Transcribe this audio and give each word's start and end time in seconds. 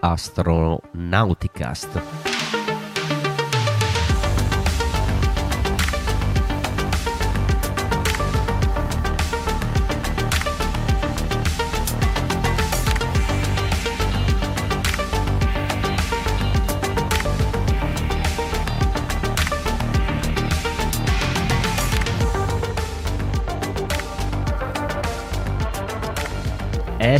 Astronauticast. 0.00 1.88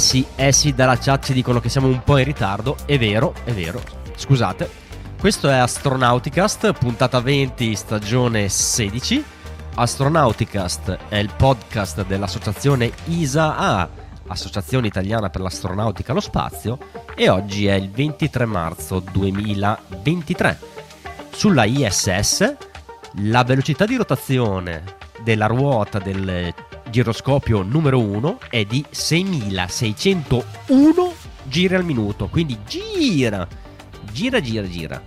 Sì, 0.00 0.26
eh 0.34 0.50
sì, 0.52 0.74
dalla 0.74 0.98
chat 0.98 1.26
ci 1.26 1.32
dicono 1.32 1.60
che 1.60 1.68
siamo 1.68 1.86
un 1.86 2.02
po' 2.02 2.18
in 2.18 2.24
ritardo. 2.24 2.76
È 2.84 2.98
vero, 2.98 3.34
è 3.44 3.52
vero. 3.52 3.80
Scusate. 4.16 4.68
Questo 5.20 5.48
è 5.48 5.56
Astronauticast, 5.56 6.72
puntata 6.72 7.20
20, 7.20 7.74
stagione 7.74 8.48
16. 8.48 9.22
Astronauticast 9.74 10.98
è 11.08 11.16
il 11.16 11.30
podcast 11.36 12.04
dell'associazione 12.06 12.90
ISA-A, 13.04 13.88
Associazione 14.28 14.86
Italiana 14.86 15.28
per 15.28 15.42
l'Astronautica 15.42 16.12
e 16.12 16.14
lo 16.14 16.20
Spazio, 16.20 16.78
e 17.14 17.28
oggi 17.28 17.66
è 17.66 17.74
il 17.74 17.90
23 17.90 18.46
marzo 18.46 19.00
2023. 19.00 20.58
Sulla 21.30 21.64
ISS 21.64 22.56
la 23.24 23.44
velocità 23.44 23.84
di 23.84 23.96
rotazione 23.96 24.82
della 25.22 25.46
ruota 25.46 25.98
del 25.98 26.54
giroscopio 26.90 27.62
numero 27.62 28.00
1 28.00 28.40
è 28.50 28.64
di 28.64 28.84
6601 28.90 31.14
giri 31.44 31.74
al 31.74 31.84
minuto, 31.84 32.28
quindi 32.28 32.58
gira, 32.66 33.46
gira, 34.12 34.40
gira, 34.40 34.68
gira. 34.68 35.02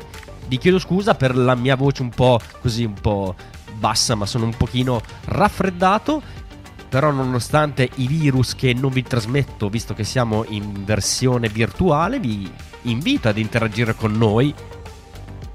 Vi 0.47 0.57
chiedo 0.57 0.79
scusa 0.79 1.13
per 1.15 1.35
la 1.35 1.55
mia 1.55 1.75
voce 1.75 2.01
un 2.01 2.09
po' 2.09 2.39
così, 2.61 2.83
un 2.83 2.95
po' 2.99 3.35
bassa, 3.75 4.15
ma 4.15 4.25
sono 4.25 4.45
un 4.45 4.55
pochino 4.55 5.01
raffreddato. 5.25 6.41
Però 6.89 7.11
nonostante 7.11 7.89
i 7.95 8.07
virus 8.07 8.55
che 8.55 8.73
non 8.73 8.91
vi 8.91 9.01
trasmetto, 9.01 9.67
visto 9.67 9.95
che 9.95 10.03
siamo 10.03 10.45
in 10.49 10.85
versione 10.85 11.49
virtuale, 11.49 12.19
vi 12.19 12.47
invito 12.83 13.29
ad 13.29 13.39
interagire 13.39 13.95
con 13.95 14.11
noi 14.11 14.53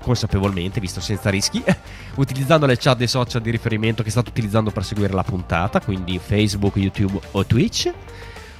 consapevolmente, 0.09 0.81
visto 0.81 1.01
senza 1.01 1.28
rischi, 1.28 1.62
utilizzando 2.17 2.64
le 2.64 2.78
chat 2.78 2.97
dei 2.97 3.06
social 3.06 3.42
di 3.42 3.51
riferimento 3.51 4.03
che 4.03 4.09
state 4.09 4.31
utilizzando 4.31 4.70
per 4.70 4.83
seguire 4.83 5.12
la 5.12 5.23
puntata, 5.23 5.83
quindi 5.83 6.19
Facebook, 6.19 6.77
YouTube 6.77 7.20
o 7.33 7.45
Twitch. 7.45 7.92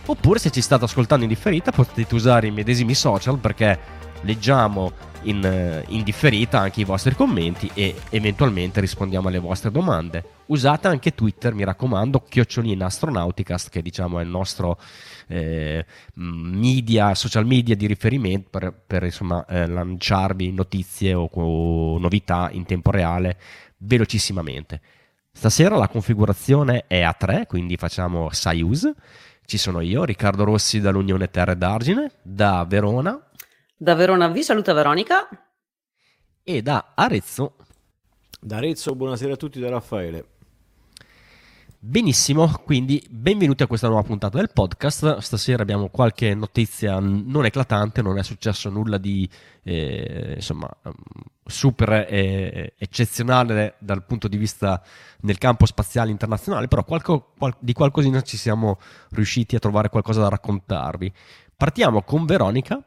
Oppure 0.05 0.39
se 0.39 0.51
ci 0.51 0.61
state 0.61 0.85
ascoltando 0.85 1.25
in 1.25 1.31
differita 1.31 1.71
potete 1.71 2.15
usare 2.15 2.47
i 2.47 2.51
medesimi 2.51 2.95
social 2.95 3.39
perché 3.39 3.79
leggiamo 4.23 4.93
in, 5.23 5.45
eh, 5.45 5.85
in, 5.89 6.03
differita 6.03 6.61
anche 6.61 6.81
i 6.81 6.85
vostri 6.85 7.15
commenti 7.15 7.71
e 7.73 7.95
eventualmente 8.11 8.81
rispondiamo 8.81 9.29
alle 9.29 9.39
vostre 9.39 9.71
domande. 9.71 10.25
Usate 10.47 10.89
anche 10.89 11.15
Twitter, 11.15 11.55
mi 11.55 11.65
raccomando, 11.65 12.25
chiocciolina 12.29 12.87
astronauticast 12.87 13.71
che 13.71 13.83
diciamo 13.83 14.19
è 14.19 14.23
il 14.23 14.29
nostro 14.29 14.79
eh, 15.29 15.84
media, 16.15 17.15
social 17.15 17.47
media 17.47 17.77
di 17.77 17.87
riferimento 17.87 18.48
per, 18.51 18.73
per 18.87 19.05
insomma, 19.05 19.45
eh, 19.47 19.67
lanciarvi 19.67 20.53
notizie 20.53 21.15
o, 21.15 21.29
o 21.31 21.98
novità 21.98 22.48
in 22.51 22.65
tempo 22.65 22.91
reale 22.91 23.39
velocissimamente. 23.79 24.81
Stasera 25.31 25.77
la 25.77 25.89
configurazione 25.89 26.84
è 26.89 27.03
a 27.03 27.12
3, 27.12 27.47
quindi 27.47 27.77
facciamo 27.77 28.29
Soyuz. 28.33 28.91
Ci 29.45 29.56
sono 29.56 29.81
io, 29.81 30.05
Riccardo 30.05 30.45
Rossi 30.45 30.81
dall'Unione 30.81 31.31
Terre 31.31 31.56
d'Argine, 31.56 32.11
da 32.23 32.65
Verona. 32.69 33.19
Da 33.77 33.95
Verona 33.95 34.28
vi 34.28 34.43
saluta 34.43 34.72
Veronica. 34.72 35.28
E 36.43 36.62
da 36.62 36.93
Arezzo. 36.95 37.55
Da 38.41 38.56
Arezzo, 38.56 38.95
buonasera 38.95 39.34
a 39.34 39.37
tutti 39.37 39.60
da 39.60 39.69
Raffaele. 39.69 40.38
Benissimo, 41.81 42.61
quindi 42.65 43.00
benvenuti 43.09 43.62
a 43.62 43.69
questa 43.69 43.87
nuova 43.87 44.03
puntata 44.03 44.37
del 44.37 44.50
podcast. 44.53 45.19
Stasera 45.19 45.62
abbiamo 45.62 45.91
qualche 45.91 46.34
notizia 46.34 46.99
non 46.99 47.44
eclatante, 47.44 48.03
non 48.03 48.19
è 48.19 48.25
successo 48.25 48.69
nulla 48.69 48.99
di 48.99 49.28
eh, 49.62 50.33
insomma 50.34 50.69
mm, 50.89 50.91
super 51.47 52.05
eh, 52.09 52.75
eccezionale 52.77 53.77
dal 53.78 54.05
punto 54.05 54.27
di 54.27 54.37
vista 54.37 54.83
nel 55.21 55.39
campo 55.39 55.66
spaziale 55.66 56.11
internazionale, 56.11 56.66
però 56.66 56.83
qualco, 56.83 57.33
qual- 57.39 57.55
di 57.61 57.72
qualcosina 57.72 58.22
ci 58.22 58.37
siamo 58.37 58.81
riusciti 59.10 59.55
a 59.55 59.60
trovare 59.60 59.89
qualcosa 59.89 60.22
da 60.22 60.31
raccontarvi. 60.31 61.12
Partiamo 61.56 62.03
con 62.03 62.27
Veronica 62.27 62.83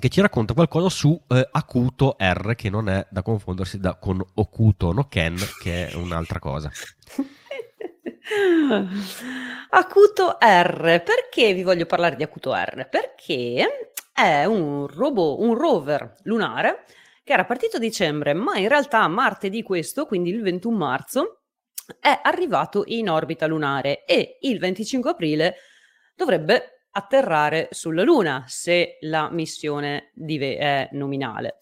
che 0.00 0.08
ci 0.08 0.20
racconta 0.20 0.54
qualcosa 0.54 0.88
su 0.88 1.18
eh, 1.28 1.48
Acuto 1.52 2.16
R, 2.18 2.56
che 2.56 2.68
non 2.68 2.88
è 2.88 3.06
da 3.12 3.22
confondersi 3.22 3.78
da, 3.78 3.94
con 3.94 4.20
Okuto 4.34 4.92
no 4.92 5.06
Ken, 5.06 5.36
che 5.60 5.90
è 5.90 5.94
un'altra 5.94 6.40
cosa. 6.40 6.68
Acuto 9.70 10.38
R, 10.40 11.02
perché 11.02 11.52
vi 11.54 11.62
voglio 11.62 11.86
parlare 11.86 12.16
di 12.16 12.22
Acuto 12.22 12.54
R? 12.54 12.88
Perché 12.88 13.90
è 14.12 14.44
un, 14.44 14.86
robot, 14.86 15.40
un 15.40 15.54
rover 15.54 16.14
lunare 16.22 16.84
che 17.24 17.32
era 17.32 17.44
partito 17.44 17.76
a 17.76 17.80
dicembre, 17.80 18.32
ma 18.32 18.56
in 18.58 18.68
realtà 18.68 19.06
martedì 19.08 19.62
questo, 19.62 20.06
quindi 20.06 20.30
il 20.30 20.42
21 20.42 20.76
marzo, 20.76 21.42
è 21.98 22.20
arrivato 22.22 22.84
in 22.86 23.08
orbita 23.10 23.46
lunare 23.46 24.04
e 24.04 24.38
il 24.42 24.58
25 24.58 25.10
aprile 25.10 25.56
dovrebbe 26.14 26.86
atterrare 26.92 27.68
sulla 27.70 28.02
Luna 28.02 28.44
se 28.46 28.98
la 29.02 29.30
missione 29.30 30.12
è 30.14 30.88
nominale. 30.92 31.58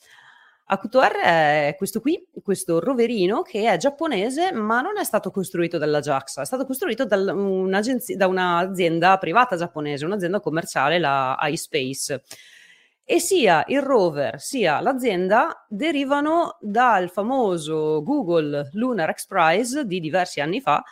Akutor 0.73 1.17
è 1.17 1.75
questo 1.77 2.01
qui, 2.01 2.25
questo 2.45 2.79
roverino 2.79 3.43
che 3.43 3.69
è 3.69 3.77
giapponese, 3.77 4.53
ma 4.53 4.81
non 4.81 4.99
è 4.99 5.05
stato 5.05 5.33
costruito 5.33 5.79
dalla 5.79 5.99
JAXA, 5.99 6.43
è 6.43 6.45
stato 6.45 6.65
costruito 6.65 7.05
da 7.05 7.17
un'azienda 7.35 9.19
privata 9.19 9.57
giapponese, 9.57 10.05
un'azienda 10.05 10.39
commerciale, 10.39 11.01
la 11.01 11.37
iSpace. 11.43 12.23
E 13.03 13.19
sia 13.19 13.65
il 13.67 13.83
rover 13.83 14.41
sia 14.41 14.79
l'azienda 14.81 15.67
derivano 15.69 16.57
dal 16.61 17.11
famoso 17.11 18.01
Google 18.05 18.71
Lunar 18.75 19.13
X 19.13 19.27
Prize 19.27 19.85
di 19.85 19.99
diversi 19.99 20.41
anni 20.41 20.61
fa, 20.61 20.85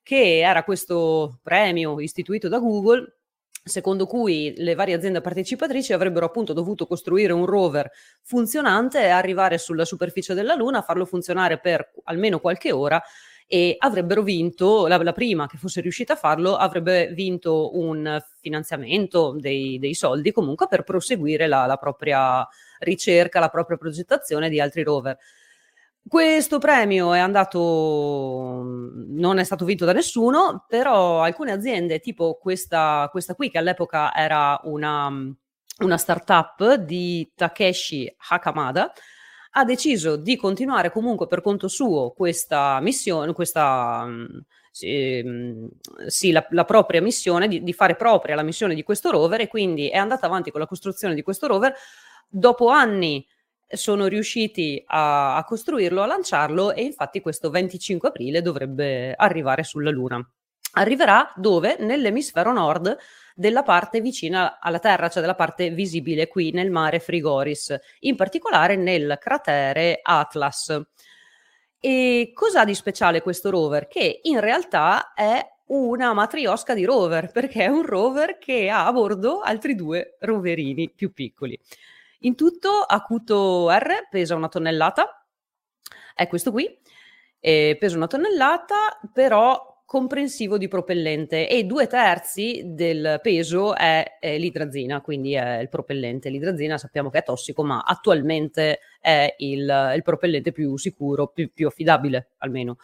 che 0.00 0.38
era 0.38 0.62
questo 0.62 1.40
premio 1.42 1.98
istituito 1.98 2.46
da 2.46 2.60
Google 2.60 3.16
secondo 3.64 4.06
cui 4.06 4.52
le 4.58 4.74
varie 4.74 4.94
aziende 4.94 5.22
partecipatrici 5.22 5.94
avrebbero 5.94 6.26
appunto 6.26 6.52
dovuto 6.52 6.86
costruire 6.86 7.32
un 7.32 7.46
rover 7.46 7.90
funzionante 8.22 9.00
e 9.00 9.08
arrivare 9.08 9.56
sulla 9.56 9.86
superficie 9.86 10.34
della 10.34 10.54
Luna, 10.54 10.82
farlo 10.82 11.06
funzionare 11.06 11.58
per 11.58 11.92
almeno 12.04 12.40
qualche 12.40 12.72
ora 12.72 13.02
e 13.46 13.76
avrebbero 13.78 14.22
vinto, 14.22 14.86
la, 14.86 15.02
la 15.02 15.12
prima 15.12 15.46
che 15.46 15.56
fosse 15.56 15.80
riuscita 15.80 16.12
a 16.12 16.16
farlo, 16.16 16.56
avrebbe 16.56 17.08
vinto 17.14 17.76
un 17.78 18.22
finanziamento 18.40 19.34
dei, 19.38 19.78
dei 19.78 19.94
soldi 19.94 20.32
comunque 20.32 20.66
per 20.66 20.82
proseguire 20.82 21.46
la, 21.46 21.64
la 21.66 21.76
propria 21.76 22.46
ricerca, 22.80 23.40
la 23.40 23.48
propria 23.48 23.78
progettazione 23.78 24.50
di 24.50 24.60
altri 24.60 24.82
rover. 24.82 25.16
Questo 26.06 26.58
premio 26.58 27.14
è 27.14 27.18
andato, 27.18 28.62
non 28.62 29.38
è 29.38 29.44
stato 29.44 29.64
vinto 29.64 29.86
da 29.86 29.92
nessuno, 29.92 30.64
però 30.68 31.22
alcune 31.22 31.50
aziende, 31.50 32.00
tipo 32.00 32.36
questa, 32.36 33.08
questa 33.10 33.34
qui, 33.34 33.50
che 33.50 33.56
all'epoca 33.56 34.14
era 34.14 34.60
una, 34.64 35.10
una 35.78 35.96
startup 35.96 36.74
di 36.74 37.32
Takeshi 37.34 38.14
Hakamada, 38.28 38.92
ha 39.56 39.64
deciso 39.64 40.16
di 40.16 40.36
continuare 40.36 40.90
comunque 40.90 41.26
per 41.26 41.40
conto 41.40 41.68
suo 41.68 42.10
questa 42.10 42.80
missione, 42.80 43.32
questa, 43.32 44.06
sì, 44.70 45.24
sì 46.06 46.32
la, 46.32 46.46
la, 46.50 46.64
propria 46.64 47.00
missione, 47.00 47.48
di, 47.48 47.62
di 47.62 47.72
fare 47.72 47.96
propria 47.96 48.34
la 48.34 48.42
missione 48.42 48.74
di 48.74 48.82
questo 48.82 49.10
rover 49.10 49.40
e 49.40 49.48
quindi 49.48 49.88
è 49.88 49.96
andata 49.96 50.26
avanti 50.26 50.50
con 50.50 50.60
la 50.60 50.66
costruzione 50.66 51.14
di 51.14 51.22
questo 51.22 51.46
rover. 51.46 51.74
Dopo 52.28 52.68
anni 52.68 53.26
sono 53.68 54.06
riusciti 54.06 54.82
a, 54.86 55.36
a, 55.36 55.44
costruirlo, 55.44 56.02
a 56.02 56.06
lanciarlo 56.06 56.72
e 56.72 56.82
infatti 56.82 57.20
questo 57.20 57.50
25 57.50 58.08
aprile 58.08 58.42
dovrebbe 58.42 59.14
arrivare 59.14 59.62
sulla 59.62 59.90
Luna. 59.90 60.26
Arriverà 60.76 61.32
dove? 61.36 61.76
Nell'emisfero 61.78 62.52
nord 62.52 62.96
della 63.34 63.62
parte 63.62 64.00
vicina 64.00 64.58
alla 64.60 64.78
Terra, 64.80 65.08
cioè 65.08 65.20
della 65.20 65.34
parte 65.34 65.70
visibile 65.70 66.26
qui 66.26 66.50
nel 66.50 66.70
mare 66.70 66.98
Frigoris, 66.98 67.76
in 68.00 68.16
particolare 68.16 68.76
nel 68.76 69.16
cratere 69.20 70.00
Atlas. 70.02 70.80
E 71.78 72.32
cosa 72.34 72.60
ha 72.60 72.64
di 72.64 72.74
speciale 72.74 73.22
questo 73.22 73.50
rover? 73.50 73.86
Che 73.86 74.20
in 74.22 74.40
realtà 74.40 75.12
è 75.14 75.40
una 75.66 76.12
matriosca 76.12 76.74
di 76.74 76.84
rover, 76.84 77.30
perché 77.30 77.64
è 77.64 77.68
un 77.68 77.84
rover 77.84 78.38
che 78.38 78.68
ha 78.68 78.86
a 78.86 78.92
bordo 78.92 79.40
altri 79.40 79.74
due 79.74 80.16
roverini 80.20 80.90
più 80.90 81.12
piccoli. 81.12 81.58
In 82.24 82.36
tutto 82.36 82.70
Acuto 82.70 83.68
R 83.70 84.08
pesa 84.08 84.34
una 84.34 84.48
tonnellata, 84.48 85.26
è 86.14 86.26
questo 86.26 86.52
qui, 86.52 86.66
pesa 87.38 87.96
una 87.96 88.06
tonnellata, 88.06 88.98
però 89.12 89.82
comprensivo 89.84 90.56
di 90.56 90.66
propellente 90.66 91.46
e 91.46 91.64
due 91.64 91.86
terzi 91.86 92.62
del 92.64 93.20
peso 93.22 93.76
è, 93.76 94.16
è 94.18 94.38
l'idrazina, 94.38 95.02
quindi 95.02 95.34
è 95.34 95.58
il 95.58 95.68
propellente. 95.68 96.30
L'idrazina 96.30 96.78
sappiamo 96.78 97.10
che 97.10 97.18
è 97.18 97.22
tossico, 97.22 97.62
ma 97.62 97.82
attualmente 97.86 98.78
è 99.00 99.34
il, 99.38 99.92
il 99.94 100.02
propellente 100.02 100.50
più 100.50 100.78
sicuro, 100.78 101.26
più, 101.26 101.52
più 101.52 101.66
affidabile 101.66 102.30
almeno. 102.38 102.78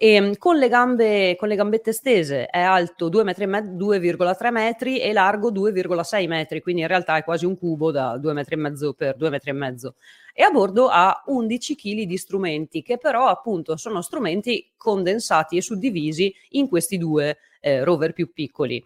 E, 0.00 0.12
ehm, 0.12 0.36
con, 0.36 0.56
le 0.58 0.68
gambe, 0.68 1.34
con 1.36 1.48
le 1.48 1.56
gambette 1.56 1.92
stese 1.92 2.46
è 2.46 2.60
alto 2.60 3.08
2,3 3.08 4.50
metri 4.52 5.00
e 5.00 5.12
largo 5.12 5.50
2,6 5.50 6.28
metri, 6.28 6.60
quindi 6.60 6.82
in 6.82 6.86
realtà 6.86 7.16
è 7.16 7.24
quasi 7.24 7.46
un 7.46 7.58
cubo 7.58 7.90
da 7.90 8.16
2,5 8.16 8.56
metri 8.56 8.94
per 8.94 9.16
2,5 9.18 9.52
metri. 9.52 9.92
E 10.32 10.42
a 10.44 10.50
bordo 10.50 10.86
ha 10.86 11.24
11 11.26 11.74
kg 11.74 12.02
di 12.04 12.16
strumenti, 12.16 12.82
che 12.82 12.96
però 12.96 13.26
appunto 13.26 13.76
sono 13.76 14.00
strumenti 14.00 14.70
condensati 14.76 15.56
e 15.56 15.62
suddivisi 15.62 16.32
in 16.50 16.68
questi 16.68 16.96
due 16.96 17.38
eh, 17.60 17.82
rover 17.82 18.12
più 18.12 18.32
piccoli. 18.32 18.80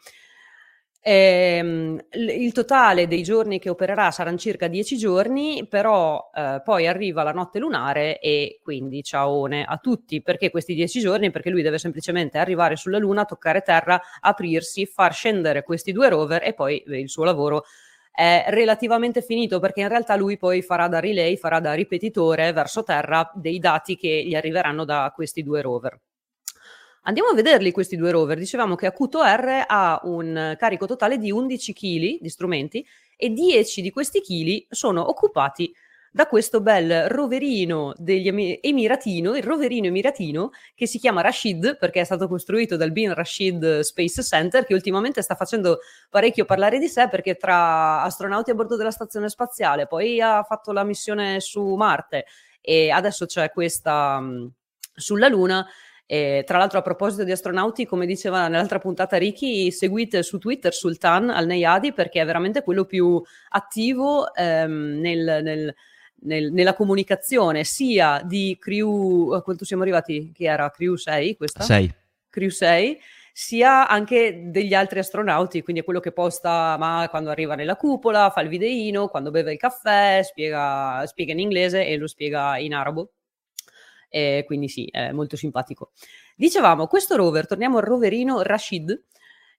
Ehm, 1.05 2.01
il 2.13 2.53
totale 2.53 3.09
dei 3.09 3.25
giorni 3.25 3.59
che 3.59 3.69
opererà 3.71 4.13
saranno 4.13 4.37
circa 4.39 4.69
10 4.69 4.97
giorni, 4.97 5.67
però 5.69 6.31
eh, 6.33 6.61
poi 6.65 6.87
arriva 6.87 7.25
la 7.25 7.33
notte 7.33 7.59
lunare 7.59 8.21
e 8.21 8.61
quindi 8.63 9.03
ciaone 9.03 9.65
a 9.65 9.79
tutti. 9.79 10.23
Perché 10.23 10.51
questi 10.51 10.75
10 10.75 11.01
giorni? 11.01 11.31
Perché 11.33 11.51
lui 11.51 11.63
deve 11.63 11.79
semplicemente 11.79 12.39
arrivare 12.39 12.77
sulla 12.77 12.99
Luna, 12.99 13.25
toccare 13.25 13.63
terra, 13.63 14.01
aprirsi, 14.21 14.87
far 14.87 15.13
scendere 15.13 15.65
questi 15.65 15.91
due 15.91 16.09
rover 16.09 16.45
e 16.45 16.55
poi 16.55 16.79
eh, 16.79 17.01
il 17.01 17.09
suo 17.09 17.25
lavoro 17.25 17.65
è 18.13 18.45
relativamente 18.49 19.23
finito 19.23 19.59
perché 19.59 19.81
in 19.81 19.89
realtà 19.89 20.15
lui 20.17 20.37
poi 20.37 20.63
farà 20.63 20.87
da 20.87 21.01
relay, 21.01 21.37
farà 21.37 21.59
da 21.61 21.73
ripetitore 21.73 22.53
verso 22.53 22.85
terra 22.85 23.29
dei 23.35 23.59
dati 23.59 23.97
che 23.97 24.23
gli 24.25 24.35
arriveranno 24.37 24.85
da 24.85 25.11
questi 25.15 25.43
due 25.43 25.63
rover. 25.63 25.99
Andiamo 27.05 27.31
a 27.31 27.35
vederli 27.35 27.73
questi 27.73 27.97
due 27.97 28.13
rover. 28.13 28.39
Dicevamo 28.39 28.77
che 28.77 28.87
Acuto 28.87 29.23
R 29.23 29.65
ha 29.67 30.01
un 30.05 30.55
carico 30.57 30.87
totale 30.87 31.19
di 31.19 31.33
11 31.33 31.73
kg 31.73 32.21
di 32.21 32.29
strumenti 32.29 32.87
e 33.17 33.31
10 33.31 33.83
di 33.83 33.91
questi 33.91 34.21
chili 34.21 34.65
sono 34.71 35.09
occupati 35.09 35.75
da 36.15 36.27
questo 36.27 36.61
bel 36.61 37.09
roverino 37.09 37.93
degli 37.97 38.59
Emiratino, 38.61 39.35
il 39.35 39.43
roverino 39.43 39.87
emiratino 39.87 40.51
che 40.75 40.87
si 40.87 40.99
chiama 40.99 41.23
Rashid 41.23 41.79
perché 41.79 42.03
è 42.03 42.05
stato 42.05 42.29
costruito 42.29 42.77
dal 42.77 42.93
Bin 42.93 43.15
Rashid 43.15 43.81
Space 43.81 44.23
Center 44.23 44.65
che 44.65 44.75
ultimamente 44.75 45.23
sta 45.23 45.35
facendo 45.35 45.79
parecchio 46.11 46.45
parlare 46.45 46.79
di 46.79 46.87
sé 46.87 47.09
perché 47.09 47.37
tra 47.37 48.03
astronauti 48.03 48.51
a 48.51 48.55
bordo 48.55 48.77
della 48.77 48.91
stazione 48.91 49.31
spaziale, 49.31 49.87
poi 49.87 50.21
ha 50.21 50.43
fatto 50.45 50.71
la 50.71 50.85
missione 50.85 51.41
su 51.41 51.75
Marte 51.75 52.27
e 52.61 52.91
adesso 52.91 53.25
c'è 53.27 53.51
questa 53.51 54.23
sulla 54.95 55.29
Luna 55.29 55.67
e, 56.07 56.43
tra 56.47 56.59
l'altro, 56.59 56.79
a 56.79 56.83
proposito 56.83 57.25
di 57.25 57.33
astronauti, 57.33 57.87
come 57.87 58.07
diceva 58.07 58.49
nell'altra 58.49 58.79
puntata 58.79 59.17
Ricky, 59.17 59.71
seguite 59.71 60.23
su 60.23 60.39
Twitter 60.39 60.75
Sultan 60.75 61.31
al 61.31 61.47
Neyadi 61.47 61.93
perché 61.93 62.21
è 62.21 62.25
veramente 62.27 62.63
quello 62.63 62.85
più 62.85 63.23
attivo 63.51 64.35
ehm, 64.35 65.01
nel, 65.01 65.41
nel, 65.43 65.75
nel, 66.23 66.53
nella 66.53 66.75
comunicazione 66.75 67.65
sia 67.65 68.21
di 68.25 68.57
Crew, 68.61 69.41
quanto 69.43 69.65
siamo 69.65 69.83
arrivati? 69.83 70.33
Che 70.35 70.45
era 70.45 70.71
Crew 70.71 70.97
6 70.97 71.37
questa? 71.37 71.63
6. 71.63 71.95
Crew 72.29 72.49
6 72.49 72.99
sia 73.35 73.89
anche 73.89 74.43
degli 74.51 74.75
altri 74.75 74.99
astronauti, 74.99 75.63
quindi 75.63 75.81
è 75.81 75.85
quello 75.85 76.01
che 76.01 76.13
posta 76.13 76.77
ma 76.79 77.07
quando 77.09 77.31
arriva 77.31 77.55
nella 77.55 77.77
cupola, 77.77 78.29
fa 78.29 78.43
il 78.43 78.49
videino, 78.49 79.09
quando 79.09 79.31
beve 79.31 79.53
il 79.53 79.59
caffè, 79.59 80.21
spiega, 80.23 81.03
spiega 81.07 81.33
in 81.33 81.39
inglese 81.39 81.87
e 81.87 81.97
lo 81.97 82.07
spiega 82.07 82.59
in 82.59 82.75
arabo 82.75 83.13
eh, 84.13 84.45
quindi 84.47 84.69
sì, 84.69 84.87
è 84.91 85.11
molto 85.11 85.37
simpatico. 85.37 85.93
Dicevamo, 86.37 86.87
questo 86.87 87.17
rover, 87.17 87.47
torniamo 87.47 87.79
al 87.79 87.85
roverino 87.85 88.43
Rashid, 88.43 89.05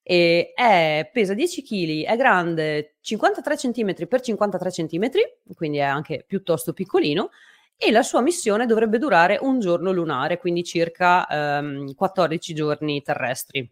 eh, 0.04 0.52
è, 0.54 1.10
pesa 1.12 1.34
10 1.34 1.64
kg, 1.64 2.04
è 2.06 2.16
grande 2.16 2.96
53 3.02 3.56
cm 3.56 3.94
x 3.94 4.22
53 4.22 4.70
cm, 4.70 5.10
quindi 5.56 5.78
è 5.78 5.82
anche 5.82 6.24
piuttosto 6.28 6.74
piccolino, 6.74 7.32
e 7.76 7.90
la 7.90 8.04
sua 8.04 8.22
missione 8.22 8.68
dovrebbe 8.68 9.00
durare 9.00 9.40
un 9.42 9.60
giorno 9.60 9.92
lunare, 9.92 10.38
quindi 10.38 10.64
circa 10.64 11.28
ehm, 11.28 11.96
14 11.96 12.54
giorni 12.54 13.02
terrestri 13.02 13.70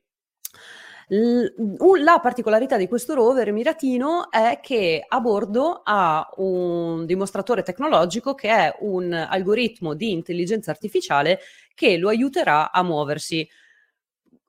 la 1.14 2.20
particolarità 2.22 2.78
di 2.78 2.88
questo 2.88 3.14
rover 3.14 3.50
emiratino 3.50 4.32
è 4.32 4.60
che 4.62 5.04
a 5.06 5.20
bordo 5.20 5.82
ha 5.84 6.26
un 6.38 7.06
dimostratore 7.06 7.64
tecnologico 7.64 8.34
che 8.34 8.48
è 8.48 8.78
un 8.80 9.12
algoritmo 9.12 9.94
di 9.94 10.12
intelligenza 10.12 10.72
artificiale 10.72 11.40
che 11.76 11.98
lo 11.98 12.08
aiuterà 12.08 12.72
a 12.72 12.82
muoversi. 12.82 13.46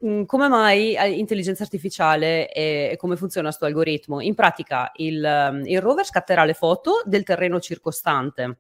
Mm, 0.07 0.23
come 0.23 0.47
mai 0.47 0.95
eh, 0.95 1.11
intelligenza 1.11 1.65
artificiale 1.65 2.53
e 2.53 2.95
come 2.97 3.17
funziona 3.17 3.49
questo 3.49 3.67
algoritmo? 3.67 4.21
In 4.21 4.37
pratica 4.37 4.93
il, 4.97 5.63
il 5.65 5.81
rover 5.81 6.05
scatterà 6.05 6.45
le 6.45 6.55
foto 6.55 7.03
del 7.05 7.25
terreno 7.25 7.59
circostante. 7.59 8.59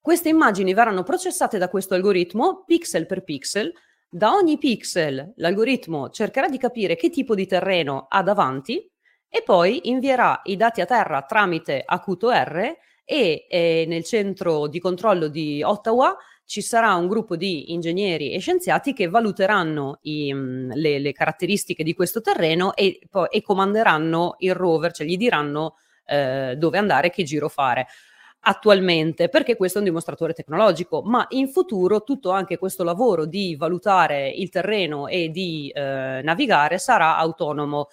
Queste 0.00 0.28
immagini 0.28 0.74
verranno 0.74 1.04
processate 1.04 1.58
da 1.58 1.68
questo 1.68 1.94
algoritmo 1.94 2.64
pixel 2.66 3.06
per 3.06 3.22
pixel 3.22 3.72
da 4.14 4.34
ogni 4.34 4.58
pixel 4.58 5.32
l'algoritmo 5.36 6.10
cercherà 6.10 6.46
di 6.46 6.58
capire 6.58 6.96
che 6.96 7.08
tipo 7.08 7.34
di 7.34 7.46
terreno 7.46 8.08
ha 8.10 8.22
davanti 8.22 8.86
e 9.26 9.42
poi 9.42 9.88
invierà 9.88 10.42
i 10.44 10.56
dati 10.56 10.82
a 10.82 10.84
terra 10.84 11.22
tramite 11.22 11.82
Acuto 11.82 12.30
R 12.30 12.76
e 13.06 13.46
eh, 13.48 13.84
nel 13.88 14.04
centro 14.04 14.66
di 14.66 14.80
controllo 14.80 15.28
di 15.28 15.62
Ottawa 15.62 16.14
ci 16.44 16.60
sarà 16.60 16.94
un 16.94 17.08
gruppo 17.08 17.36
di 17.36 17.72
ingegneri 17.72 18.34
e 18.34 18.38
scienziati 18.38 18.92
che 18.92 19.08
valuteranno 19.08 20.00
i, 20.02 20.30
mm, 20.34 20.72
le, 20.72 20.98
le, 20.98 21.12
caratteristiche 21.12 21.82
di 21.82 21.94
questo 21.94 22.20
terreno 22.20 22.74
e, 22.74 22.98
e 23.30 23.40
comanderanno 23.40 24.34
il 24.40 24.54
rover, 24.54 24.92
cioè 24.92 25.06
gli 25.06 25.16
diranno 25.16 25.76
eh, 26.04 26.54
dove 26.58 26.76
andare, 26.76 27.08
che 27.08 27.22
giro 27.22 27.48
fare 27.48 27.86
attualmente, 28.44 29.28
perché 29.28 29.56
questo 29.56 29.78
è 29.78 29.80
un 29.80 29.88
dimostratore 29.88 30.32
tecnologico, 30.32 31.02
ma 31.02 31.26
in 31.30 31.48
futuro 31.48 32.02
tutto 32.02 32.30
anche 32.30 32.58
questo 32.58 32.82
lavoro 32.82 33.24
di 33.24 33.54
valutare 33.56 34.28
il 34.30 34.48
terreno 34.48 35.06
e 35.06 35.28
di 35.30 35.70
eh, 35.74 36.20
navigare 36.22 36.78
sarà 36.78 37.16
autonomo. 37.16 37.88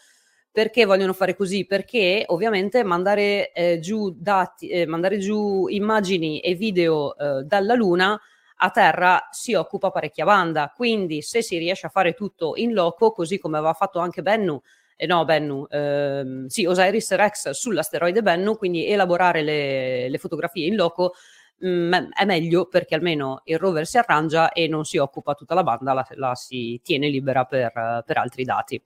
Perché 0.52 0.86
vogliono 0.86 1.14
fare 1.14 1.36
così? 1.36 1.66
Perché 1.66 2.24
ovviamente 2.28 2.84
mandare 2.84 3.52
eh, 3.52 3.80
giù 3.80 4.14
dati, 4.18 4.68
eh, 4.68 4.88
mandare 4.88 5.20
giù 5.20 5.68
immagini 5.68 6.40
e 6.40 6.56
video 6.56 7.16
eh, 7.16 7.44
dalla 7.44 7.76
Luna 7.76 8.20
a 8.62 8.70
terra 8.72 9.28
si 9.30 9.54
occupa 9.54 9.92
parecchia 9.92 10.26
banda. 10.26 10.74
Quindi, 10.76 11.22
se 11.22 11.44
si 11.44 11.58
riesce 11.60 11.86
a 11.86 11.90
fare 11.90 12.14
tutto 12.14 12.54
in 12.56 12.74
loco, 12.74 13.12
così 13.12 13.38
come 13.38 13.58
aveva 13.58 13.74
fatto 13.74 14.00
anche 14.00 14.24
Bennu 14.24 14.60
eh, 15.02 15.06
no, 15.06 15.24
Bennu, 15.24 15.66
ehm, 15.70 16.48
sì, 16.48 16.66
Osiris 16.66 17.16
Rex 17.16 17.52
sull'asteroide 17.52 18.22
Bennu, 18.22 18.58
quindi 18.58 18.86
elaborare 18.86 19.42
le, 19.44 20.10
le 20.10 20.18
fotografie 20.18 20.68
in 20.68 20.76
loco 20.76 21.14
mh, 21.60 21.70
mm, 21.70 21.94
è 22.12 22.26
meglio 22.26 22.68
perché 22.68 22.96
almeno 22.96 23.42
il 23.46 23.58
rover 23.58 23.88
si 23.88 23.98
arrangia 23.98 24.52
e 24.52 24.68
non 24.68 24.84
si 24.84 24.98
occupa 24.98 25.36
tutta 25.36 25.54
la 25.56 25.64
banda, 25.64 25.94
la, 25.94 26.06
la 26.16 26.36
si 26.36 26.82
tiene 26.84 27.08
libera 27.08 27.46
per, 27.46 28.04
per 28.06 28.18
altri 28.18 28.44
dati. 28.44 28.82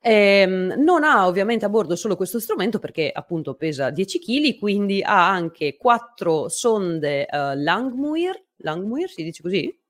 Ehm, 0.00 0.74
non 0.78 1.04
ha 1.04 1.28
ovviamente 1.28 1.64
a 1.64 1.68
bordo 1.68 1.94
solo 1.94 2.16
questo 2.16 2.40
strumento 2.40 2.80
perché 2.80 3.08
appunto 3.14 3.54
pesa 3.54 3.90
10 3.90 4.18
kg, 4.18 4.58
quindi 4.58 5.00
ha 5.00 5.28
anche 5.30 5.76
quattro 5.76 6.48
sonde 6.48 7.28
uh, 7.30 7.54
Langmuir, 7.54 8.34
Langmuir 8.56 9.08
si 9.08 9.22
dice 9.22 9.42
così? 9.42 9.81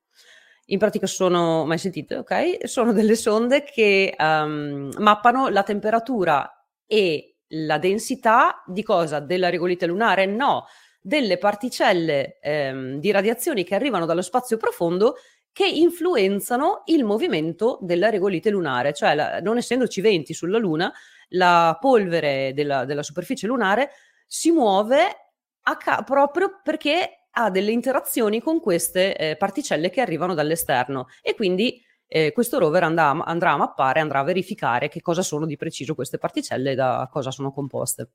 In 0.66 0.78
pratica 0.78 1.06
sono, 1.06 1.64
mai 1.64 1.78
sentite, 1.78 2.16
ok? 2.16 2.68
Sono 2.68 2.92
delle 2.92 3.16
sonde 3.16 3.64
che 3.64 4.14
um, 4.16 4.90
mappano 4.98 5.48
la 5.48 5.62
temperatura 5.62 6.48
e 6.86 7.38
la 7.48 7.78
densità 7.78 8.62
di 8.66 8.82
cosa? 8.82 9.18
Della 9.18 9.50
regolite 9.50 9.86
lunare? 9.86 10.26
No, 10.26 10.66
delle 11.00 11.36
particelle 11.36 12.38
ehm, 12.40 12.98
di 12.98 13.10
radiazioni 13.10 13.64
che 13.64 13.74
arrivano 13.74 14.06
dallo 14.06 14.22
spazio 14.22 14.56
profondo 14.56 15.16
che 15.52 15.66
influenzano 15.66 16.82
il 16.86 17.04
movimento 17.04 17.78
della 17.82 18.08
regolite 18.08 18.48
lunare, 18.48 18.94
cioè 18.94 19.14
la, 19.14 19.40
non 19.40 19.58
essendoci 19.58 20.00
venti 20.00 20.32
sulla 20.32 20.58
Luna, 20.58 20.90
la 21.30 21.76
polvere 21.78 22.52
della, 22.54 22.84
della 22.84 23.02
superficie 23.02 23.46
lunare 23.46 23.90
si 24.26 24.50
muove 24.50 25.32
ca- 25.78 26.02
proprio 26.02 26.60
perché 26.62 27.21
ha 27.32 27.50
delle 27.50 27.70
interazioni 27.70 28.40
con 28.40 28.60
queste 28.60 29.16
eh, 29.16 29.36
particelle 29.36 29.90
che 29.90 30.00
arrivano 30.00 30.34
dall'esterno 30.34 31.06
e 31.20 31.34
quindi 31.34 31.82
eh, 32.06 32.32
questo 32.32 32.58
rover 32.58 32.82
andrà, 32.82 33.10
andrà 33.24 33.52
a 33.52 33.56
mappare, 33.56 34.00
andrà 34.00 34.20
a 34.20 34.24
verificare 34.24 34.88
che 34.88 35.00
cosa 35.00 35.22
sono 35.22 35.46
di 35.46 35.56
preciso 35.56 35.94
queste 35.94 36.18
particelle 36.18 36.72
e 36.72 36.74
da 36.74 37.08
cosa 37.10 37.30
sono 37.30 37.52
composte. 37.52 38.10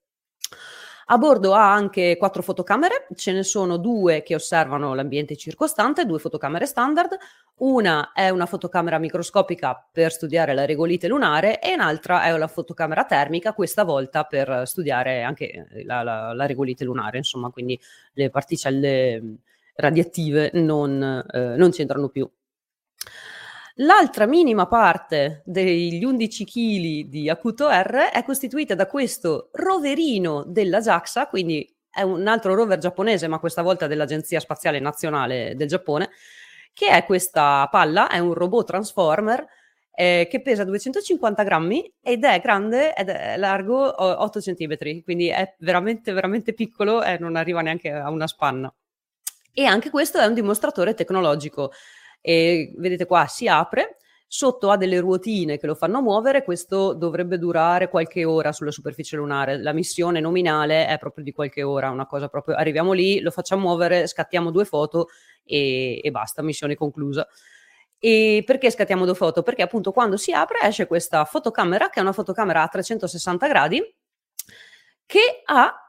A 1.10 1.18
bordo 1.18 1.54
ha 1.54 1.72
anche 1.72 2.18
quattro 2.18 2.42
fotocamere, 2.42 3.08
ce 3.16 3.32
ne 3.32 3.44
sono 3.44 3.78
due 3.78 4.24
che 4.24 4.36
osservano 4.36 4.94
l'ambiente 4.94 5.38
circostante, 5.38 6.06
due 6.06 6.20
fotocamere 6.20 6.66
standard, 6.66 7.16
una 7.60 8.12
è 8.12 8.28
una 8.28 8.46
fotocamera 8.46 8.98
microscopica 8.98 9.88
per 9.90 10.12
studiare 10.12 10.54
la 10.54 10.66
regolite 10.66 11.08
lunare 11.08 11.62
e 11.62 11.74
un'altra 11.76 12.24
è 12.24 12.34
una 12.34 12.48
fotocamera 12.48 13.06
termica, 13.06 13.54
questa 13.54 13.86
volta 13.86 14.26
per 14.26 14.64
studiare 14.66 15.24
anche 15.24 15.68
la, 15.86 16.04
la, 16.04 16.34
la 16.34 16.46
regolite 16.46 16.84
lunare, 16.84 17.18
insomma, 17.20 17.52
quindi 17.52 17.80
le 18.14 18.30
particelle 18.30 19.38
radiative 19.76 20.52
non, 20.56 21.24
eh, 21.32 21.56
non 21.56 21.72
c'entrano 21.72 22.10
più. 22.10 22.30
L'altra 23.80 24.26
minima 24.26 24.66
parte 24.66 25.44
degli 25.46 26.04
11 26.04 26.46
kg 26.46 27.10
di 27.10 27.30
Acuto 27.30 27.70
R 27.70 28.10
è 28.12 28.24
costituita 28.24 28.74
da 28.74 28.88
questo 28.88 29.50
roverino 29.52 30.44
della 30.48 30.80
JAXA, 30.80 31.28
quindi 31.28 31.72
è 31.88 32.02
un 32.02 32.26
altro 32.26 32.56
rover 32.56 32.80
giapponese, 32.80 33.28
ma 33.28 33.38
questa 33.38 33.62
volta 33.62 33.86
dell'Agenzia 33.86 34.40
Spaziale 34.40 34.80
Nazionale 34.80 35.54
del 35.56 35.68
Giappone, 35.68 36.10
che 36.74 36.88
è 36.88 37.06
questa 37.06 37.68
palla, 37.70 38.10
è 38.10 38.18
un 38.18 38.34
robot 38.34 38.66
transformer 38.66 39.46
eh, 39.92 40.28
che 40.28 40.42
pesa 40.42 40.64
250 40.64 41.44
grammi 41.44 41.94
ed 42.02 42.24
è 42.24 42.40
grande 42.40 42.96
ed 42.96 43.10
è 43.10 43.38
largo 43.38 43.94
8 44.04 44.42
centimetri, 44.42 45.04
quindi 45.04 45.28
è 45.28 45.54
veramente, 45.60 46.14
veramente 46.14 46.54
piccolo 46.54 47.04
e 47.04 47.20
non 47.20 47.36
arriva 47.36 47.62
neanche 47.62 47.92
a 47.92 48.10
una 48.10 48.26
spanna. 48.26 48.74
E 49.54 49.66
anche 49.66 49.92
questo 49.92 50.20
è 50.20 50.26
un 50.26 50.36
dimostratore 50.36 50.94
tecnologico. 50.96 51.72
E 52.22 52.74
vedete 52.78 53.06
qua 53.06 53.26
si 53.28 53.48
apre, 53.48 53.98
sotto 54.28 54.70
ha 54.70 54.78
delle 54.78 55.00
ruotine 55.00 55.58
che 55.58 55.66
lo 55.66 55.76
fanno 55.76 56.02
muovere, 56.02 56.44
questo 56.44 56.94
dovrebbe 56.94 57.38
durare 57.38 57.90
qualche 57.90 58.26
ora 58.26 58.52
sulla 58.52 58.72
superficie 58.72 59.16
lunare, 59.16 59.62
la 59.62 59.72
missione 59.72 60.20
nominale 60.20 60.86
è 60.88 60.98
proprio 60.98 61.24
di 61.24 61.32
qualche 61.32 61.64
ora, 61.64 61.90
una 61.90 62.06
cosa 62.06 62.28
proprio, 62.28 62.56
arriviamo 62.56 62.92
lì, 62.92 63.22
lo 63.22 63.32
facciamo 63.32 63.62
muovere, 63.62 64.06
scattiamo 64.06 64.52
due 64.52 64.66
foto 64.66 65.08
e, 65.46 66.02
e 66.04 66.12
basta, 66.12 66.42
missione 66.42 66.76
conclusa. 66.76 67.26
E 68.00 68.44
perché 68.46 68.70
scattiamo 68.70 69.06
due 69.06 69.16
foto? 69.16 69.42
Perché 69.42 69.64
appunto 69.64 69.92
quando 69.92 70.18
si 70.18 70.32
apre 70.32 70.60
esce 70.62 70.86
questa 70.86 71.26
fotocamera, 71.26 71.90
che 71.90 72.00
è 72.00 72.04
una 72.04 72.12
fotocamera 72.14 72.62
a 72.62 72.68
360 72.68 73.48
gradi, 73.48 73.96
che 75.06 75.42
ha 75.46 75.87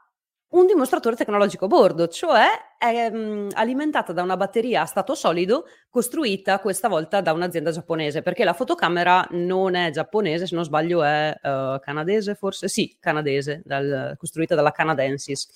un 0.49 0.65
dimostratore 0.65 1.15
tecnologico 1.15 1.65
a 1.65 1.67
bordo, 1.67 2.07
cioè 2.07 2.47
è 2.77 3.09
mh, 3.09 3.49
alimentata 3.53 4.13
da 4.13 4.23
una 4.23 4.37
batteria 4.37 4.81
a 4.81 4.85
stato 4.85 5.13
solido 5.13 5.65
costruita 5.89 6.59
questa 6.59 6.87
volta 6.87 7.21
da 7.21 7.33
un'azienda 7.33 7.71
giapponese, 7.71 8.21
perché 8.23 8.43
la 8.43 8.53
fotocamera 8.53 9.27
non 9.31 9.75
è 9.75 9.91
giapponese, 9.91 10.47
se 10.47 10.55
non 10.55 10.63
sbaglio 10.63 11.03
è 11.03 11.35
uh, 11.35 11.79
canadese 11.79 12.33
forse, 12.33 12.67
sì, 12.67 12.97
canadese, 12.99 13.61
dal, 13.63 14.15
costruita 14.17 14.55
dalla 14.55 14.71
Canadensis. 14.71 15.47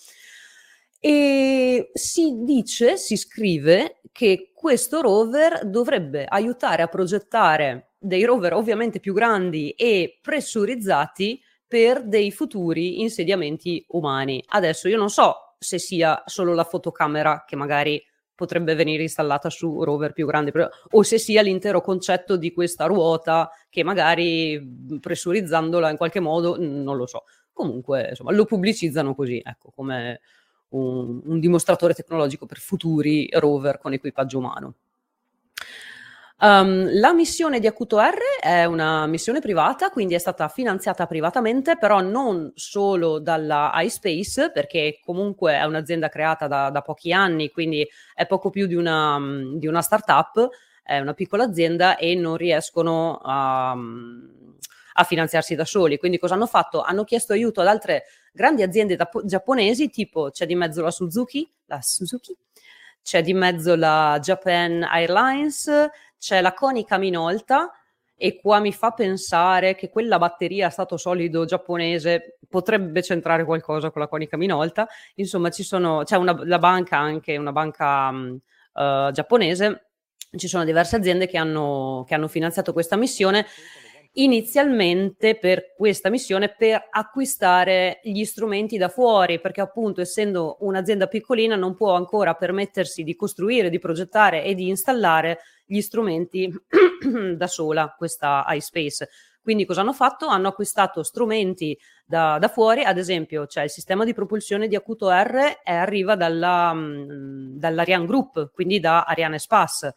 E 0.99 1.89
si 1.93 2.43
dice, 2.43 2.95
si 2.97 3.17
scrive 3.17 3.99
che 4.11 4.51
questo 4.53 5.01
rover 5.01 5.65
dovrebbe 5.65 6.25
aiutare 6.25 6.81
a 6.81 6.87
progettare 6.87 7.93
dei 7.97 8.23
rover 8.23 8.53
ovviamente 8.53 8.99
più 8.99 9.13
grandi 9.13 9.71
e 9.71 10.19
pressurizzati 10.21 11.41
per 11.73 12.03
dei 12.03 12.29
futuri 12.29 13.01
insediamenti 13.01 13.83
umani. 13.87 14.43
Adesso 14.45 14.87
io 14.89 14.95
non 14.95 15.09
so 15.09 15.55
se 15.57 15.79
sia 15.79 16.21
solo 16.27 16.53
la 16.53 16.65
fotocamera 16.65 17.45
che 17.47 17.55
magari 17.55 17.99
potrebbe 18.35 18.75
venire 18.75 19.01
installata 19.01 19.49
su 19.49 19.83
rover 19.83 20.13
più 20.13 20.27
grandi 20.27 20.51
o 20.91 21.01
se 21.01 21.17
sia 21.17 21.41
l'intero 21.41 21.81
concetto 21.81 22.37
di 22.37 22.53
questa 22.53 22.85
ruota 22.85 23.49
che 23.71 23.81
magari 23.81 24.61
pressurizzandola 24.99 25.89
in 25.89 25.97
qualche 25.97 26.19
modo 26.19 26.57
non 26.59 26.95
lo 26.95 27.07
so. 27.07 27.23
Comunque, 27.51 28.09
insomma, 28.09 28.31
lo 28.33 28.45
pubblicizzano 28.45 29.15
così, 29.15 29.41
ecco, 29.43 29.71
come 29.73 30.21
un, 30.69 31.21
un 31.25 31.39
dimostratore 31.39 31.95
tecnologico 31.95 32.45
per 32.45 32.59
futuri 32.59 33.27
rover 33.31 33.79
con 33.79 33.93
equipaggio 33.93 34.37
umano. 34.37 34.75
Um, 36.43 36.99
la 36.99 37.13
missione 37.13 37.61
di 37.61 37.67
Acuto 37.67 38.01
R 38.01 38.17
è 38.41 38.65
una 38.65 39.07
missione 39.07 39.39
privata, 39.39 39.89
quindi 39.89 40.13
è 40.13 40.17
stata 40.17 40.49
finanziata 40.49 41.05
privatamente, 41.05 41.77
però 41.77 42.01
non 42.01 42.51
solo 42.53 43.19
dalla 43.19 43.71
iSpace, 43.75 44.51
perché 44.51 44.99
comunque 45.01 45.53
è 45.53 45.63
un'azienda 45.63 46.09
creata 46.09 46.47
da, 46.47 46.69
da 46.69 46.81
pochi 46.81 47.13
anni, 47.13 47.49
quindi 47.49 47.87
è 48.13 48.25
poco 48.27 48.49
più 48.49 48.67
di 48.67 48.75
una, 48.75 49.17
di 49.55 49.67
una 49.67 49.81
startup, 49.81 50.49
è 50.83 50.99
una 50.99 51.13
piccola 51.13 51.45
azienda 51.45 51.95
e 51.95 52.13
non 52.13 52.35
riescono 52.35 53.21
a, 53.23 53.71
a 53.71 55.03
finanziarsi 55.05 55.55
da 55.55 55.63
soli. 55.63 55.97
Quindi 55.97 56.19
cosa 56.19 56.33
hanno 56.33 56.47
fatto? 56.47 56.81
Hanno 56.81 57.05
chiesto 57.05 57.31
aiuto 57.31 57.61
ad 57.61 57.67
altre 57.67 58.03
grandi 58.33 58.63
aziende 58.63 58.97
da, 58.97 59.09
giapponesi, 59.23 59.89
tipo 59.89 60.29
c'è 60.29 60.45
di 60.45 60.55
mezzo 60.55 60.81
la 60.81 60.91
Suzuki, 60.91 61.49
la 61.67 61.79
Suzuki, 61.81 62.35
c'è 63.01 63.21
di 63.21 63.33
mezzo 63.33 63.75
la 63.75 64.17
Japan 64.21 64.83
Airlines, 64.83 65.69
c'è 66.23 66.39
la 66.39 66.53
Konica 66.53 66.97
Minolta 66.97 67.69
e 68.15 68.39
qua 68.39 68.61
mi 68.61 68.71
fa 68.71 68.91
pensare 68.91 69.75
che 69.75 69.89
quella 69.89 70.17
batteria 70.17 70.67
a 70.67 70.69
stato 70.69 70.95
solido 70.95 71.43
giapponese 71.43 72.37
potrebbe 72.47 73.03
centrare 73.03 73.43
qualcosa 73.43 73.91
con 73.91 74.01
la 74.01 74.07
Konica 74.07 74.37
Minolta. 74.37 74.87
Insomma, 75.15 75.49
ci 75.49 75.63
sono, 75.63 76.03
c'è 76.05 76.15
una, 76.15 76.33
la 76.45 76.59
banca 76.59 76.97
anche, 76.97 77.35
una 77.35 77.51
banca 77.51 78.07
uh, 78.07 79.11
giapponese, 79.11 79.89
ci 80.37 80.47
sono 80.47 80.63
diverse 80.63 80.95
aziende 80.95 81.27
che 81.27 81.37
hanno, 81.37 82.05
che 82.07 82.15
hanno 82.15 82.29
finanziato 82.29 82.71
questa 82.71 82.95
missione 82.95 83.45
inizialmente 84.13 85.37
per 85.37 85.73
questa 85.75 86.09
missione 86.09 86.53
per 86.55 86.87
acquistare 86.89 87.99
gli 88.03 88.23
strumenti 88.25 88.77
da 88.77 88.89
fuori, 88.89 89.39
perché 89.39 89.61
appunto 89.61 90.01
essendo 90.01 90.57
un'azienda 90.59 91.07
piccolina 91.07 91.55
non 91.55 91.75
può 91.75 91.95
ancora 91.95 92.35
permettersi 92.35 93.03
di 93.03 93.15
costruire, 93.15 93.69
di 93.69 93.79
progettare 93.79 94.43
e 94.43 94.53
di 94.53 94.67
installare 94.67 95.39
gli 95.65 95.81
strumenti 95.81 96.51
da 97.35 97.47
sola, 97.47 97.93
questa 97.97 98.45
iSpace. 98.49 99.09
Quindi 99.41 99.65
cosa 99.65 99.81
hanno 99.81 99.93
fatto? 99.93 100.27
Hanno 100.27 100.47
acquistato 100.47 101.03
strumenti 101.03 101.77
da, 102.05 102.37
da 102.39 102.47
fuori, 102.47 102.83
ad 102.83 102.97
esempio 102.97 103.45
c'è 103.45 103.63
il 103.63 103.69
sistema 103.69 104.05
di 104.05 104.13
propulsione 104.13 104.67
di 104.67 104.75
Acuto 104.75 105.09
R 105.09 105.59
e 105.63 105.73
arriva 105.73 106.15
dalla, 106.15 106.73
mm, 106.73 107.57
dall'Ariane 107.57 108.05
Group, 108.05 108.51
quindi 108.53 108.79
da 108.79 109.03
Ariane 109.03 109.39
Space 109.39 109.93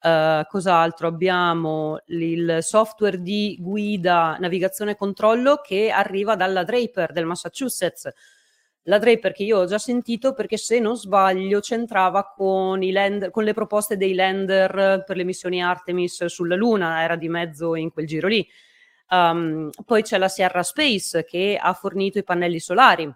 Uh, 0.00 0.46
cos'altro? 0.46 1.08
Abbiamo 1.08 1.98
il 2.06 2.58
software 2.60 3.20
di 3.20 3.56
guida, 3.58 4.36
navigazione 4.38 4.92
e 4.92 4.96
controllo 4.96 5.56
che 5.56 5.90
arriva 5.90 6.36
dalla 6.36 6.62
Draper 6.62 7.12
del 7.12 7.26
Massachusetts. 7.26 8.08
La 8.82 8.98
Draper 8.98 9.32
che 9.32 9.42
io 9.42 9.58
ho 9.58 9.64
già 9.66 9.78
sentito 9.78 10.32
perché 10.32 10.56
se 10.56 10.78
non 10.78 10.96
sbaglio 10.96 11.60
c'entrava 11.60 12.32
con, 12.34 12.80
lander, 12.80 13.30
con 13.30 13.44
le 13.44 13.52
proposte 13.52 13.96
dei 13.96 14.14
lander 14.14 15.02
per 15.04 15.16
le 15.16 15.24
missioni 15.24 15.62
Artemis 15.62 16.24
sulla 16.26 16.54
Luna, 16.54 17.02
era 17.02 17.16
di 17.16 17.28
mezzo 17.28 17.74
in 17.74 17.90
quel 17.90 18.06
giro 18.06 18.28
lì. 18.28 18.48
Um, 19.10 19.70
poi 19.84 20.02
c'è 20.02 20.16
la 20.16 20.28
Sierra 20.28 20.62
Space 20.62 21.24
che 21.24 21.58
ha 21.60 21.72
fornito 21.72 22.18
i 22.18 22.24
pannelli 22.24 22.60
solari, 22.60 23.12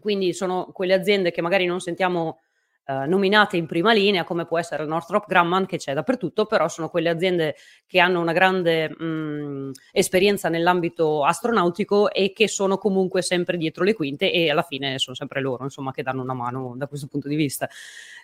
quindi 0.00 0.32
sono 0.32 0.70
quelle 0.72 0.94
aziende 0.94 1.30
che 1.30 1.42
magari 1.42 1.66
non 1.66 1.80
sentiamo 1.80 2.40
Uh, 2.88 3.08
nominate 3.08 3.56
in 3.56 3.66
prima 3.66 3.92
linea, 3.92 4.22
come 4.22 4.46
può 4.46 4.60
essere 4.60 4.86
Northrop 4.86 5.26
Grumman, 5.26 5.66
che 5.66 5.76
c'è 5.76 5.92
dappertutto, 5.92 6.46
però 6.46 6.68
sono 6.68 6.88
quelle 6.88 7.08
aziende 7.08 7.56
che 7.84 7.98
hanno 7.98 8.20
una 8.20 8.32
grande 8.32 8.88
mh, 8.88 9.72
esperienza 9.90 10.48
nell'ambito 10.48 11.24
astronautico 11.24 12.12
e 12.12 12.32
che 12.32 12.46
sono 12.46 12.78
comunque 12.78 13.22
sempre 13.22 13.56
dietro 13.56 13.82
le 13.82 13.92
quinte 13.92 14.30
e 14.30 14.50
alla 14.52 14.62
fine 14.62 15.00
sono 15.00 15.16
sempre 15.16 15.40
loro, 15.40 15.64
insomma, 15.64 15.90
che 15.90 16.04
danno 16.04 16.22
una 16.22 16.32
mano 16.32 16.74
da 16.76 16.86
questo 16.86 17.08
punto 17.08 17.26
di 17.26 17.34
vista. 17.34 17.68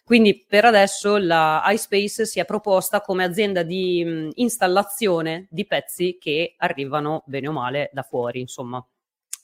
Quindi 0.05 0.45
per 0.47 0.65
adesso 0.65 1.17
la 1.17 1.65
iSpace 1.67 2.25
si 2.25 2.39
è 2.39 2.45
proposta 2.45 3.01
come 3.01 3.25
azienda 3.25 3.65
di 3.65 4.05
mh, 4.05 4.31
installazione 4.35 5.49
di 5.51 5.67
pezzi 5.67 6.19
che 6.21 6.55
arrivano 6.59 7.25
bene 7.27 7.49
o 7.49 7.53
male 7.53 7.91
da 7.93 8.03
fuori, 8.03 8.39
insomma. 8.39 8.81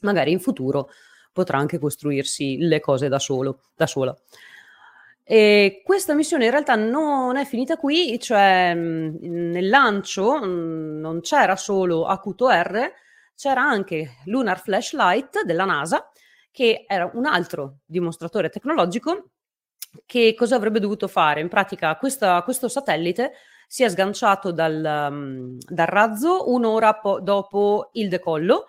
Magari 0.02 0.30
in 0.30 0.38
futuro 0.38 0.90
potrà 1.32 1.58
anche 1.58 1.80
costruirsi 1.80 2.58
le 2.58 2.78
cose 2.78 3.08
da 3.08 3.18
solo, 3.18 3.62
da 3.74 3.88
sola. 3.88 4.16
E 5.30 5.82
questa 5.84 6.14
missione 6.14 6.46
in 6.46 6.50
realtà 6.50 6.74
non 6.74 7.36
è 7.36 7.44
finita 7.44 7.76
qui, 7.76 8.18
cioè 8.18 8.72
nel 8.72 9.68
lancio 9.68 10.38
non 10.38 11.20
c'era 11.20 11.54
solo 11.54 12.06
Acuto 12.06 12.48
R, 12.48 12.90
c'era 13.36 13.60
anche 13.60 14.16
Lunar 14.24 14.58
Flashlight 14.58 15.44
della 15.44 15.66
NASA, 15.66 16.10
che 16.50 16.86
era 16.88 17.10
un 17.12 17.26
altro 17.26 17.80
dimostratore 17.84 18.48
tecnologico 18.48 19.32
che 20.06 20.34
cosa 20.34 20.56
avrebbe 20.56 20.80
dovuto 20.80 21.08
fare? 21.08 21.40
In 21.40 21.48
pratica 21.48 21.96
questa, 21.96 22.42
questo 22.42 22.68
satellite 22.68 23.32
si 23.66 23.82
è 23.82 23.88
sganciato 23.88 24.50
dal, 24.50 25.56
dal 25.58 25.86
razzo 25.86 26.50
un'ora 26.50 26.94
po- 26.94 27.20
dopo 27.20 27.90
il 27.92 28.08
decollo 28.08 28.66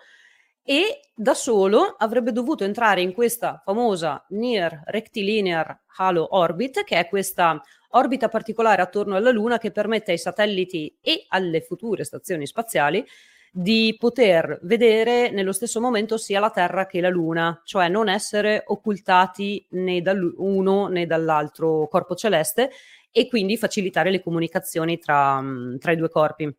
e 0.62 1.00
da 1.14 1.34
solo 1.34 1.94
avrebbe 1.98 2.32
dovuto 2.32 2.64
entrare 2.64 3.00
in 3.00 3.12
questa 3.12 3.60
famosa 3.64 4.24
Near 4.30 4.82
Rectilinear 4.86 5.82
Halo 5.96 6.36
Orbit, 6.36 6.84
che 6.84 6.98
è 6.98 7.08
questa 7.08 7.60
orbita 7.90 8.28
particolare 8.28 8.82
attorno 8.82 9.16
alla 9.16 9.30
Luna 9.30 9.58
che 9.58 9.70
permette 9.70 10.12
ai 10.12 10.18
satelliti 10.18 10.96
e 11.00 11.24
alle 11.28 11.60
future 11.60 12.04
stazioni 12.04 12.46
spaziali 12.46 13.04
di 13.52 13.96
poter 13.98 14.60
vedere 14.62 15.30
nello 15.30 15.52
stesso 15.52 15.80
momento 15.80 16.16
sia 16.16 16.38
la 16.38 16.50
Terra 16.50 16.86
che 16.86 17.00
la 17.00 17.08
Luna, 17.08 17.60
cioè 17.64 17.88
non 17.88 18.08
essere 18.08 18.62
occultati 18.66 19.66
né 19.70 20.00
dall'uno 20.02 20.86
né 20.86 21.04
dall'altro 21.06 21.88
corpo 21.88 22.14
celeste 22.14 22.70
e 23.10 23.28
quindi 23.28 23.56
facilitare 23.56 24.10
le 24.10 24.22
comunicazioni 24.22 24.98
tra, 24.98 25.42
tra 25.78 25.92
i 25.92 25.96
due 25.96 26.08
corpi. 26.08 26.54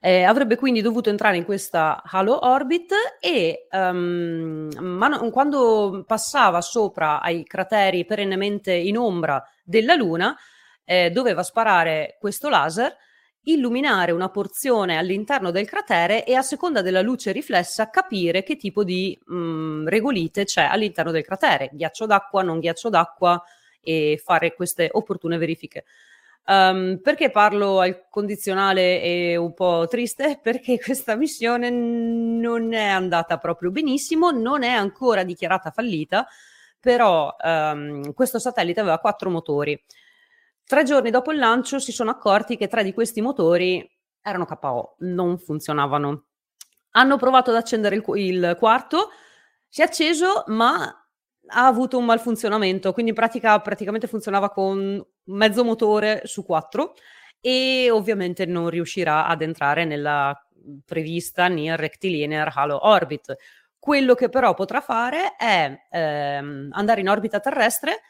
Eh, 0.00 0.22
avrebbe 0.22 0.56
quindi 0.56 0.80
dovuto 0.80 1.10
entrare 1.10 1.36
in 1.36 1.44
questa 1.44 2.02
halo 2.04 2.46
orbit 2.46 2.92
e 3.20 3.66
um, 3.72 4.68
man- 4.78 5.30
quando 5.30 6.04
passava 6.06 6.60
sopra 6.60 7.20
ai 7.20 7.44
crateri 7.44 8.04
perennemente 8.04 8.72
in 8.72 8.96
ombra 8.96 9.42
della 9.64 9.94
Luna, 9.94 10.36
eh, 10.84 11.10
doveva 11.10 11.42
sparare 11.42 12.16
questo 12.20 12.48
laser 12.48 12.96
illuminare 13.42 14.12
una 14.12 14.28
porzione 14.28 14.98
all'interno 14.98 15.50
del 15.50 15.66
cratere 15.66 16.24
e 16.24 16.34
a 16.34 16.42
seconda 16.42 16.82
della 16.82 17.00
luce 17.00 17.32
riflessa 17.32 17.88
capire 17.90 18.42
che 18.42 18.56
tipo 18.56 18.84
di 18.84 19.18
mh, 19.24 19.36
mm, 19.36 19.88
regolite 19.88 20.44
c'è 20.44 20.64
all'interno 20.64 21.10
del 21.10 21.24
cratere, 21.24 21.70
ghiaccio 21.72 22.06
d'acqua, 22.06 22.42
non 22.42 22.58
ghiaccio 22.58 22.88
d'acqua 22.90 23.42
e 23.80 24.20
fare 24.22 24.54
queste 24.54 24.88
opportune 24.92 25.38
verifiche. 25.38 25.84
Um, 26.50 27.00
perché 27.02 27.30
parlo 27.30 27.78
al 27.80 28.08
condizionale 28.08 29.02
e 29.02 29.36
un 29.36 29.52
po' 29.52 29.86
triste? 29.86 30.40
Perché 30.42 30.78
questa 30.78 31.14
missione 31.14 31.68
non 31.68 32.72
è 32.72 32.86
andata 32.86 33.36
proprio 33.36 33.70
benissimo, 33.70 34.30
non 34.30 34.62
è 34.62 34.70
ancora 34.70 35.24
dichiarata 35.24 35.70
fallita, 35.70 36.26
però 36.80 37.36
um, 37.38 38.14
questo 38.14 38.38
satellite 38.38 38.80
aveva 38.80 38.98
quattro 38.98 39.28
motori. 39.28 39.78
Tre 40.64 40.84
giorni 40.84 41.10
dopo 41.10 41.32
il 41.32 41.38
lancio 41.38 41.78
si 41.78 41.92
sono 41.92 42.10
accorti 42.10 42.56
che 42.56 42.66
tre 42.66 42.82
di 42.82 42.94
questi 42.94 43.20
motori 43.20 43.86
erano 44.22 44.46
KO, 44.46 44.96
non 45.00 45.38
funzionavano. 45.38 46.24
Hanno 46.92 47.16
provato 47.18 47.50
ad 47.50 47.56
accendere 47.56 47.96
il, 47.96 48.04
il 48.14 48.56
quarto, 48.58 49.10
si 49.68 49.82
è 49.82 49.84
acceso, 49.84 50.44
ma 50.46 50.97
ha 51.48 51.66
avuto 51.66 51.98
un 51.98 52.04
malfunzionamento, 52.04 52.92
quindi 52.92 53.10
in 53.10 53.16
pratica 53.16 53.58
praticamente 53.60 54.06
funzionava 54.06 54.50
con 54.50 55.04
mezzo 55.24 55.64
motore 55.64 56.22
su 56.24 56.44
quattro 56.44 56.94
e 57.40 57.88
ovviamente 57.90 58.46
non 58.46 58.68
riuscirà 58.68 59.26
ad 59.26 59.42
entrare 59.42 59.84
nella 59.84 60.36
prevista 60.84 61.48
Near 61.48 61.78
Rectilinear 61.78 62.52
Halo 62.54 62.86
Orbit. 62.86 63.36
Quello 63.78 64.14
che 64.14 64.28
però 64.28 64.54
potrà 64.54 64.80
fare 64.80 65.36
è 65.36 65.86
ehm, 65.90 66.68
andare 66.72 67.00
in 67.00 67.08
orbita 67.08 67.40
terrestre 67.40 68.00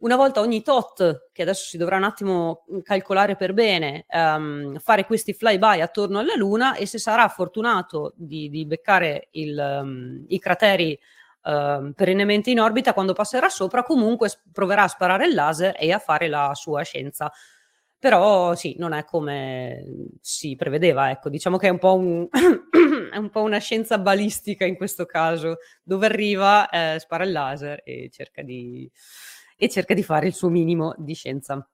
una 0.00 0.16
volta 0.16 0.40
ogni 0.40 0.62
tot, 0.62 1.28
che 1.32 1.42
adesso 1.42 1.64
si 1.64 1.76
dovrà 1.76 1.96
un 1.96 2.04
attimo 2.04 2.64
calcolare 2.82 3.34
per 3.34 3.52
bene, 3.52 4.06
um, 4.10 4.78
fare 4.78 5.04
questi 5.04 5.32
flyby 5.32 5.80
attorno 5.80 6.20
alla 6.20 6.36
Luna 6.36 6.76
e 6.76 6.86
se 6.86 6.98
sarà 6.98 7.26
fortunato 7.28 8.12
di, 8.14 8.48
di 8.48 8.64
beccare 8.64 9.28
il, 9.32 9.80
um, 9.82 10.24
i 10.28 10.38
crateri 10.38 10.96
uh, 11.48 11.92
perennemente 11.94 12.50
in 12.50 12.60
orbita, 12.60 12.92
quando 12.92 13.12
passerà 13.14 13.48
sopra, 13.48 13.82
comunque 13.82 14.30
proverà 14.52 14.84
a 14.84 14.88
sparare 14.88 15.26
il 15.26 15.34
laser 15.34 15.74
e 15.78 15.92
a 15.92 15.98
fare 15.98 16.28
la 16.28 16.52
sua 16.54 16.82
scienza. 16.82 17.32
Però 17.98 18.54
sì, 18.54 18.76
non 18.78 18.92
è 18.92 19.04
come 19.04 19.82
si 20.20 20.54
prevedeva, 20.54 21.10
ecco, 21.10 21.28
diciamo 21.28 21.56
che 21.56 21.66
è 21.66 21.70
un 21.70 21.78
po', 21.78 21.94
un 21.94 22.28
è 23.10 23.16
un 23.16 23.30
po 23.30 23.42
una 23.42 23.58
scienza 23.58 23.98
balistica 23.98 24.64
in 24.64 24.76
questo 24.76 25.04
caso, 25.04 25.56
dove 25.82 26.06
arriva, 26.06 26.68
eh, 26.68 26.98
spara 27.00 27.24
il 27.24 27.32
laser 27.32 27.82
e 27.84 28.08
cerca 28.12 28.42
di 28.42 28.88
e 29.60 29.68
cerca 29.68 29.94
di 29.94 30.04
fare 30.04 30.28
il 30.28 30.34
suo 30.34 30.48
minimo 30.48 30.94
di 30.96 31.14
scienza. 31.14 31.68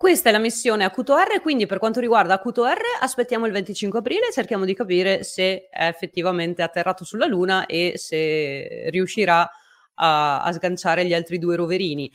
Questa 0.00 0.28
è 0.28 0.32
la 0.32 0.38
missione 0.38 0.84
Acuto 0.84 1.16
R, 1.16 1.40
quindi 1.40 1.66
per 1.66 1.80
quanto 1.80 1.98
riguarda 1.98 2.34
Acuto 2.34 2.64
R 2.64 2.78
aspettiamo 3.00 3.46
il 3.46 3.52
25 3.52 3.98
aprile 3.98 4.28
e 4.28 4.32
cerchiamo 4.32 4.64
di 4.64 4.72
capire 4.72 5.24
se 5.24 5.66
è 5.68 5.88
effettivamente 5.88 6.62
atterrato 6.62 7.04
sulla 7.04 7.26
Luna 7.26 7.66
e 7.66 7.94
se 7.96 8.90
riuscirà 8.90 9.50
a, 9.94 10.42
a 10.42 10.52
sganciare 10.52 11.04
gli 11.04 11.12
altri 11.12 11.40
due 11.40 11.56
roverini. 11.56 12.08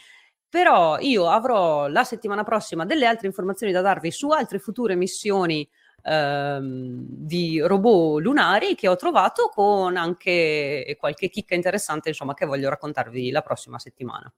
Però 0.48 0.98
io 1.00 1.30
avrò 1.30 1.88
la 1.88 2.06
settimana 2.06 2.44
prossima 2.44 2.86
delle 2.86 3.06
altre 3.06 3.28
informazioni 3.28 3.74
da 3.74 3.82
darvi 3.82 4.12
su 4.12 4.30
altre 4.30 4.60
future 4.60 4.96
missioni 4.96 5.68
ehm, 6.04 7.06
di 7.10 7.60
robot 7.60 8.22
lunari 8.22 8.76
che 8.76 8.88
ho 8.88 8.96
trovato 8.96 9.50
con 9.50 9.98
anche 9.98 10.96
qualche 10.98 11.28
chicca 11.28 11.54
interessante 11.56 12.08
insomma 12.10 12.34
che 12.34 12.46
voglio 12.46 12.70
raccontarvi 12.70 13.30
la 13.30 13.42
prossima 13.42 13.78
settimana. 13.78 14.32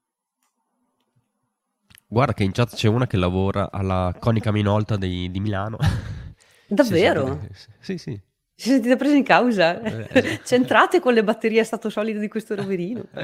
Guarda 2.08 2.34
che 2.34 2.44
in 2.44 2.52
chat 2.52 2.74
c'è 2.74 2.88
una 2.88 3.06
che 3.06 3.16
lavora 3.16 3.70
alla 3.72 4.14
Conica 4.18 4.52
Minolta 4.52 4.96
di, 4.96 5.30
di 5.30 5.40
Milano. 5.40 5.76
Davvero? 6.68 7.46
Sì, 7.80 7.98
sì. 7.98 8.20
Si 8.54 8.70
sentite 8.70 8.96
presi 8.96 9.16
in 9.16 9.24
causa? 9.24 9.80
Eh, 9.82 10.08
esatto. 10.12 10.42
C'entrate 10.44 11.00
con 11.00 11.14
le 11.14 11.24
batterie 11.24 11.60
a 11.60 11.64
stato 11.64 11.90
solido 11.90 12.20
di 12.20 12.28
questo 12.28 12.54
roverino? 12.54 13.04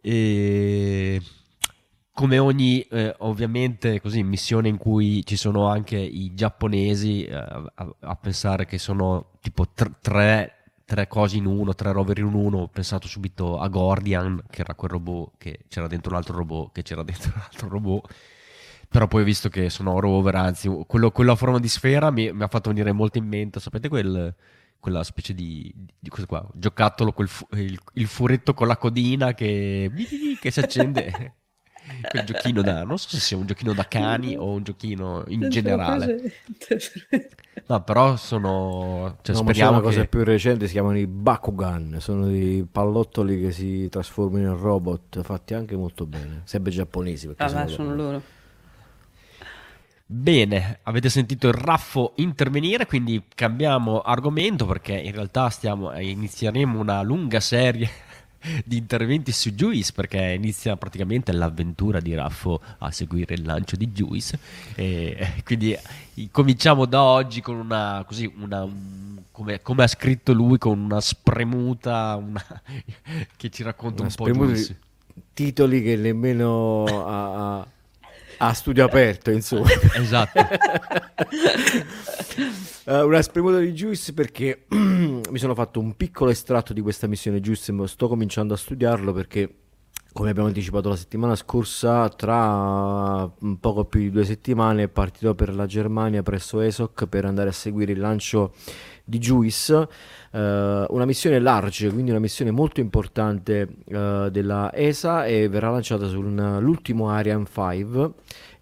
e 0.00 1.20
come 2.12 2.38
ogni 2.38 2.80
eh, 2.80 3.14
ovviamente 3.18 4.00
così 4.00 4.22
missione 4.22 4.68
in 4.68 4.78
cui 4.78 5.24
ci 5.24 5.36
sono 5.36 5.68
anche 5.68 5.96
i 5.96 6.34
giapponesi 6.34 7.24
eh, 7.24 7.34
a, 7.34 7.70
a, 8.00 8.16
pensare 8.16 8.66
che 8.66 8.78
sono 8.78 9.32
tipo 9.40 9.68
tr- 9.72 10.00
tre 10.00 10.61
tre 10.92 11.08
cose 11.08 11.38
in 11.38 11.46
uno, 11.46 11.74
tre 11.74 11.90
rover 11.90 12.18
in 12.18 12.34
uno, 12.34 12.58
ho 12.58 12.68
pensato 12.68 13.08
subito 13.08 13.58
a 13.58 13.66
Gordian, 13.68 14.42
che 14.50 14.60
era 14.60 14.74
quel 14.74 14.90
robot 14.90 15.32
che 15.38 15.60
c'era 15.68 15.86
dentro 15.86 16.10
un 16.10 16.18
altro 16.18 16.36
robot, 16.36 16.72
che 16.72 16.82
c'era 16.82 17.02
dentro 17.02 17.32
un 17.34 17.40
altro 17.40 17.68
robot. 17.70 18.14
Però 18.90 19.08
poi 19.08 19.22
ho 19.22 19.24
visto 19.24 19.48
che 19.48 19.70
sono 19.70 19.98
rover, 20.00 20.34
anzi, 20.34 20.68
quello, 20.86 21.10
quello 21.10 21.32
a 21.32 21.36
forma 21.36 21.58
di 21.58 21.68
sfera 21.68 22.10
mi, 22.10 22.30
mi, 22.30 22.42
ha 22.42 22.46
fatto 22.46 22.68
venire 22.68 22.92
molto 22.92 23.16
in 23.16 23.26
mente, 23.26 23.58
sapete 23.58 23.88
quel, 23.88 24.34
quella 24.78 25.02
specie 25.02 25.32
di, 25.32 25.72
di 25.98 26.10
cosa 26.10 26.26
qua, 26.26 26.46
giocattolo, 26.52 27.12
quel, 27.12 27.30
il, 27.52 27.80
il, 27.94 28.06
furetto 28.06 28.52
con 28.52 28.66
la 28.66 28.76
codina 28.76 29.32
che, 29.32 29.90
che 30.38 30.50
si 30.50 30.60
accende. 30.60 31.36
Quel 32.08 32.24
giochino 32.24 32.62
da 32.62 32.84
non 32.84 32.98
so 32.98 33.08
se 33.08 33.18
sia 33.18 33.36
un 33.36 33.46
giochino 33.46 33.72
da 33.72 33.86
cani 33.86 34.36
o 34.36 34.50
un 34.50 34.62
giochino 34.62 35.24
in 35.28 35.48
generale. 35.48 36.32
no 37.66 37.82
però 37.82 38.16
sono 38.16 39.18
cioè, 39.22 39.34
no, 39.34 39.42
speriamo 39.42 39.78
che... 39.78 39.82
cosa 39.82 40.04
più 40.04 40.24
recente 40.24 40.66
si 40.66 40.72
chiamano 40.72 40.98
i 40.98 41.06
Bakugan 41.06 41.96
sono 42.00 42.26
dei 42.26 42.66
pallottoli 42.70 43.40
che 43.40 43.52
si 43.52 43.88
trasformano 43.88 44.52
in 44.52 44.56
robot 44.56 45.22
fatti 45.22 45.54
anche 45.54 45.76
molto 45.76 46.06
bene 46.06 46.42
sempre 46.44 46.70
giapponesi 46.70 47.26
perché 47.26 47.42
ah, 47.42 47.48
sono, 47.48 47.68
sono 47.68 47.94
loro. 47.94 48.22
Bene, 50.14 50.80
avete 50.82 51.08
sentito 51.08 51.48
il 51.48 51.54
Raffo 51.54 52.12
intervenire, 52.16 52.84
quindi 52.84 53.22
cambiamo 53.34 54.02
argomento 54.02 54.66
perché 54.66 54.92
in 54.92 55.12
realtà 55.12 55.48
stiamo, 55.48 55.98
inizieremo 55.98 56.78
una 56.78 57.00
lunga 57.00 57.40
serie 57.40 57.88
di 58.64 58.76
interventi 58.76 59.32
su 59.32 59.50
Juice 59.50 59.92
perché 59.92 60.18
inizia 60.18 60.76
praticamente 60.76 61.32
l'avventura 61.32 62.00
di 62.00 62.14
Raffo 62.14 62.60
a 62.78 62.90
seguire 62.90 63.34
il 63.34 63.44
lancio 63.44 63.76
di 63.76 63.88
Juice. 63.88 64.38
E 64.74 65.42
quindi 65.44 65.76
cominciamo 66.30 66.84
da 66.86 67.02
oggi 67.02 67.40
con 67.40 67.56
una 67.56 68.04
così 68.06 68.30
una 68.36 68.68
come, 69.30 69.62
come, 69.62 69.82
ha 69.82 69.86
scritto 69.86 70.32
lui 70.32 70.58
con 70.58 70.78
una 70.78 71.00
spremuta 71.00 72.16
una, 72.16 72.44
che 73.36 73.50
ci 73.50 73.62
racconta 73.62 74.02
una 74.02 74.10
un 74.10 74.14
po' 74.14 74.30
Juice. 74.30 74.78
titoli 75.32 75.82
che 75.82 75.96
nemmeno 75.96 76.84
ha, 76.84 77.58
a 77.60 77.66
studio 78.52 78.84
aperto, 78.84 79.30
insomma. 79.30 79.68
esatto. 79.96 80.40
uh, 82.84 83.06
una 83.06 83.22
spremuta 83.22 83.58
di 83.58 83.72
Juice 83.72 84.12
perché 84.12 84.64
mi 84.70 85.38
sono 85.38 85.54
fatto 85.54 85.80
un 85.80 85.96
piccolo 85.96 86.30
estratto 86.30 86.72
di 86.72 86.80
questa 86.80 87.06
missione 87.06 87.40
Juice, 87.40 87.74
sto 87.86 88.08
cominciando 88.08 88.54
a 88.54 88.56
studiarlo 88.56 89.12
perché 89.12 89.56
come 90.12 90.28
abbiamo 90.28 90.48
anticipato 90.48 90.90
la 90.90 90.96
settimana 90.96 91.34
scorsa, 91.34 92.08
tra 92.10 93.30
poco 93.60 93.84
più 93.86 94.00
di 94.00 94.10
due 94.10 94.24
settimane 94.24 94.88
partirò 94.88 95.34
per 95.34 95.54
la 95.54 95.66
Germania 95.66 96.22
presso 96.22 96.60
ESOC 96.60 97.06
per 97.06 97.24
andare 97.24 97.48
a 97.48 97.52
seguire 97.52 97.92
il 97.92 97.98
lancio 97.98 98.52
di 99.04 99.18
Juice, 99.18 99.88
eh, 100.30 100.86
una 100.88 101.04
missione 101.04 101.38
large, 101.38 101.90
quindi 101.90 102.10
una 102.10 102.20
missione 102.20 102.50
molto 102.50 102.80
importante 102.80 103.68
eh, 103.84 104.28
della 104.30 104.70
ESA 104.72 105.26
e 105.26 105.48
verrà 105.48 105.70
lanciata 105.70 106.06
sull'ultimo 106.06 107.10
Ariane 107.10 107.46
5 107.52 108.10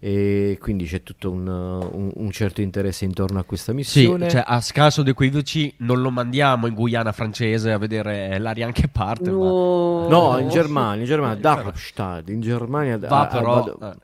e 0.03 0.57
quindi 0.59 0.85
c'è 0.85 1.03
tutto 1.03 1.29
un, 1.29 1.47
un, 1.47 2.11
un, 2.11 2.31
certo 2.31 2.61
interesse 2.61 3.05
intorno 3.05 3.37
a 3.37 3.43
questa 3.43 3.71
missione. 3.71 4.25
Sì, 4.25 4.31
cioè 4.31 4.43
a 4.47 4.59
scaso 4.59 5.03
di 5.03 5.11
equivoci 5.11 5.71
non 5.77 6.01
lo 6.01 6.09
mandiamo 6.09 6.65
in 6.65 6.73
Guyana 6.73 7.11
francese 7.11 7.71
a 7.71 7.77
vedere 7.77 8.39
l'Ariane 8.39 8.71
che 8.71 8.87
parte. 8.87 9.29
No, 9.29 10.01
ma... 10.01 10.07
no 10.07 10.37
in 10.39 10.49
Germania, 10.49 11.01
in 11.01 11.07
Germania, 11.07 11.35
Darmstadt, 11.39 12.29
in 12.29 12.41
Germania. 12.41 12.97
Va, 12.97 13.27
però, 13.27 13.53
vado, 13.53 13.79
eh, 13.79 13.95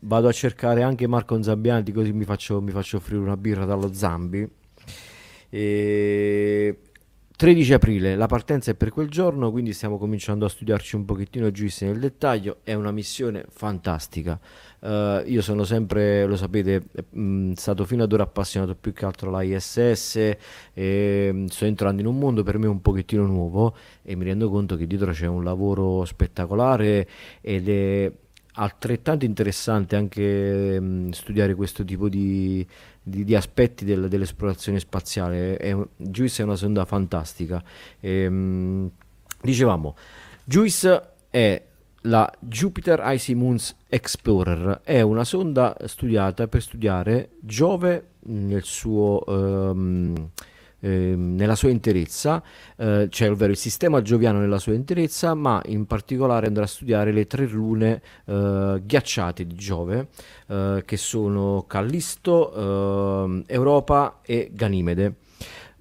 vado, 0.00 0.28
a 0.28 0.32
cercare 0.32 0.82
anche 0.82 1.06
Marco 1.06 1.42
Zambianti 1.42 1.92
così 1.92 2.10
mi 2.12 2.24
faccio, 2.24 2.62
mi 2.62 2.70
faccio 2.70 2.96
offrire 2.96 3.20
una 3.20 3.36
birra 3.36 3.66
dallo 3.66 3.92
Zambi 3.92 4.48
e 5.54 6.78
13 7.36 7.74
aprile, 7.74 8.16
la 8.16 8.26
partenza 8.26 8.70
è 8.70 8.74
per 8.74 8.90
quel 8.90 9.10
giorno, 9.10 9.50
quindi 9.50 9.74
stiamo 9.74 9.98
cominciando 9.98 10.46
a 10.46 10.48
studiarci 10.48 10.96
un 10.96 11.04
pochettino 11.04 11.50
Juice 11.50 11.84
nel 11.84 11.98
dettaglio, 11.98 12.58
è 12.62 12.72
una 12.72 12.90
missione 12.90 13.44
fantastica. 13.50 14.40
Uh, 14.78 15.22
io 15.26 15.42
sono 15.42 15.64
sempre, 15.64 16.24
lo 16.24 16.36
sapete, 16.36 16.84
mh, 17.10 17.52
stato 17.52 17.84
fino 17.84 18.04
ad 18.04 18.12
ora 18.12 18.22
appassionato 18.22 18.74
più 18.76 18.94
che 18.94 19.04
altro 19.04 19.28
alla 19.28 19.42
ISS 19.42 20.36
e 20.72 21.32
mh, 21.32 21.46
sto 21.46 21.66
entrando 21.66 22.00
in 22.00 22.06
un 22.06 22.18
mondo 22.18 22.42
per 22.42 22.56
me 22.56 22.66
un 22.66 22.80
pochettino 22.80 23.26
nuovo 23.26 23.76
e 24.02 24.14
mi 24.14 24.24
rendo 24.24 24.48
conto 24.48 24.76
che 24.76 24.86
dietro 24.86 25.12
c'è 25.12 25.26
un 25.26 25.44
lavoro 25.44 26.06
spettacolare 26.06 27.06
ed 27.42 27.68
è 27.68 28.12
altrettanto 28.54 29.24
interessante 29.24 29.96
anche 29.96 30.80
mh, 30.80 31.10
studiare 31.10 31.54
questo 31.54 31.84
tipo 31.84 32.08
di, 32.08 32.66
di, 33.02 33.24
di 33.24 33.34
aspetti 33.34 33.84
del, 33.84 34.08
dell'esplorazione 34.08 34.78
spaziale. 34.78 35.56
È, 35.56 35.76
Juice 35.96 36.42
è 36.42 36.44
una 36.44 36.56
sonda 36.56 36.84
fantastica. 36.84 37.62
E, 38.00 38.28
mh, 38.28 38.90
dicevamo, 39.42 39.96
Juice 40.44 41.10
è 41.30 41.62
la 42.06 42.32
Jupiter 42.40 43.00
Icy 43.04 43.34
Moons 43.34 43.76
Explorer 43.88 44.80
è 44.82 45.00
una 45.02 45.22
sonda 45.22 45.76
studiata 45.84 46.48
per 46.48 46.60
studiare 46.60 47.30
Giove 47.40 48.08
nel 48.24 48.64
suo, 48.64 49.24
ehm, 49.26 50.30
ehm, 50.82 51.34
nella 51.36 51.54
sua 51.54 51.70
interezza, 51.70 52.42
eh, 52.76 53.06
cioè 53.08 53.30
ovvero 53.30 53.52
il 53.52 53.56
sistema 53.56 54.02
gioviano 54.02 54.40
nella 54.40 54.58
sua 54.58 54.74
interezza, 54.74 55.34
ma 55.34 55.62
in 55.66 55.86
particolare 55.86 56.46
andrà 56.48 56.64
a 56.64 56.66
studiare 56.66 57.12
le 57.12 57.26
tre 57.26 57.46
lune 57.46 58.02
eh, 58.26 58.82
ghiacciate 58.84 59.46
di 59.46 59.54
Giove, 59.54 60.08
eh, 60.48 60.82
che 60.84 60.96
sono 60.96 61.64
Callisto, 61.66 63.24
ehm, 63.24 63.44
Europa 63.46 64.20
e 64.22 64.50
Ganimede. 64.52 65.16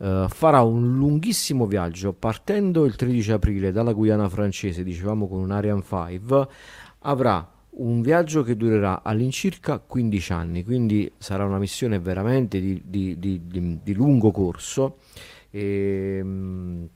Uh, 0.02 0.28
farà 0.30 0.62
un 0.62 0.98
lunghissimo 0.98 1.68
viaggio 1.68 2.12
partendo 2.12 2.86
il 2.86 2.96
13 2.96 3.34
aprile 3.34 3.72
dalla 3.72 3.94
Guyana 3.94 4.28
francese, 4.30 4.84
dicevamo 4.84 5.28
con 5.28 5.38
un 5.38 5.52
Ariane 5.52 5.84
5, 5.88 6.48
avrà 7.02 7.51
un 7.74 8.02
viaggio 8.02 8.44
che 8.44 8.58
durerà 8.58 9.02
all'incirca 9.04 9.80
15 9.80 10.34
anni, 10.34 10.64
quindi 10.64 11.12
sarà 11.18 11.46
una 11.46 11.58
missione 11.60 12.00
veramente 12.00 12.60
di, 12.60 12.82
di, 12.86 13.18
di, 13.20 13.80
di 13.82 13.94
lungo 13.94 14.32
corso. 14.32 14.98
E, 15.50 16.20
um, 16.22 16.90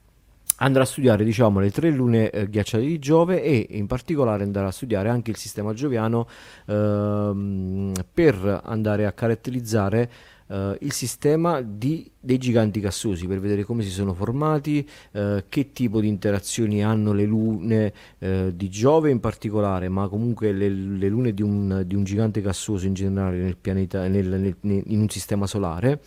andrà 0.58 0.84
a 0.84 0.86
studiare 0.86 1.24
diciamo, 1.24 1.60
le 1.60 1.72
tre 1.72 1.90
lune 1.90 2.30
eh, 2.30 2.50
ghiacciate 2.50 2.86
di 2.86 3.00
Giove 3.00 3.42
e 3.42 3.68
in 3.72 3.88
particolare 3.88 4.44
andrà 4.44 4.68
a 4.68 4.72
studiare 4.72 5.10
anche 5.10 5.32
il 5.32 5.38
sistema 5.38 5.74
gioviano 5.74 6.28
ehm, 6.68 7.92
per 8.14 8.62
andare 8.64 9.06
a 9.06 9.12
caratterizzare 9.12 10.10
Uh, 10.48 10.76
il 10.82 10.92
sistema 10.92 11.60
di, 11.62 12.08
dei 12.20 12.38
giganti 12.38 12.80
gassosi 12.80 13.26
per 13.26 13.40
vedere 13.40 13.64
come 13.64 13.82
si 13.82 13.90
sono 13.90 14.14
formati, 14.14 14.88
uh, 15.14 15.44
che 15.50 15.72
tipo 15.72 16.00
di 16.00 16.08
interazioni 16.08 16.84
hanno 16.84 17.14
le 17.14 17.26
lune 17.26 17.94
uh, 18.20 18.52
di 18.52 18.70
Giove 18.70 19.10
in 19.10 19.20
particolare, 19.20 19.90
ma 19.90 20.08
comunque 20.08 20.52
le, 20.52 20.70
le 20.70 21.10
lune 21.10 21.34
di 21.34 21.42
un, 21.42 21.82
di 21.88 21.96
un, 21.96 22.04
gigante 22.04 22.42
gassoso 22.42 22.86
in 22.86 22.94
generale 22.94 23.38
nel 23.38 23.58
pianeta, 23.58 24.08
nel, 24.08 24.28
nel, 24.28 24.56
nel, 24.60 24.84
in 24.86 25.00
un 25.00 25.10
sistema 25.10 25.48
solare 25.48 26.02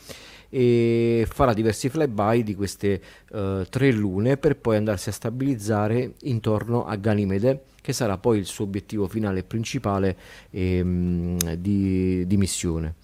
e 0.50 1.26
farà 1.28 1.52
diversi 1.52 1.88
flyby 1.90 2.42
di 2.42 2.54
queste 2.54 3.02
tre 3.28 3.92
lune 3.92 4.38
per 4.38 4.56
poi 4.56 4.76
andarsi 4.76 5.10
a 5.10 5.12
stabilizzare 5.12 6.14
intorno 6.22 6.86
a 6.86 6.96
Ganimede 6.96 7.64
che 7.82 7.92
sarà 7.92 8.16
poi 8.16 8.38
il 8.38 8.46
suo 8.46 8.64
obiettivo 8.64 9.08
finale 9.08 9.42
principale 9.42 10.16
ehm, 10.50 11.54
di, 11.54 12.26
di 12.26 12.36
missione. 12.38 12.94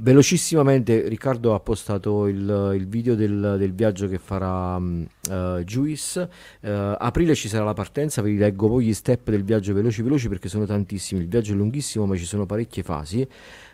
Velocissimamente 0.00 1.08
Riccardo 1.08 1.54
ha 1.54 1.58
postato 1.58 2.28
il, 2.28 2.72
il 2.76 2.86
video 2.86 3.16
del, 3.16 3.56
del, 3.58 3.72
viaggio 3.72 4.06
che 4.06 4.18
farà 4.18 4.76
uh, 4.76 5.58
Juice. 5.64 6.20
Uh, 6.60 6.94
aprile 6.96 7.34
ci 7.34 7.48
sarà 7.48 7.64
la 7.64 7.72
partenza, 7.72 8.22
vi 8.22 8.36
leggo 8.36 8.68
poi 8.68 8.84
gli 8.84 8.94
step 8.94 9.28
del 9.28 9.42
viaggio 9.42 9.74
veloci 9.74 10.02
veloci 10.02 10.28
perché 10.28 10.48
sono 10.48 10.66
tantissimi. 10.66 11.20
Il 11.22 11.26
viaggio 11.26 11.52
è 11.52 11.56
lunghissimo 11.56 12.06
ma 12.06 12.14
ci 12.14 12.26
sono 12.26 12.46
parecchie 12.46 12.84
fasi. 12.84 13.26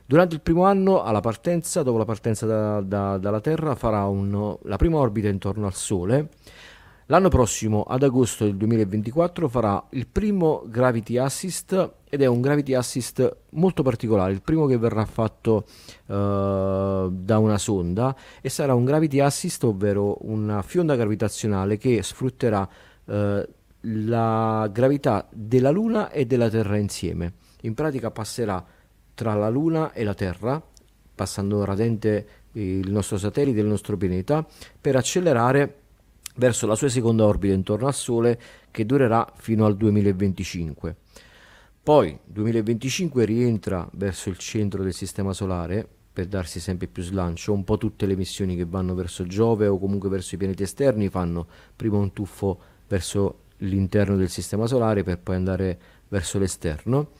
Durante 0.06 0.34
il 0.34 0.40
primo 0.40 0.64
anno, 0.64 1.02
alla 1.02 1.20
partenza, 1.20 1.82
dopo 1.82 1.98
la 1.98 2.06
partenza 2.06 2.46
da, 2.46 2.80
da, 2.80 3.18
dalla 3.18 3.40
Terra, 3.42 3.74
farà 3.74 4.06
un, 4.06 4.56
la 4.62 4.76
prima 4.76 4.96
orbita 4.96 5.28
intorno 5.28 5.66
al 5.66 5.74
Sole 5.74 6.30
L'anno 7.08 7.28
prossimo, 7.28 7.82
ad 7.82 8.02
agosto 8.02 8.44
del 8.44 8.56
2024, 8.56 9.46
farà 9.48 9.84
il 9.90 10.06
primo 10.06 10.64
Gravity 10.66 11.18
Assist 11.18 11.92
ed 12.08 12.22
è 12.22 12.26
un 12.26 12.40
Gravity 12.40 12.72
Assist 12.72 13.36
molto 13.50 13.82
particolare, 13.82 14.32
il 14.32 14.40
primo 14.40 14.64
che 14.64 14.78
verrà 14.78 15.04
fatto 15.04 15.66
uh, 16.06 16.14
da 16.14 17.38
una 17.38 17.58
sonda 17.58 18.16
e 18.40 18.48
sarà 18.48 18.74
un 18.74 18.86
Gravity 18.86 19.20
Assist, 19.20 19.64
ovvero 19.64 20.16
una 20.22 20.62
fionda 20.62 20.96
gravitazionale 20.96 21.76
che 21.76 22.02
sfrutterà 22.02 22.66
uh, 23.04 23.42
la 23.80 24.70
gravità 24.72 25.28
della 25.30 25.70
Luna 25.70 26.10
e 26.10 26.24
della 26.24 26.48
Terra 26.48 26.78
insieme. 26.78 27.34
In 27.62 27.74
pratica 27.74 28.10
passerà 28.10 28.64
tra 29.12 29.34
la 29.34 29.50
Luna 29.50 29.92
e 29.92 30.04
la 30.04 30.14
Terra, 30.14 30.62
passando 31.14 31.66
radente 31.66 32.26
il 32.52 32.90
nostro 32.90 33.18
satellite, 33.18 33.60
il 33.60 33.66
nostro 33.66 33.98
pianeta, 33.98 34.46
per 34.80 34.96
accelerare 34.96 35.80
verso 36.36 36.66
la 36.66 36.74
sua 36.74 36.88
seconda 36.88 37.24
orbita 37.24 37.54
intorno 37.54 37.86
al 37.86 37.94
Sole 37.94 38.40
che 38.70 38.86
durerà 38.86 39.30
fino 39.36 39.64
al 39.64 39.76
2025. 39.76 40.96
Poi 41.82 42.18
2025 42.24 43.24
rientra 43.24 43.88
verso 43.92 44.30
il 44.30 44.38
centro 44.38 44.82
del 44.82 44.94
Sistema 44.94 45.32
Solare 45.32 45.86
per 46.12 46.26
darsi 46.26 46.60
sempre 46.60 46.86
più 46.86 47.02
slancio, 47.02 47.52
un 47.52 47.64
po' 47.64 47.76
tutte 47.76 48.06
le 48.06 48.16
missioni 48.16 48.56
che 48.56 48.64
vanno 48.64 48.94
verso 48.94 49.26
Giove 49.26 49.66
o 49.66 49.78
comunque 49.78 50.08
verso 50.08 50.34
i 50.34 50.38
pianeti 50.38 50.62
esterni 50.62 51.08
fanno 51.08 51.46
prima 51.74 51.98
un 51.98 52.12
tuffo 52.12 52.60
verso 52.88 53.40
l'interno 53.58 54.16
del 54.16 54.30
Sistema 54.30 54.66
Solare 54.66 55.02
per 55.02 55.18
poi 55.18 55.36
andare 55.36 55.78
verso 56.08 56.38
l'esterno. 56.38 57.10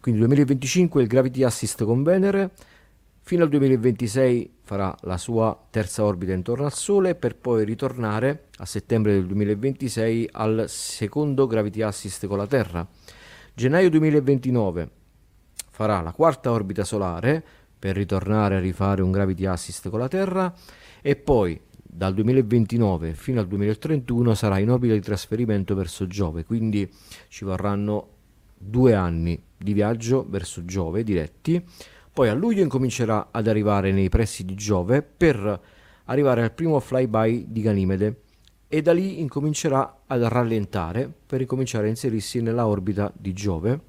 Quindi 0.00 0.20
2025 0.20 1.02
il 1.02 1.08
Gravity 1.08 1.42
Assist 1.42 1.84
con 1.84 2.02
Venere, 2.02 2.50
Fino 3.26 3.42
al 3.42 3.48
2026 3.48 4.53
farà 4.64 4.96
la 5.02 5.18
sua 5.18 5.66
terza 5.70 6.04
orbita 6.04 6.32
intorno 6.32 6.64
al 6.64 6.72
Sole 6.72 7.14
per 7.14 7.36
poi 7.36 7.66
ritornare 7.66 8.46
a 8.56 8.64
settembre 8.64 9.12
del 9.12 9.26
2026 9.26 10.30
al 10.32 10.64
secondo 10.68 11.46
Gravity 11.46 11.82
Assist 11.82 12.26
con 12.26 12.38
la 12.38 12.46
Terra. 12.46 12.86
Gennaio 13.52 13.90
2029 13.90 14.90
farà 15.70 16.00
la 16.00 16.12
quarta 16.12 16.50
orbita 16.50 16.82
solare 16.82 17.44
per 17.78 17.94
ritornare 17.94 18.56
a 18.56 18.60
rifare 18.60 19.02
un 19.02 19.10
Gravity 19.10 19.44
Assist 19.44 19.90
con 19.90 19.98
la 19.98 20.08
Terra 20.08 20.52
e 21.02 21.14
poi 21.14 21.60
dal 21.76 22.14
2029 22.14 23.12
fino 23.12 23.40
al 23.40 23.46
2031 23.46 24.34
sarà 24.34 24.58
in 24.58 24.70
orbita 24.70 24.94
di 24.94 25.00
trasferimento 25.00 25.74
verso 25.74 26.06
Giove, 26.06 26.44
quindi 26.44 26.90
ci 27.28 27.44
vorranno 27.44 28.08
due 28.56 28.94
anni 28.94 29.40
di 29.58 29.74
viaggio 29.74 30.24
verso 30.26 30.64
Giove 30.64 31.04
diretti 31.04 31.62
poi 32.14 32.28
a 32.28 32.34
luglio 32.34 32.62
incomincerà 32.62 33.28
ad 33.32 33.48
arrivare 33.48 33.90
nei 33.90 34.08
pressi 34.08 34.44
di 34.44 34.54
Giove 34.54 35.02
per 35.02 35.60
arrivare 36.04 36.44
al 36.44 36.52
primo 36.52 36.78
flyby 36.78 37.46
di 37.48 37.60
Ganimede 37.60 38.20
e 38.68 38.82
da 38.82 38.92
lì 38.92 39.20
incomincerà 39.20 40.02
a 40.06 40.28
rallentare 40.28 41.12
per 41.26 41.40
ricominciare 41.40 41.86
a 41.86 41.88
inserirsi 41.88 42.40
nella 42.40 42.68
orbita 42.68 43.12
di 43.16 43.32
Giove. 43.32 43.80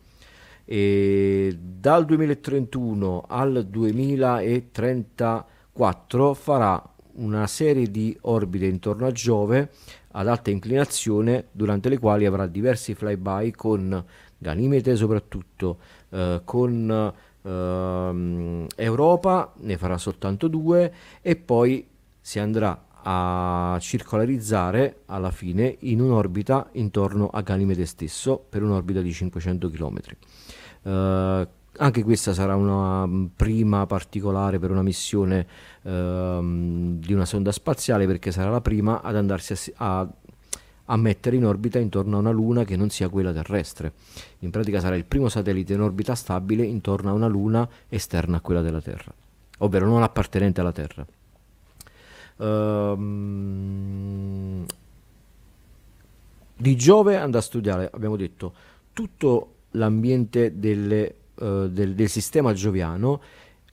E 0.66 1.56
dal 1.60 2.06
2031 2.06 3.26
al 3.28 3.68
2034 3.70 6.34
farà 6.34 6.94
una 7.18 7.46
serie 7.46 7.92
di 7.92 8.18
orbite 8.22 8.66
intorno 8.66 9.06
a 9.06 9.12
Giove 9.12 9.70
ad 10.14 10.28
alta 10.28 10.50
inclinazione 10.50 11.50
durante 11.52 11.90
le 11.90 12.00
quali 12.00 12.26
avrà 12.26 12.48
diversi 12.48 12.96
flyby 12.96 13.52
con 13.52 14.04
Ganimede 14.38 14.96
soprattutto, 14.96 15.78
eh, 16.10 16.42
con 16.44 17.14
Uh, 17.46 18.66
Europa 18.76 19.54
ne 19.58 19.78
farà 19.78 20.00
soltanto 20.00 20.48
due 20.48 20.92
e 21.22 21.36
poi 21.36 21.88
si 22.20 22.40
andrà 22.40 22.86
a 23.04 23.78
circolarizzare 23.80 25.02
alla 25.06 25.30
fine 25.30 25.76
in 25.82 26.02
un'orbita 26.02 26.70
intorno 26.74 27.28
a 27.28 27.42
Ganimede 27.42 27.86
stesso 27.86 28.44
per 28.50 28.64
un'orbita 28.64 29.02
di 29.02 29.14
500 29.14 29.70
km. 29.70 30.00
Uh, 30.82 31.48
anche 31.78 32.04
questa 32.04 32.34
sarà 32.34 32.56
una 32.56 33.08
prima 33.36 33.86
particolare 33.86 34.58
per 34.58 34.72
una 34.72 34.82
missione 34.82 35.46
uh, 35.84 36.40
di 36.42 37.14
una 37.14 37.26
sonda 37.26 37.52
spaziale 37.52 38.08
perché 38.08 38.32
sarà 38.32 38.50
la 38.50 38.62
prima 38.62 39.02
ad 39.02 39.16
andarsi 39.16 39.72
a, 39.76 40.00
a 40.00 40.14
a 40.86 40.98
mettere 40.98 41.36
in 41.36 41.46
orbita 41.46 41.80
intorno 41.80 42.18
a 42.18 42.20
una 42.20 42.32
luna 42.32 42.64
che 42.64 42.76
non 42.76 42.90
sia 42.90 43.10
quella 43.10 43.34
terrestre. 43.34 43.94
In 44.40 44.52
pratica 44.52 44.80
sarà 44.80 44.96
il 44.96 45.06
primo 45.06 45.30
satellite 45.30 45.74
in 45.74 45.82
orbita 45.82 46.14
stabile 46.16 46.64
intorno 46.64 47.10
a 47.10 47.14
una 47.14 47.28
luna 47.28 47.68
esterna 47.90 48.38
a 48.38 48.42
quella 48.42 48.62
della 48.62 48.82
Terra, 48.82 49.12
ovvero 49.60 49.88
non 49.88 50.04
appartenente 50.04 50.62
alla 50.62 50.72
Terra. 50.72 51.06
Um, 52.38 53.66
di 56.58 56.76
Giove 56.76 57.18
andrà 57.18 57.40
a 57.40 57.44
studiare, 57.44 57.90
abbiamo 57.94 58.16
detto, 58.16 58.54
tutto 58.94 59.54
l'ambiente 59.72 60.60
delle, 60.60 61.16
uh, 61.36 61.68
del, 61.68 61.96
del 61.96 62.10
sistema 62.10 62.54
gioviano 62.54 63.22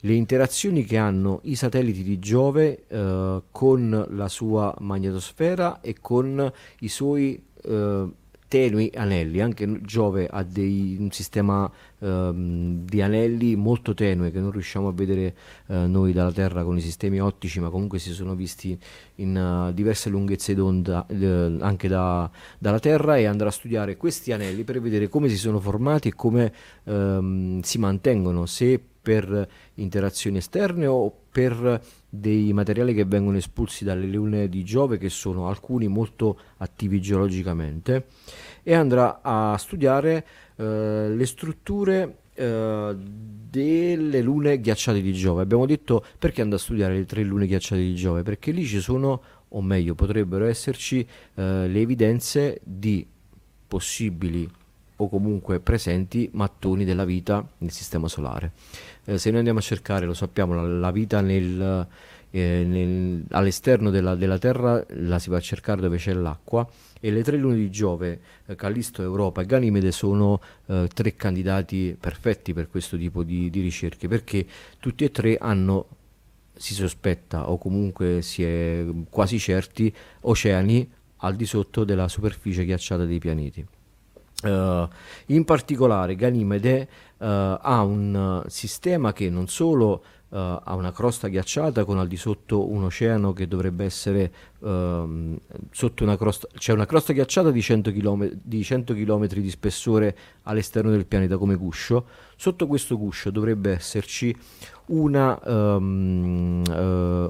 le 0.05 0.13
interazioni 0.13 0.83
che 0.83 0.97
hanno 0.97 1.39
i 1.43 1.55
satelliti 1.55 2.03
di 2.03 2.19
Giove 2.19 2.85
eh, 2.87 3.41
con 3.51 4.05
la 4.09 4.27
sua 4.27 4.73
magnetosfera 4.79 5.79
e 5.79 5.95
con 6.01 6.51
i 6.79 6.87
suoi 6.89 7.41
eh, 7.63 8.07
tenui 8.49 8.91
anelli. 8.95 9.39
Anche 9.39 9.81
Giove 9.81 10.27
ha 10.29 10.43
dei, 10.43 10.97
un 10.99 11.09
sistema 11.09 11.71
ehm, 11.99 12.83
di 12.85 13.01
anelli 13.01 13.55
molto 13.55 13.93
tenue 13.93 14.29
che 14.29 14.41
non 14.41 14.51
riusciamo 14.51 14.89
a 14.89 14.91
vedere 14.91 15.35
eh, 15.67 15.87
noi 15.87 16.11
dalla 16.11 16.33
Terra 16.33 16.63
con 16.65 16.77
i 16.77 16.81
sistemi 16.81 17.21
ottici, 17.21 17.61
ma 17.61 17.69
comunque 17.69 17.97
si 17.97 18.11
sono 18.11 18.35
visti 18.35 18.77
in 19.15 19.37
uh, 19.69 19.73
diverse 19.73 20.09
lunghezze 20.09 20.53
d'onda 20.53 21.05
eh, 21.07 21.57
anche 21.61 21.87
da, 21.87 22.29
dalla 22.59 22.79
Terra 22.79 23.15
e 23.17 23.25
andrà 23.25 23.47
a 23.47 23.51
studiare 23.51 23.95
questi 23.95 24.33
anelli 24.33 24.63
per 24.65 24.81
vedere 24.81 25.07
come 25.07 25.29
si 25.29 25.37
sono 25.37 25.59
formati 25.61 26.09
e 26.09 26.13
come 26.13 26.53
ehm, 26.83 27.61
si 27.61 27.77
mantengono, 27.79 28.45
se 28.45 28.81
per 29.03 29.47
interazioni 29.75 30.37
esterne 30.37 30.87
o 30.87 31.13
per 31.29 31.81
dei 32.09 32.53
materiali 32.53 32.93
che 32.93 33.05
vengono 33.05 33.37
espulsi 33.37 33.83
dalle 33.83 34.07
lune 34.07 34.47
di 34.47 34.63
Giove 34.63 34.97
che 34.97 35.09
sono 35.09 35.49
alcuni 35.49 35.87
molto 35.87 36.39
attivi 36.57 37.01
geologicamente 37.01 38.05
e 38.63 38.73
andrà 38.73 39.19
a 39.21 39.57
studiare 39.57 40.25
eh, 40.55 41.09
le 41.09 41.25
strutture 41.25 42.17
eh, 42.33 42.95
delle 42.95 44.21
lune 44.21 44.59
ghiacciate 44.59 45.01
di 45.01 45.13
Giove. 45.13 45.43
Abbiamo 45.43 45.65
detto 45.65 46.03
perché 46.17 46.41
andare 46.41 46.61
a 46.61 46.63
studiare 46.63 46.95
le 46.95 47.05
tre 47.05 47.23
lune 47.23 47.45
ghiacciate 47.45 47.81
di 47.81 47.93
Giove? 47.93 48.23
Perché 48.23 48.51
lì 48.51 48.65
ci 48.65 48.79
sono, 48.79 49.21
o 49.49 49.61
meglio, 49.61 49.93
potrebbero 49.93 50.45
esserci 50.45 51.01
eh, 51.01 51.67
le 51.67 51.79
evidenze 51.79 52.61
di 52.63 53.05
possibili 53.67 54.49
o 54.95 55.09
comunque 55.09 55.59
presenti 55.59 56.29
mattoni 56.33 56.85
della 56.85 57.05
vita 57.05 57.47
nel 57.59 57.71
sistema 57.71 58.07
solare. 58.07 58.53
Eh, 59.05 59.17
se 59.17 59.29
noi 59.29 59.39
andiamo 59.39 59.59
a 59.59 59.61
cercare, 59.61 60.05
lo 60.05 60.13
sappiamo, 60.13 60.53
la, 60.53 60.61
la 60.61 60.91
vita 60.91 61.21
nel, 61.21 61.87
eh, 62.31 62.63
nel, 62.65 63.23
all'esterno 63.31 63.89
della, 63.89 64.15
della, 64.15 64.37
Terra 64.37 64.83
la 64.87 65.19
si 65.19 65.29
va 65.29 65.37
a 65.37 65.41
cercare 65.41 65.81
dove 65.81 65.97
c'è 65.97 66.13
l'acqua 66.13 66.67
e 66.99 67.11
le 67.11 67.21
tre 67.21 67.37
lune 67.37 67.55
di 67.55 67.69
Giove, 67.69 68.19
eh, 68.45 68.55
Callisto, 68.55 69.01
Europa 69.01 69.41
e 69.41 69.45
Ganimede 69.45 69.91
sono 69.91 70.41
eh, 70.67 70.89
tre 70.93 71.15
candidati 71.15 71.95
perfetti 71.99 72.53
per 72.53 72.69
questo 72.69 72.97
tipo 72.97 73.23
di, 73.23 73.49
di 73.49 73.61
ricerche 73.61 74.07
perché 74.07 74.45
tutti 74.79 75.03
e 75.03 75.11
tre 75.11 75.37
hanno 75.37 75.87
si 76.55 76.73
sospetta 76.73 77.49
o 77.49 77.57
comunque 77.57 78.21
si 78.21 78.43
è 78.43 78.85
quasi 79.09 79.37
certi 79.37 79.93
oceani 80.21 80.89
al 81.17 81.35
di 81.35 81.45
sotto 81.45 81.83
della 81.83 82.07
superficie 82.07 82.63
ghiacciata 82.63 83.05
dei 83.05 83.19
pianeti. 83.19 83.65
Uh, 84.43 84.87
in 85.27 85.45
particolare 85.45 86.15
Ganimede 86.15 86.87
uh, 87.17 87.25
ha 87.25 87.81
un 87.83 88.43
sistema 88.47 89.13
che 89.13 89.29
non 89.29 89.47
solo 89.47 90.03
ha 90.35 90.73
una 90.73 90.91
crosta 90.91 91.27
ghiacciata 91.27 91.85
con 91.85 91.99
al 91.99 92.07
di 92.07 92.17
sotto 92.17 92.67
un 92.67 92.85
oceano 92.85 93.33
che 93.33 93.47
dovrebbe 93.47 93.85
essere 93.85 94.33
ehm, 94.63 95.37
sotto 95.69 96.03
una 96.03 96.17
crosta, 96.17 96.47
c'è 96.47 96.57
cioè 96.57 96.75
una 96.75 96.87
crosta 96.87 97.13
ghiacciata 97.13 97.51
di 97.51 97.61
100 97.61 97.91
km 97.91 98.31
di, 98.41 98.63
100 98.63 98.95
km 98.95 99.27
di 99.27 99.49
spessore 99.51 100.17
all'esterno 100.43 100.89
del 100.89 101.05
pianeta 101.05 101.37
come 101.37 101.53
guscio, 101.53 102.07
sotto 102.35 102.65
questo 102.65 102.97
guscio 102.97 103.29
dovrebbe 103.29 103.73
esserci 103.73 104.35
una, 104.87 105.39
um, 105.45 106.61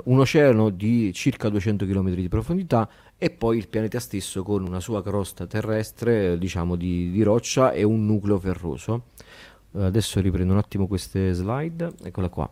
un 0.04 0.20
oceano 0.20 0.70
di 0.70 1.14
circa 1.14 1.50
200 1.50 1.86
km 1.86 2.10
di 2.12 2.28
profondità 2.28 2.90
e 3.18 3.30
poi 3.30 3.58
il 3.58 3.68
pianeta 3.68 4.00
stesso 4.00 4.44
con 4.44 4.66
una 4.66 4.80
sua 4.80 5.02
crosta 5.04 5.46
terrestre, 5.46 6.38
diciamo 6.38 6.76
di, 6.76 7.12
di 7.12 7.24
roccia 7.24 7.72
e 7.72 7.84
un 7.84 8.06
nucleo 8.06 8.40
ferroso. 8.40 9.04
Uh, 9.72 9.82
adesso 9.82 10.20
riprendo 10.20 10.54
un 10.54 10.60
attimo 10.60 10.88
queste 10.88 11.34
slide, 11.34 11.94
eccola 12.04 12.30
qua. 12.30 12.50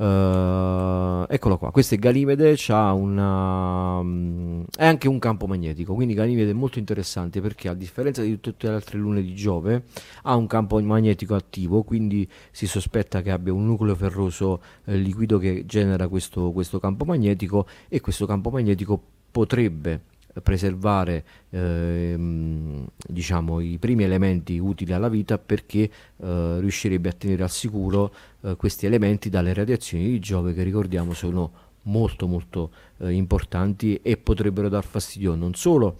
Uh, 0.00 1.26
eccolo 1.28 1.58
qua, 1.58 1.70
questo 1.70 1.94
è 1.94 1.98
Ganimede, 1.98 2.56
una, 2.70 3.98
um, 3.98 4.64
è 4.74 4.86
anche 4.86 5.08
un 5.08 5.18
campo 5.18 5.46
magnetico, 5.46 5.92
quindi 5.92 6.14
Ganimede 6.14 6.52
è 6.52 6.54
molto 6.54 6.78
interessante 6.78 7.42
perché 7.42 7.68
a 7.68 7.74
differenza 7.74 8.22
di 8.22 8.40
tutte 8.40 8.66
le 8.66 8.76
altre 8.76 8.96
lune 8.96 9.20
di 9.20 9.34
Giove 9.34 9.82
ha 10.22 10.36
un 10.36 10.46
campo 10.46 10.80
magnetico 10.80 11.34
attivo, 11.34 11.82
quindi 11.82 12.26
si 12.50 12.66
sospetta 12.66 13.20
che 13.20 13.30
abbia 13.30 13.52
un 13.52 13.66
nucleo 13.66 13.94
ferroso 13.94 14.62
eh, 14.86 14.96
liquido 14.96 15.36
che 15.36 15.66
genera 15.66 16.08
questo, 16.08 16.50
questo 16.50 16.78
campo 16.78 17.04
magnetico 17.04 17.66
e 17.86 18.00
questo 18.00 18.24
campo 18.24 18.48
magnetico 18.48 18.98
potrebbe 19.30 20.00
preservare 20.42 21.24
ehm, 21.50 22.86
diciamo, 23.06 23.60
i 23.60 23.78
primi 23.78 24.04
elementi 24.04 24.58
utili 24.58 24.92
alla 24.92 25.08
vita 25.08 25.38
perché 25.38 25.90
eh, 26.16 26.60
riuscirebbe 26.60 27.08
a 27.08 27.12
tenere 27.12 27.42
al 27.42 27.50
sicuro 27.50 28.14
eh, 28.42 28.56
questi 28.56 28.86
elementi 28.86 29.28
dalle 29.28 29.52
radiazioni 29.52 30.04
di 30.04 30.18
Giove 30.20 30.54
che 30.54 30.62
ricordiamo 30.62 31.12
sono 31.12 31.68
molto 31.84 32.26
molto 32.26 32.70
eh, 32.98 33.10
importanti 33.12 34.00
e 34.02 34.16
potrebbero 34.16 34.68
dar 34.68 34.84
fastidio 34.84 35.34
non 35.34 35.54
solo 35.54 35.98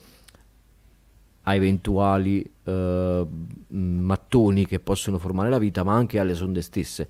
a 1.43 1.55
eventuali 1.55 2.49
eh, 2.65 3.27
mattoni 3.69 4.67
che 4.67 4.79
possono 4.79 5.19
formare 5.19 5.49
la 5.49 5.59
vita 5.59 5.83
ma 5.83 5.95
anche 5.95 6.19
alle 6.19 6.35
sonde 6.35 6.63
stesse. 6.63 7.09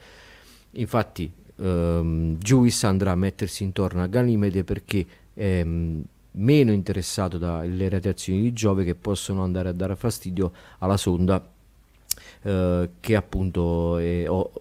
Infatti 0.72 1.30
ehm, 1.56 2.36
Juice 2.38 2.86
andrà 2.86 3.10
a 3.10 3.16
mettersi 3.16 3.64
intorno 3.64 4.02
a 4.02 4.06
Ganimede 4.06 4.62
perché 4.62 5.04
ehm, 5.34 6.04
meno 6.32 6.72
interessato 6.72 7.38
dalle 7.38 7.88
radiazioni 7.88 8.40
di 8.40 8.52
Giove 8.52 8.84
che 8.84 8.94
possono 8.94 9.42
andare 9.42 9.68
a 9.68 9.72
dare 9.72 9.96
fastidio 9.96 10.52
alla 10.78 10.96
sonda 10.96 11.44
eh, 12.42 12.90
che 13.00 13.16
appunto 13.16 13.98
è, 13.98 14.28
o, 14.28 14.52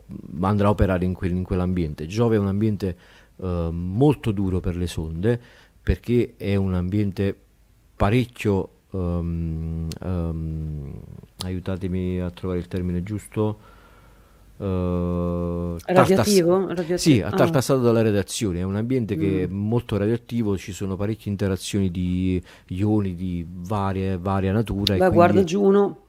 andrà 0.41 0.67
a 0.67 0.71
operare 0.71 1.05
in, 1.05 1.13
quel, 1.13 1.31
in, 1.31 1.43
quell'ambiente. 1.43 2.07
Giove 2.07 2.35
è 2.35 2.39
un 2.39 2.47
ambiente 2.47 2.97
eh, 3.37 3.69
molto 3.71 4.31
duro 4.31 4.59
per 4.59 4.75
le 4.75 4.87
sonde 4.87 5.39
perché 5.81 6.33
è 6.37 6.55
un 6.55 6.73
ambiente 6.73 7.35
parecchio 7.95 8.69
um, 8.91 9.87
um, 10.01 11.01
aiutatemi 11.43 12.19
a 12.19 12.29
trovare 12.31 12.59
il 12.59 12.67
termine 12.67 13.03
giusto 13.03 13.77
Uh, 14.59 15.77
radioattivo? 15.85 16.65
Tartas- 16.67 17.01
sì, 17.01 17.21
ah. 17.21 17.29
tartassato 17.29 17.79
dalla 17.79 18.01
radiazione, 18.01 18.59
è 18.59 18.63
un 18.63 18.75
ambiente 18.75 19.15
mm. 19.15 19.19
che 19.19 19.43
è 19.43 19.47
mm. 19.47 19.55
molto 19.55 19.95
radioattivo, 19.95 20.57
ci 20.57 20.73
sono 20.73 20.97
parecchie 20.97 21.31
interazioni 21.31 21.89
di 21.89 22.43
ioni 22.67 23.15
di 23.15 23.45
varie, 23.47 24.17
varia 24.17 24.51
natura. 24.51 24.97
Beh, 24.97 25.09
guarda 25.11 25.45
Giuno, 25.45 26.07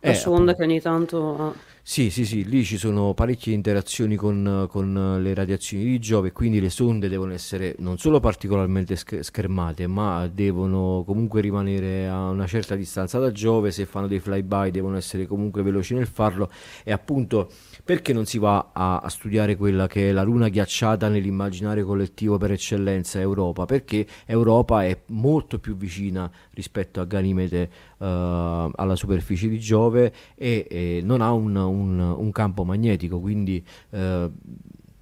la 0.00 0.10
eh, 0.10 0.14
sonda 0.14 0.50
appunto. 0.50 0.54
che 0.56 0.62
ogni 0.64 0.80
tanto... 0.80 1.36
Ha... 1.38 1.70
Sì, 1.84 2.10
sì, 2.10 2.24
sì, 2.24 2.44
lì 2.44 2.64
ci 2.64 2.78
sono 2.78 3.12
parecchie 3.12 3.52
interazioni 3.52 4.14
con, 4.14 4.66
con, 4.70 5.18
le 5.20 5.34
radiazioni 5.34 5.82
di 5.82 5.98
Giove, 5.98 6.30
quindi 6.30 6.60
le 6.60 6.70
sonde 6.70 7.08
devono 7.08 7.32
essere 7.32 7.74
non 7.78 7.98
solo 7.98 8.20
particolarmente 8.20 8.94
schermate, 8.94 9.88
ma 9.88 10.28
devono 10.32 11.02
comunque 11.04 11.40
rimanere 11.40 12.06
a 12.06 12.28
una 12.28 12.46
certa 12.46 12.76
distanza 12.76 13.18
da 13.18 13.32
Giove, 13.32 13.72
se 13.72 13.84
fanno 13.84 14.06
dei 14.06 14.20
flyby 14.20 14.70
devono 14.70 14.96
essere 14.96 15.26
comunque 15.26 15.62
veloci 15.62 15.94
nel 15.94 16.06
farlo 16.06 16.48
e 16.84 16.92
appunto 16.92 17.50
perché 17.84 18.12
non 18.12 18.26
si 18.26 18.38
va 18.38 18.70
a, 18.72 18.98
a, 18.98 19.08
studiare 19.08 19.56
quella 19.56 19.86
che 19.86 20.10
è 20.10 20.12
la 20.12 20.22
luna 20.22 20.48
ghiacciata 20.48 21.08
nell'immaginario 21.08 21.84
collettivo 21.84 22.38
per 22.38 22.52
eccellenza 22.52 23.18
Europa? 23.20 23.64
Perché 23.64 24.06
Europa 24.26 24.84
è 24.84 25.00
molto 25.08 25.58
più 25.58 25.76
vicina 25.76 26.30
rispetto 26.50 27.00
a 27.00 27.04
Ganimede 27.04 27.70
uh, 27.98 28.04
alla 28.04 28.94
superficie 28.94 29.48
di 29.48 29.58
Giove 29.58 30.12
e, 30.34 30.66
e 30.70 31.00
non 31.02 31.20
ha 31.20 31.32
un, 31.32 31.56
un, 31.56 31.98
un, 31.98 32.30
campo 32.30 32.64
magnetico, 32.64 33.18
quindi 33.18 33.64
uh, 33.90 34.30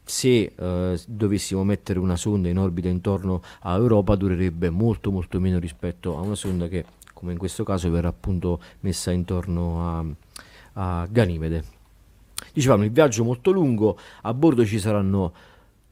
se 0.03 0.53
uh, 0.57 0.99
dovessimo 1.07 1.63
mettere 1.65 1.99
una 1.99 2.17
sonda 2.17 2.49
in 2.49 2.59
orbita 2.59 2.89
intorno 2.89 3.43
a 3.61 3.77
Europa 3.77 4.17
durerebbe 4.17 4.71
molto 4.71 5.11
molto 5.11 5.39
meno 5.39 5.59
rispetto 5.59 6.17
a 6.17 6.21
una 6.21 6.35
sonda 6.35 6.67
che 6.67 6.85
come 7.13 7.33
in 7.33 7.39
questo 7.39 7.65
caso 7.65 7.91
verrà 7.91 8.09
appunto 8.09 8.61
messa 8.81 9.11
intorno 9.11 10.15
a, 10.75 11.01
a 11.03 11.07
Ganimede. 11.11 11.79
Dicevamo 12.53 12.85
il 12.85 12.91
viaggio 12.91 13.25
molto 13.25 13.51
lungo, 13.51 13.99
a 14.23 14.35
bordo 14.35 14.65
ci 14.65 14.79
saranno 14.79 15.33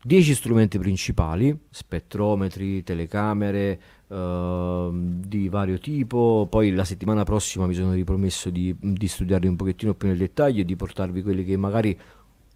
10 0.03 0.35
strumenti 0.35 0.79
principali, 0.79 1.57
spettrometri, 1.71 2.85
telecamere 2.85 3.81
uh, 4.07 4.91
di 4.93 5.49
vario 5.49 5.79
tipo, 5.79 6.47
poi 6.49 6.73
la 6.73 6.85
settimana 6.85 7.25
prossima 7.25 7.67
mi 7.67 7.75
sono 7.75 7.93
ripromesso 7.93 8.51
di, 8.51 8.75
di 8.79 9.09
studiarli 9.09 9.49
un 9.49 9.57
pochettino 9.57 9.95
più 9.95 10.09
nel 10.09 10.19
dettaglio 10.19 10.61
e 10.61 10.65
di 10.65 10.77
portarvi 10.77 11.23
quelli 11.23 11.45
che 11.45 11.57
magari 11.57 11.99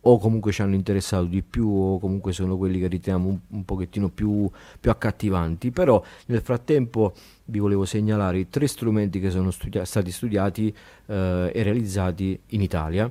o 0.05 0.19
comunque 0.19 0.51
ci 0.51 0.63
hanno 0.63 0.75
interessato 0.75 1.25
di 1.25 1.43
più 1.43 1.69
o 1.69 1.99
comunque 1.99 2.33
sono 2.33 2.57
quelli 2.57 2.81
che 2.81 2.89
riteniamo 2.89 3.29
un, 3.29 3.39
un 3.49 3.65
pochettino 3.65 4.09
più, 4.09 4.51
più, 4.81 4.91
accattivanti. 4.91 5.71
Però 5.71 6.03
nel 6.27 6.41
frattempo 6.41 7.15
vi 7.47 7.59
volevo 7.59 7.85
segnalare 7.85 8.39
i 8.39 8.49
tre 8.49 8.67
strumenti 8.67 9.21
che 9.21 9.31
sono 9.31 9.51
studia- 9.51 9.85
stati 9.85 10.11
studiati 10.11 10.75
eh, 11.07 11.51
e 11.55 11.63
realizzati 11.63 12.39
in 12.49 12.63
Italia 12.63 13.11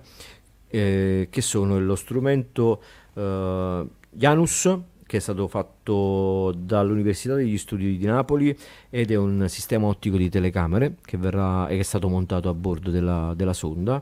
eh, 0.72 1.28
che 1.30 1.42
sono 1.42 1.80
lo 1.80 1.96
strumento 1.96 2.82
eh, 3.14 3.86
Janus 4.10 4.80
che 5.12 5.18
è 5.18 5.20
stato 5.20 5.50
fatto 5.50 6.54
dall'Università 6.56 7.36
degli 7.36 7.58
Studi 7.58 7.98
di 7.98 8.06
Napoli 8.06 8.58
ed 8.90 9.12
è 9.12 9.16
un 9.16 9.46
sistema 9.50 9.88
ottico 9.88 10.16
di 10.16 10.30
telecamere 10.30 10.96
che, 11.04 11.18
verrà, 11.18 11.66
che 11.68 11.80
è 11.80 11.84
stato 11.84 12.08
montato 12.08 12.48
a 12.48 12.54
bordo 12.54 12.92
della, 12.92 13.34
della 13.36 13.52
sonda. 13.52 14.02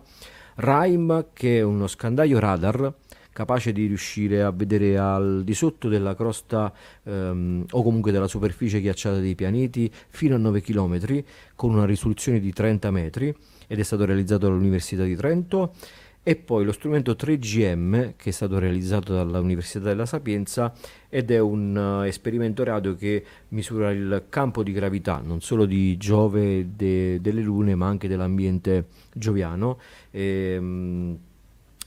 RIME 0.57 1.29
che 1.33 1.57
è 1.57 1.61
uno 1.63 1.87
scandaglio 1.87 2.37
radar 2.37 2.93
capace 3.31 3.71
di 3.71 3.87
riuscire 3.87 4.43
a 4.43 4.51
vedere 4.51 4.99
al 4.99 5.43
di 5.43 5.53
sotto 5.55 5.87
della 5.87 6.13
crosta 6.13 6.71
ehm, 7.03 7.65
o 7.71 7.81
comunque 7.81 8.11
della 8.11 8.27
superficie 8.27 8.81
ghiacciata 8.81 9.17
dei 9.17 9.33
pianeti 9.33 9.91
fino 10.09 10.35
a 10.35 10.37
9 10.37 10.61
km 10.61 11.23
con 11.55 11.71
una 11.71 11.85
risoluzione 11.85 12.39
di 12.39 12.51
30 12.51 12.91
metri 12.91 13.33
ed 13.65 13.79
è 13.79 13.83
stato 13.83 14.05
realizzato 14.05 14.47
dall'Università 14.47 15.03
di 15.03 15.15
Trento 15.15 15.73
e 16.29 16.35
poi 16.35 16.63
lo 16.63 16.71
strumento 16.71 17.13
3GM 17.13 18.13
che 18.15 18.29
è 18.29 18.31
stato 18.31 18.59
realizzato 18.59 19.15
dall'Università 19.15 19.85
della 19.85 20.05
Sapienza 20.05 20.71
ed 21.09 21.31
è 21.31 21.39
un 21.39 21.75
uh, 21.75 22.03
esperimento 22.03 22.63
radio 22.63 22.93
che 22.93 23.25
misura 23.47 23.89
il 23.89 24.25
campo 24.29 24.61
di 24.61 24.71
gravità 24.71 25.23
non 25.25 25.41
solo 25.41 25.65
di 25.65 25.97
Giove 25.97 26.75
de, 26.75 27.19
delle 27.19 27.41
lune 27.41 27.73
ma 27.73 27.87
anche 27.87 28.07
dell'ambiente 28.07 28.89
gioviano 29.11 29.79
e, 30.11 30.55
um, 30.59 31.17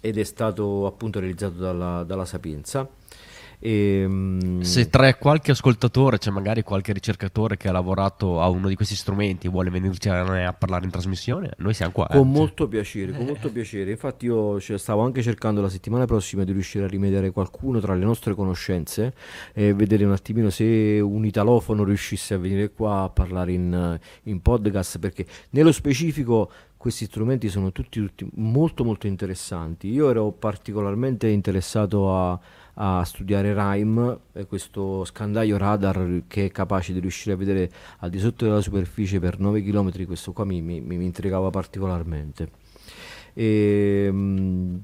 ed 0.01 0.19
è 0.19 0.25
stato 0.25 0.87
appunto 0.87 1.21
realizzato 1.21 1.61
dalla, 1.61 2.03
dalla 2.03 2.25
Sapienza 2.25 2.91
E, 3.65 4.05
mm, 4.09 4.61
Se 4.63 4.91
tra 4.91 5.15
qualche 5.15 5.53
ascoltatore 5.53 6.19
c'è 6.19 6.33
magari 6.33 6.65
qualche 6.65 6.93
ricercatore 6.93 7.57
che 7.57 7.69
ha 7.69 7.73
lavorato 7.73 8.41
a 8.41 8.49
uno 8.49 8.67
di 8.67 8.75
questi 8.75 8.97
strumenti 8.97 9.47
e 9.47 9.51
vuole 9.51 9.71
venirci 9.71 10.09
a, 10.09 10.53
parlare 10.53 10.85
in 10.85 10.91
trasmissione, 10.91 11.53
noi 11.59 11.73
siamo 11.73 11.93
qua. 11.93 12.09
eh. 12.09 12.17
Con 12.17 12.29
molto 12.29 12.67
piacere, 12.67 13.13
con 13.13 13.25
molto 13.25 13.53
piacere. 13.53 13.93
Infatti 13.93 14.27
io 14.27 14.59
cioè, 14.59 14.79
stavo 14.79 15.03
anche 15.03 15.23
cercando 15.23 15.61
la 15.61 15.69
settimana 15.69 16.07
prossima 16.07 16.43
di 16.43 16.51
riuscire 16.51 16.87
a 16.87 16.89
rimediare 16.89 17.31
qualcuno 17.31 17.79
tra 17.79 17.95
le 17.95 18.05
nostre 18.05 18.35
conoscenze 18.35 19.15
e 19.53 19.73
vedere 19.73 20.05
un 20.05 20.13
attimino 20.13 20.51
se 20.51 20.99
un 21.01 21.25
italofono 21.25 21.85
riuscisse 21.85 22.35
a 22.35 22.39
venire 22.39 22.73
qua 22.73 23.03
a 23.03 23.11
parlare 23.11 23.53
in, 23.53 23.99
in 24.25 24.43
podcast, 24.43 24.99
perché 24.99 25.25
nello 25.51 25.71
specifico 25.71 26.51
questi 26.77 27.05
strumenti 27.05 27.49
sono 27.49 27.71
tutti, 27.71 28.01
tutti 28.01 28.29
molto 28.35 28.83
molto 28.83 29.07
interessanti. 29.07 29.87
Io 29.87 30.11
ero 30.11 30.33
particolarmente 30.33 31.29
interessato 31.29 32.13
a, 32.13 32.41
a 32.75 33.05
studiare 33.05 33.53
RIME, 33.55 34.19
questo 34.49 35.05
scandaglio 35.05 35.57
radar 35.59 36.23
che 36.27 36.47
è 36.47 36.51
capace 36.51 36.93
di 36.93 37.01
riuscire 37.01 37.35
a 37.35 37.37
vedere 37.37 37.71
al 37.99 38.11
di 38.11 38.19
sotto 38.19 38.45
della 38.45 38.61
superficie 38.61 39.21
per 39.21 39.39
9 39.39 39.63
km, 39.63 40.07
questo 40.07 40.33
qua 40.33 40.45
mi, 40.45 40.63
mi, 40.63 40.81
mi 40.81 41.05
intrigava 41.05 41.51
particolarmente. 41.51 42.51
E, 43.35 44.09
mm, 44.11 44.77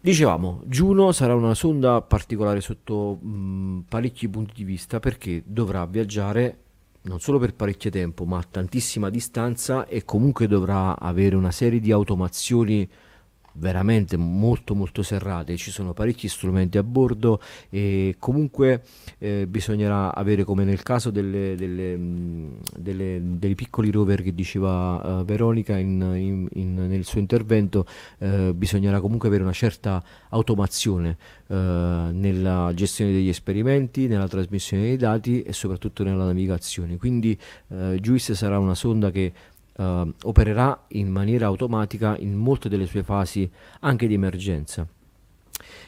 Dicevamo, 0.00 0.62
Juno 0.64 1.10
sarà 1.10 1.34
una 1.34 1.54
sonda 1.54 2.00
particolare 2.00 2.60
sotto 2.60 3.18
mh, 3.20 3.84
parecchi 3.88 4.28
punti 4.28 4.52
di 4.54 4.64
vista 4.64 5.00
perché 5.00 5.42
dovrà 5.44 5.84
viaggiare 5.86 6.58
non 7.02 7.20
solo 7.20 7.38
per 7.38 7.54
parecchio 7.54 7.90
tempo, 7.90 8.24
ma 8.24 8.38
a 8.38 8.46
tantissima 8.48 9.10
distanza 9.10 9.86
e 9.86 10.04
comunque 10.04 10.46
dovrà 10.46 10.98
avere 10.98 11.36
una 11.36 11.50
serie 11.50 11.80
di 11.80 11.90
automazioni 11.90 12.88
veramente 13.58 14.16
molto 14.16 14.74
molto 14.74 15.02
serrate, 15.02 15.56
ci 15.56 15.70
sono 15.70 15.92
parecchi 15.92 16.28
strumenti 16.28 16.78
a 16.78 16.82
bordo 16.82 17.40
e 17.68 18.16
comunque 18.18 18.82
eh, 19.18 19.46
bisognerà 19.48 20.14
avere 20.14 20.44
come 20.44 20.64
nel 20.64 20.82
caso 20.82 21.10
delle, 21.10 21.54
delle, 21.56 21.96
mh, 21.96 22.58
delle- 22.78 23.20
dei 23.22 23.54
piccoli 23.54 23.90
rover 23.90 24.22
che 24.22 24.34
diceva 24.34 25.20
eh, 25.20 25.24
Veronica 25.24 25.76
in- 25.76 26.00
in- 26.16 26.48
in- 26.54 26.86
nel 26.86 27.04
suo 27.04 27.20
intervento, 27.20 27.86
eh, 28.18 28.52
bisognerà 28.54 29.00
comunque 29.00 29.28
avere 29.28 29.42
una 29.42 29.52
certa 29.52 30.02
automazione 30.30 31.16
eh, 31.48 31.54
nella 32.12 32.72
gestione 32.74 33.12
degli 33.12 33.28
esperimenti, 33.28 34.06
nella 34.06 34.28
trasmissione 34.28 34.84
dei 34.84 34.96
dati 34.96 35.42
e 35.42 35.52
soprattutto 35.52 36.02
nella 36.04 36.24
navigazione. 36.24 36.96
Quindi 36.96 37.38
eh, 37.68 37.98
JUICE 38.00 38.34
sarà 38.34 38.58
una 38.58 38.74
sonda 38.74 39.10
che 39.10 39.32
eh, 39.78 40.12
opererà 40.24 40.84
in 40.88 41.08
maniera 41.08 41.46
automatica 41.46 42.16
in 42.18 42.34
molte 42.34 42.68
delle 42.68 42.86
sue 42.86 43.02
fasi 43.02 43.50
anche 43.80 44.06
di 44.06 44.14
emergenza. 44.14 44.86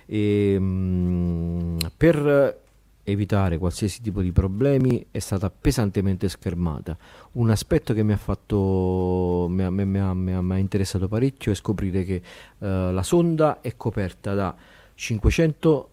E, 0.07 0.57
mm, 0.59 1.77
per 1.97 2.59
evitare 3.03 3.59
qualsiasi 3.59 4.03
tipo 4.03 4.21
di 4.23 4.31
problemi 4.31 5.07
è 5.11 5.19
stata 5.19 5.51
pesantemente 5.51 6.29
schermata. 6.29 6.97
Un 7.33 7.51
aspetto 7.51 7.93
che 7.93 8.03
mi 8.03 8.13
ha 8.13 8.17
fatto 8.17 9.47
mi 9.49 9.63
ha, 9.65 9.71
mi 9.71 9.85
mi 9.85 10.43
mi 10.43 10.53
ha 10.53 10.59
interessato 10.59 11.09
parecchio 11.09 11.53
è 11.53 11.55
scoprire 11.55 12.05
che 12.05 12.15
eh, 12.15 12.23
la 12.93 13.03
sonda 13.03 13.61
è 13.61 13.75
coperta 13.77 14.35
da 14.35 14.55
500 14.95 15.91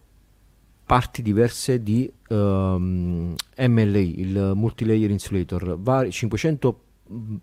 parti 0.86 1.22
diverse 1.22 1.84
di 1.84 2.10
ehm, 2.30 3.36
MLI, 3.58 4.20
il 4.22 4.52
Multilayer 4.56 5.10
Insulator, 5.12 5.78
vari- 5.80 6.12
500 6.12 6.80
mh, 7.08 7.36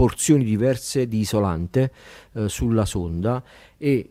porzioni 0.00 0.44
diverse 0.44 1.06
di 1.06 1.18
isolante 1.18 1.92
eh, 2.32 2.48
sulla 2.48 2.86
sonda 2.86 3.44
e 3.76 4.10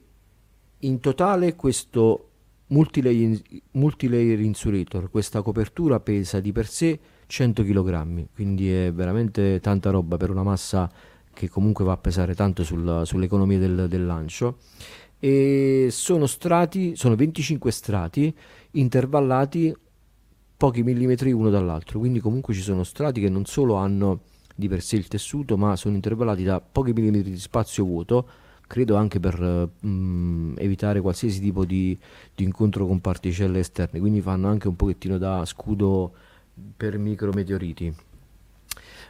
in 0.78 0.99
totale 0.99 1.56
questo 1.56 2.30
multilayer, 2.67 3.41
multilayer 3.71 4.39
insulator, 4.39 5.10
questa 5.10 5.41
copertura 5.41 5.99
pesa 5.99 6.39
di 6.39 6.52
per 6.52 6.67
sé 6.67 6.99
100 7.25 7.63
kg, 7.63 8.28
quindi 8.36 8.71
è 8.71 8.93
veramente 8.93 9.60
tanta 9.62 9.89
roba 9.89 10.15
per 10.17 10.30
una 10.30 10.43
massa 10.43 10.91
che 11.34 11.49
comunque 11.49 11.84
va 11.84 11.93
a 11.93 11.97
pesare 11.97 12.36
tanto 12.36 12.63
sul- 12.63 13.02
sull'economia 13.04 13.58
del, 13.58 13.88
del 13.89 14.06
lancio. 14.06 14.58
E 15.17 15.88
sono 15.89 16.28
strati, 16.28 16.95
sono 16.95 17.15
25 17.15 17.71
strati 17.71 18.32
intervallati 18.73 19.75
pochi 20.56 20.84
millimetri 20.84 21.32
uno 21.32 21.49
dall'altro, 21.49 21.97
quindi 21.97 22.19
comunque 22.19 22.54
ci 22.54 22.62
sono 22.62 22.84
strati 22.84 23.19
che 23.19 23.30
non 23.30 23.45
solo 23.45 23.73
hanno 23.73 24.21
di 24.60 24.67
per 24.67 24.82
sé 24.82 24.98
il 24.98 25.08
tessuto, 25.08 25.58
ma 25.58 25.76
sono 25.76 25.95
intervallati 25.95 26.43
da 26.43 26.60
pochi 26.60 26.91
millimetri 26.91 27.32
di 27.32 27.39
spazio 27.39 27.86
vuoto, 27.86 28.28
credo 28.67 28.95
anche 28.95 29.19
per 29.19 29.39
mh, 29.39 30.56
evitare 30.58 31.02
qualsiasi 31.02 31.39
tipo 31.39 31.65
di, 31.65 31.98
di 32.36 32.43
incontro 32.43 32.86
con 32.86 33.00
particelle 33.00 33.60
esterne, 33.60 34.00
quindi 34.00 34.22
fanno 34.22 34.48
anche 34.48 34.67
un 34.67 34.76
pochettino 34.76 35.17
da 35.17 35.43
scudo 35.45 36.12
per 36.76 36.98
micrometeoriti. 36.98 37.95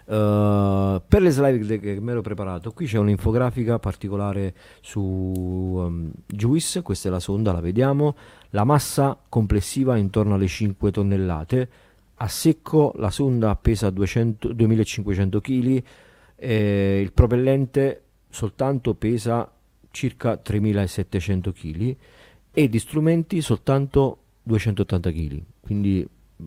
Uh, 0.06 1.00
per 1.08 1.22
le 1.22 1.30
slide 1.30 1.80
che 1.80 2.00
mi 2.00 2.12
ero 2.12 2.22
preparato, 2.22 2.72
qui 2.72 2.88
c'è 2.88 2.98
un'infografica 2.98 3.78
particolare 3.78 4.56
su 4.82 5.02
um, 5.02 6.12
JUICE, 6.26 6.82
questa 6.82 7.10
è 7.10 7.12
la 7.12 7.20
sonda, 7.20 7.52
la 7.52 7.60
vediamo, 7.60 8.16
la 8.52 8.64
massa 8.64 9.20
complessiva 9.30 9.96
è 9.96 10.00
intorno 10.00 10.34
alle 10.34 10.48
5 10.48 10.92
tonnellate, 10.92 11.70
a 12.22 12.28
secco 12.28 12.92
la 12.98 13.10
sonda 13.10 13.56
pesa 13.56 13.90
200 13.90 14.52
2500 14.54 15.40
kg, 15.42 15.84
eh, 16.36 17.00
il 17.02 17.14
propellente 17.14 18.02
soltanto 18.30 18.94
pesa 18.94 19.50
circa 19.92 20.38
3700 20.38 21.52
kg 21.52 21.96
e 22.52 22.70
di 22.70 22.80
strumenti 22.80 23.42
soltanto 23.42 24.18
280 24.44 25.12
kg, 25.12 25.42
quindi 25.62 26.08
mh, 26.36 26.44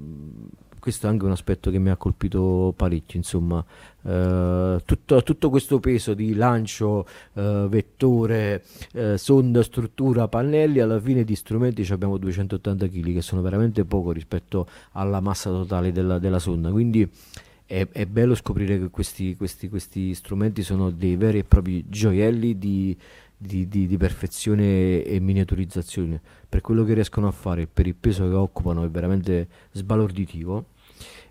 questo 0.82 1.06
è 1.06 1.10
anche 1.10 1.24
un 1.24 1.30
aspetto 1.30 1.70
che 1.70 1.78
mi 1.78 1.90
ha 1.90 1.96
colpito 1.96 2.74
parecchio, 2.76 3.16
insomma, 3.18 3.64
Eh, 4.04 4.80
tutto, 4.84 5.22
tutto 5.22 5.48
questo 5.48 5.78
peso 5.78 6.12
di 6.12 6.34
lancio, 6.34 7.06
eh, 7.34 7.66
vettore, 7.68 8.64
eh, 8.94 9.16
sonda, 9.16 9.62
struttura, 9.62 10.26
pannelli, 10.26 10.80
alla 10.80 10.98
fine 10.98 11.22
di 11.22 11.36
strumenti 11.36 11.86
abbiamo 11.92 12.18
280 12.18 12.88
kg, 12.88 13.12
che 13.12 13.22
sono 13.22 13.42
veramente 13.42 13.84
poco 13.84 14.10
rispetto 14.10 14.66
alla 14.94 15.20
massa 15.20 15.50
totale 15.50 15.92
della, 15.92 16.18
della 16.18 16.40
sonda, 16.40 16.72
quindi 16.72 17.08
è, 17.64 17.86
è 17.92 18.06
bello 18.06 18.34
scoprire 18.34 18.76
che 18.80 18.90
questi, 18.90 19.36
questi- 19.36 19.68
questi 19.68 20.14
strumenti 20.14 20.64
sono 20.64 20.90
dei 20.90 21.14
veri 21.14 21.38
e 21.38 21.44
propri 21.44 21.84
gioielli 21.88 22.58
di, 22.58 22.96
di- 23.42 23.68
di- 23.68 23.86
di 23.86 23.96
perfezione 23.96 25.02
e 25.02 25.18
miniaturizzazione. 25.20 26.20
Per 26.48 26.60
quello 26.60 26.84
che 26.84 26.94
riescono 26.94 27.26
a 27.26 27.32
fare, 27.32 27.66
per 27.66 27.86
il 27.86 27.94
peso 27.94 28.28
che 28.28 28.34
occupano, 28.34 28.84
è 28.84 28.88
veramente 28.88 29.48
sbalorditivo. 29.72 30.66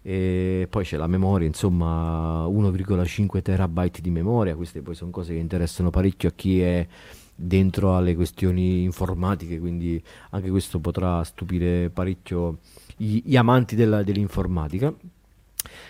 E 0.04 0.68
poi 0.70 0.84
c'è 0.84 0.98
la 0.98 1.08
memoria, 1.08 1.48
insomma, 1.48 2.46
1,5 2.48 3.42
terabyte 3.42 4.02
di 4.02 4.10
memoria. 4.10 4.56
Queste 4.56 4.82
poi 4.82 4.96
sono 4.96 5.12
cose 5.12 5.34
che 5.34 5.40
interessano 5.40 5.90
parecchio 5.90 6.30
a 6.30 6.34
chi 6.36 6.62
è 6.62 6.88
dentro 7.34 7.96
alle 7.96 8.16
questioni 8.16 8.84
informatiche, 8.84 9.60
quindi 9.60 10.02
anche 10.32 10.50
questo 10.50 10.80
potrà 10.80 11.24
stupire 11.24 11.90
parecchio 11.90 12.60
gli, 12.98 13.22
gli 13.24 13.36
amanti 13.36 13.76
della- 13.76 14.04
dell'informatica. 14.04 14.94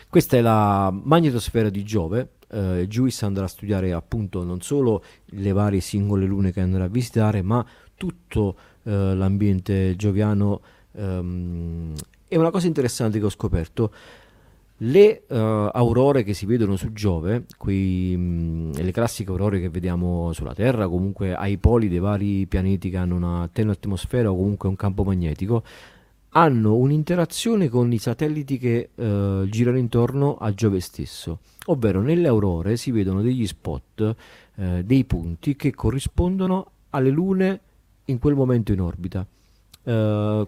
Questa 0.09 0.37
è 0.37 0.41
la 0.41 0.91
magnetosfera 0.91 1.69
di 1.69 1.83
Giove. 1.83 2.29
Eh, 2.51 2.85
Juice 2.87 3.25
andrà 3.25 3.45
a 3.45 3.47
studiare 3.47 3.93
appunto 3.93 4.43
non 4.43 4.61
solo 4.61 5.03
le 5.25 5.51
varie 5.51 5.79
singole 5.79 6.25
lune 6.25 6.51
che 6.51 6.61
andrà 6.61 6.85
a 6.85 6.87
visitare, 6.87 7.41
ma 7.41 7.65
tutto 7.95 8.55
eh, 8.83 9.15
l'ambiente 9.15 9.95
gioviano. 9.95 10.61
ehm, 10.93 11.93
e 12.27 12.37
una 12.37 12.49
cosa 12.49 12.67
interessante 12.67 13.19
che 13.19 13.25
ho 13.25 13.29
scoperto, 13.29 13.91
le 14.83 15.23
eh, 15.27 15.69
aurore 15.73 16.23
che 16.23 16.33
si 16.33 16.45
vedono 16.45 16.75
su 16.75 16.91
Giove, 16.91 17.45
quei, 17.57 18.15
mh, 18.17 18.81
le 18.81 18.91
classiche 18.91 19.29
aurore 19.29 19.59
che 19.59 19.69
vediamo 19.69 20.31
sulla 20.33 20.53
Terra, 20.53 20.87
comunque 20.87 21.35
ai 21.35 21.57
poli 21.57 21.87
dei 21.87 21.99
vari 21.99 22.47
pianeti 22.47 22.89
che 22.89 22.97
hanno 22.97 23.15
una 23.15 23.49
tenue 23.51 23.73
atmosfera 23.73 24.31
o 24.31 24.35
comunque 24.35 24.69
un 24.69 24.75
campo 24.75 25.03
magnetico, 25.03 25.63
hanno 26.29 26.75
un'interazione 26.75 27.69
con 27.69 27.91
i 27.91 27.99
satelliti 27.99 28.57
che 28.57 28.89
eh, 28.95 29.45
girano 29.49 29.77
intorno 29.77 30.37
a 30.37 30.53
Giove 30.53 30.79
stesso, 30.79 31.39
ovvero 31.71 32.01
nelle 32.01 32.27
aurore 32.27 32.77
si 32.77 32.91
vedono 32.91 33.21
degli 33.21 33.47
spot, 33.47 34.15
eh, 34.55 34.83
dei 34.83 35.03
punti 35.05 35.55
che 35.55 35.73
corrispondono 35.73 36.71
alle 36.91 37.09
lune 37.09 37.59
in 38.05 38.19
quel 38.19 38.35
momento 38.35 38.71
in 38.71 38.81
orbita. 38.81 39.25
Eh, 39.83 40.47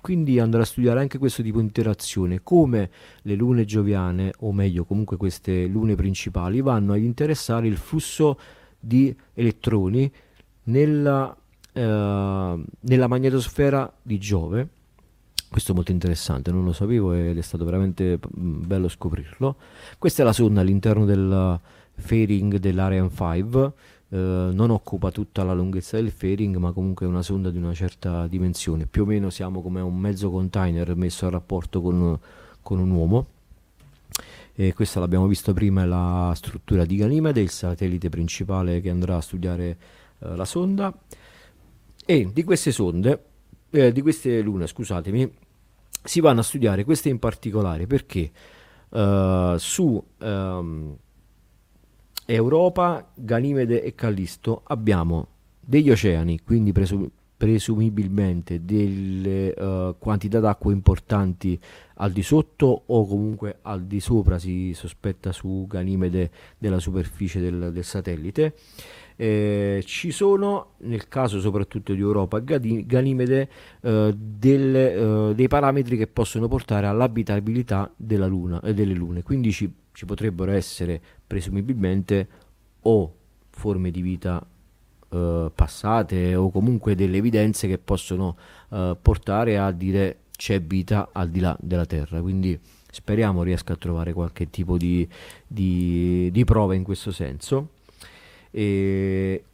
quindi 0.00 0.38
andrà 0.38 0.62
a 0.62 0.64
studiare 0.64 1.00
anche 1.00 1.18
questo 1.18 1.42
tipo 1.42 1.58
di 1.58 1.64
interazione, 1.64 2.40
come 2.42 2.90
le 3.22 3.34
lune 3.34 3.64
gioviane, 3.64 4.32
o 4.40 4.52
meglio 4.52 4.84
comunque 4.84 5.16
queste 5.16 5.66
lune 5.66 5.94
principali, 5.94 6.60
vanno 6.60 6.94
ad 6.94 7.02
interessare 7.02 7.66
il 7.66 7.76
flusso 7.76 8.38
di 8.80 9.14
elettroni 9.34 10.10
nella, 10.64 11.36
eh, 11.72 12.62
nella 12.80 13.06
magnetosfera 13.06 13.92
di 14.02 14.18
Giove. 14.18 14.68
Questo 15.50 15.72
è 15.72 15.74
molto 15.74 15.92
interessante, 15.92 16.52
non 16.52 16.64
lo 16.64 16.72
sapevo 16.72 17.14
ed 17.14 17.38
è 17.38 17.40
stato 17.40 17.64
veramente 17.64 18.18
mm, 18.18 18.66
bello 18.66 18.88
scoprirlo. 18.88 19.56
Questa 19.98 20.22
è 20.22 20.24
la 20.24 20.34
sonda 20.34 20.60
all'interno 20.60 21.06
del 21.06 21.58
fairing 21.94 22.58
dell'Ariane 22.58 23.10
5. 23.10 23.72
eh, 24.10 24.50
non 24.52 24.70
occupa 24.70 25.10
tutta 25.10 25.44
la 25.44 25.54
lunghezza 25.54 25.96
del 25.96 26.10
fairing, 26.10 26.56
ma 26.56 26.72
comunque 26.72 27.06
è 27.06 27.08
una 27.08 27.22
sonda 27.22 27.50
di 27.50 27.56
una 27.56 27.72
certa 27.72 28.26
dimensione. 28.26 28.86
Più 28.86 29.02
o 29.02 29.06
meno 29.06 29.30
siamo 29.30 29.62
come 29.62 29.80
un 29.80 29.96
mezzo 29.96 30.30
container 30.30 30.94
messo 30.96 31.26
a 31.26 31.30
rapporto 31.30 31.80
con, 31.80 32.18
con 32.62 32.78
un 32.78 32.90
uomo. 32.90 33.26
E 34.54 34.74
questa 34.74 35.00
l'abbiamo 35.00 35.26
visto 35.28 35.54
prima, 35.54 35.82
è 35.82 35.86
la 35.86 36.32
struttura 36.34 36.84
di 36.84 36.96
Ganimede, 36.96 37.40
il 37.40 37.50
satellite 37.50 38.08
principale 38.08 38.80
che 38.80 38.90
andrà 38.90 39.16
a 39.16 39.20
studiare 39.20 39.76
eh, 40.18 40.36
la 40.36 40.44
sonda. 40.44 40.92
E 42.04 42.30
di 42.32 42.42
queste 42.44 42.72
sonde, 42.72 43.22
eh, 43.70 43.92
di 43.92 44.02
queste 44.02 44.40
lune, 44.40 44.66
scusatemi, 44.66 45.30
si 46.02 46.20
vanno 46.20 46.40
a 46.40 46.44
studiare 46.44 46.84
queste 46.84 47.08
in 47.08 47.18
particolare 47.18 47.86
perché 47.86 48.30
uh, 48.90 49.56
su 49.56 50.02
um, 50.18 50.96
Europa, 52.24 53.10
Ganimede 53.14 53.82
e 53.82 53.94
Callisto 53.94 54.62
abbiamo 54.64 55.28
degli 55.60 55.90
oceani, 55.90 56.40
quindi 56.44 56.72
presu- 56.72 57.10
presumibilmente 57.36 58.64
delle 58.64 59.54
uh, 59.56 59.96
quantità 59.98 60.40
d'acqua 60.40 60.72
importanti 60.72 61.58
al 61.94 62.10
di 62.10 62.22
sotto 62.22 62.82
o 62.86 63.06
comunque 63.06 63.58
al 63.62 63.84
di 63.84 64.00
sopra 64.00 64.38
si 64.38 64.72
sospetta 64.74 65.30
su 65.30 65.66
Ganimede 65.68 66.30
della 66.58 66.80
superficie 66.80 67.40
del, 67.40 67.70
del 67.72 67.84
satellite 67.84 68.54
eh, 69.20 69.82
ci 69.84 70.12
sono, 70.12 70.74
nel 70.82 71.08
caso 71.08 71.40
soprattutto 71.40 71.92
di 71.92 72.00
Europa 72.00 72.38
Ganimede, 72.38 73.48
eh, 73.80 74.14
delle, 74.16 74.94
eh, 74.94 75.34
dei 75.34 75.48
parametri 75.48 75.96
che 75.96 76.06
possono 76.06 76.46
portare 76.46 76.86
all'abitabilità 76.86 77.92
della 77.96 78.28
Luna 78.28 78.60
e 78.60 78.74
delle 78.74 78.94
lune. 78.94 79.24
Quindi 79.24 79.50
ci, 79.50 79.68
ci 79.90 80.04
potrebbero 80.06 80.52
essere 80.52 81.00
presumibilmente 81.26 82.28
o 82.82 83.14
forme 83.50 83.90
di 83.90 84.02
vita 84.02 84.46
Uh, 85.10 85.50
passate 85.54 86.34
o 86.34 86.50
comunque 86.50 86.94
delle 86.94 87.16
evidenze 87.16 87.66
che 87.66 87.78
possono 87.78 88.36
uh, 88.68 88.94
portare 89.00 89.56
a 89.56 89.70
dire 89.70 90.18
c'è 90.36 90.60
vita 90.60 91.08
al 91.12 91.30
di 91.30 91.40
là 91.40 91.56
della 91.58 91.86
Terra. 91.86 92.20
Quindi 92.20 92.60
speriamo 92.90 93.42
riesca 93.42 93.72
a 93.72 93.76
trovare 93.76 94.12
qualche 94.12 94.50
tipo 94.50 94.76
di, 94.76 95.08
di, 95.46 96.28
di 96.30 96.44
prova 96.44 96.74
in 96.74 96.82
questo 96.82 97.10
senso. 97.10 97.70
E 98.58 99.44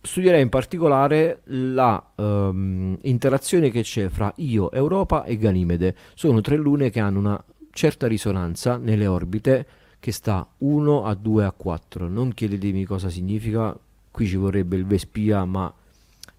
studierei 0.00 0.40
in 0.40 0.48
particolare 0.48 1.42
la 1.48 2.02
um, 2.14 2.96
interazione 3.02 3.68
che 3.68 3.82
c'è 3.82 4.08
fra 4.08 4.32
Io, 4.36 4.72
Europa 4.72 5.24
e 5.24 5.36
Ganimede. 5.36 5.94
Sono 6.14 6.40
tre 6.40 6.56
lune 6.56 6.88
che 6.88 6.98
hanno 6.98 7.18
una 7.18 7.44
certa 7.72 8.06
risonanza 8.06 8.78
nelle 8.78 9.06
orbite 9.06 9.66
che 10.00 10.12
sta 10.12 10.48
1 10.56 11.04
a 11.04 11.14
2 11.14 11.44
a 11.44 11.52
4. 11.52 12.08
Non 12.08 12.32
chiedetemi 12.32 12.86
cosa 12.86 13.10
significa, 13.10 13.78
qui 14.10 14.26
ci 14.26 14.36
vorrebbe 14.36 14.76
il 14.76 14.86
Vespia, 14.86 15.44
ma 15.44 15.70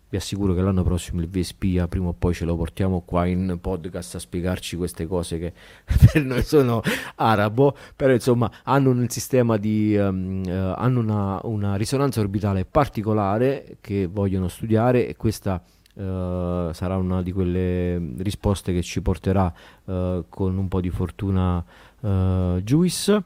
vi 0.09 0.17
assicuro 0.17 0.53
che 0.53 0.61
l'anno 0.61 0.83
prossimo 0.83 1.21
il 1.21 1.27
Vespia 1.27 1.87
prima 1.87 2.07
o 2.07 2.13
poi 2.13 2.33
ce 2.33 2.45
lo 2.45 2.55
portiamo 2.55 3.01
qua 3.01 3.25
in 3.25 3.57
podcast 3.59 4.15
a 4.15 4.19
spiegarci 4.19 4.75
queste 4.75 5.07
cose 5.07 5.39
che 5.39 5.53
per 6.11 6.23
noi 6.23 6.43
sono 6.43 6.81
arabo, 7.15 7.75
però 7.95 8.13
insomma 8.13 8.49
hanno 8.63 8.91
un 8.91 9.09
sistema 9.09 9.57
di 9.57 9.95
um, 9.97 10.43
uh, 10.45 10.73
hanno 10.75 10.99
una, 10.99 11.39
una, 11.43 11.75
risonanza 11.75 12.19
orbitale 12.19 12.65
particolare 12.65 13.77
che 13.81 14.07
vogliono 14.07 14.47
studiare 14.47 15.07
e 15.07 15.15
questa 15.15 15.61
uh, 15.95 16.71
sarà 16.71 16.97
una 16.97 17.21
di 17.21 17.31
quelle 17.31 17.97
risposte 18.17 18.73
che 18.73 18.83
ci 18.83 19.01
porterà 19.01 19.51
uh, 19.85 20.25
con 20.29 20.57
un 20.57 20.67
po' 20.67 20.81
di 20.81 20.89
fortuna 20.91 21.63
uh, 22.01 22.59
Juice. 22.61 23.23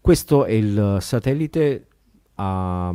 Questo 0.00 0.44
è 0.44 0.52
il 0.52 0.98
satellite 1.00 1.86
a 2.34 2.92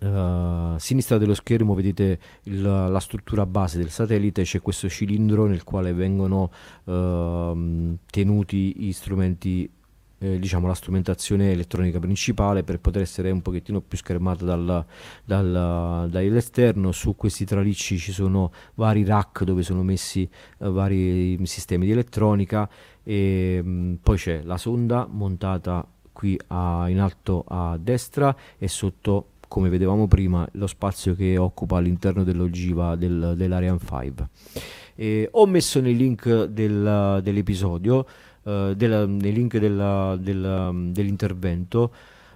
a 0.00 0.76
sinistra 0.78 1.18
dello 1.18 1.34
schermo 1.34 1.74
vedete 1.74 2.18
il, 2.44 2.62
la 2.62 3.00
struttura 3.00 3.46
base 3.46 3.78
del 3.78 3.90
satellite, 3.90 4.42
c'è 4.42 4.60
questo 4.60 4.88
cilindro 4.88 5.46
nel 5.46 5.64
quale 5.64 5.92
vengono 5.92 6.50
uh, 6.84 7.96
tenuti 8.10 8.74
gli 8.76 8.92
strumenti 8.92 9.70
eh, 10.18 10.38
diciamo 10.38 10.66
la 10.66 10.74
strumentazione 10.74 11.52
elettronica 11.52 11.98
principale 11.98 12.62
per 12.62 12.80
poter 12.80 13.02
essere 13.02 13.30
un 13.30 13.42
pochettino 13.42 13.80
più 13.80 13.98
schermata 13.98 14.44
dal, 14.44 14.84
dal, 15.24 16.08
dall'esterno 16.08 16.92
su 16.92 17.14
questi 17.14 17.44
tralicci 17.44 17.98
ci 17.98 18.12
sono 18.12 18.52
vari 18.74 19.04
rack 19.04 19.44
dove 19.44 19.62
sono 19.62 19.82
messi 19.82 20.28
uh, 20.58 20.70
vari 20.70 21.38
sistemi 21.44 21.84
di 21.84 21.92
elettronica 21.92 22.68
e 23.02 23.60
mh, 23.62 23.68
mm, 23.68 23.94
poi 24.02 24.16
c'è 24.16 24.42
la 24.44 24.56
sonda 24.56 25.06
montata 25.10 25.86
qui 26.12 26.38
a, 26.46 26.86
in 26.88 27.00
alto 27.00 27.44
a 27.46 27.76
destra 27.78 28.34
e 28.56 28.68
sotto 28.68 29.32
come 29.48 29.68
vedevamo 29.68 30.06
prima, 30.06 30.46
lo 30.52 30.66
spazio 30.66 31.14
che 31.14 31.36
occupa 31.36 31.76
all'interno 31.76 32.24
dell'ogiva 32.24 32.96
del, 32.96 33.34
dell'Ariane 33.36 33.78
5. 33.78 34.28
E 34.96 35.28
ho 35.30 35.46
messo 35.46 35.80
nei 35.80 35.96
link 35.96 36.44
del, 36.44 37.20
dell'episodio, 37.22 38.06
uh, 38.42 38.74
della, 38.74 39.06
nei 39.06 39.32
link 39.32 39.58
della, 39.58 40.16
dell'intervento, 40.18 41.92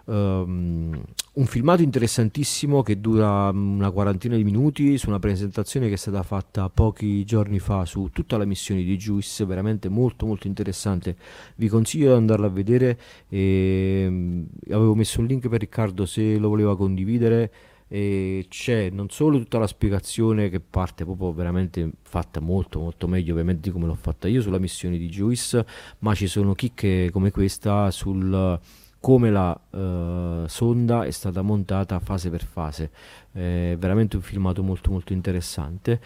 um, 0.06 1.00
un 1.38 1.46
filmato 1.46 1.82
interessantissimo 1.82 2.82
che 2.82 3.00
dura 3.00 3.50
una 3.50 3.92
quarantina 3.92 4.34
di 4.34 4.42
minuti 4.42 4.98
su 4.98 5.08
una 5.08 5.20
presentazione 5.20 5.86
che 5.86 5.94
è 5.94 5.96
stata 5.96 6.24
fatta 6.24 6.68
pochi 6.68 7.24
giorni 7.24 7.60
fa 7.60 7.84
su 7.84 8.10
tutta 8.12 8.36
la 8.36 8.44
missione 8.44 8.82
di 8.82 8.96
Juice, 8.96 9.44
veramente 9.44 9.88
molto 9.88 10.26
molto 10.26 10.48
interessante. 10.48 11.16
Vi 11.54 11.68
consiglio 11.68 12.08
di 12.08 12.16
andarla 12.16 12.46
a 12.46 12.50
vedere. 12.50 12.98
E, 13.28 14.04
um, 14.08 14.46
avevo 14.68 14.96
messo 14.96 15.20
un 15.20 15.26
link 15.26 15.48
per 15.48 15.60
Riccardo 15.60 16.06
se 16.06 16.38
lo 16.38 16.48
voleva 16.48 16.76
condividere. 16.76 17.52
E 17.86 18.46
c'è 18.48 18.90
non 18.90 19.08
solo 19.08 19.38
tutta 19.38 19.58
la 19.58 19.66
spiegazione 19.68 20.50
che 20.50 20.60
parte 20.60 21.04
proprio 21.04 21.32
veramente 21.32 21.90
fatta 22.02 22.38
molto 22.38 22.80
molto 22.80 23.08
meglio 23.08 23.32
ovviamente 23.32 23.70
come 23.70 23.86
l'ho 23.86 23.94
fatta 23.94 24.28
io 24.28 24.42
sulla 24.42 24.58
missione 24.58 24.98
di 24.98 25.08
Juice 25.08 25.64
ma 26.00 26.14
ci 26.14 26.26
sono 26.26 26.52
chicche 26.52 27.08
come 27.10 27.30
questa 27.30 27.90
sul 27.90 28.60
come 29.00 29.30
la 29.30 29.58
uh, 29.70 30.46
sonda 30.46 31.04
è 31.04 31.10
stata 31.10 31.42
montata 31.42 31.98
fase 31.98 32.30
per 32.30 32.44
fase. 32.44 32.90
È 33.32 33.76
veramente 33.78 34.16
un 34.16 34.22
filmato 34.22 34.62
molto 34.62 34.90
molto 34.90 35.12
interessante. 35.12 36.00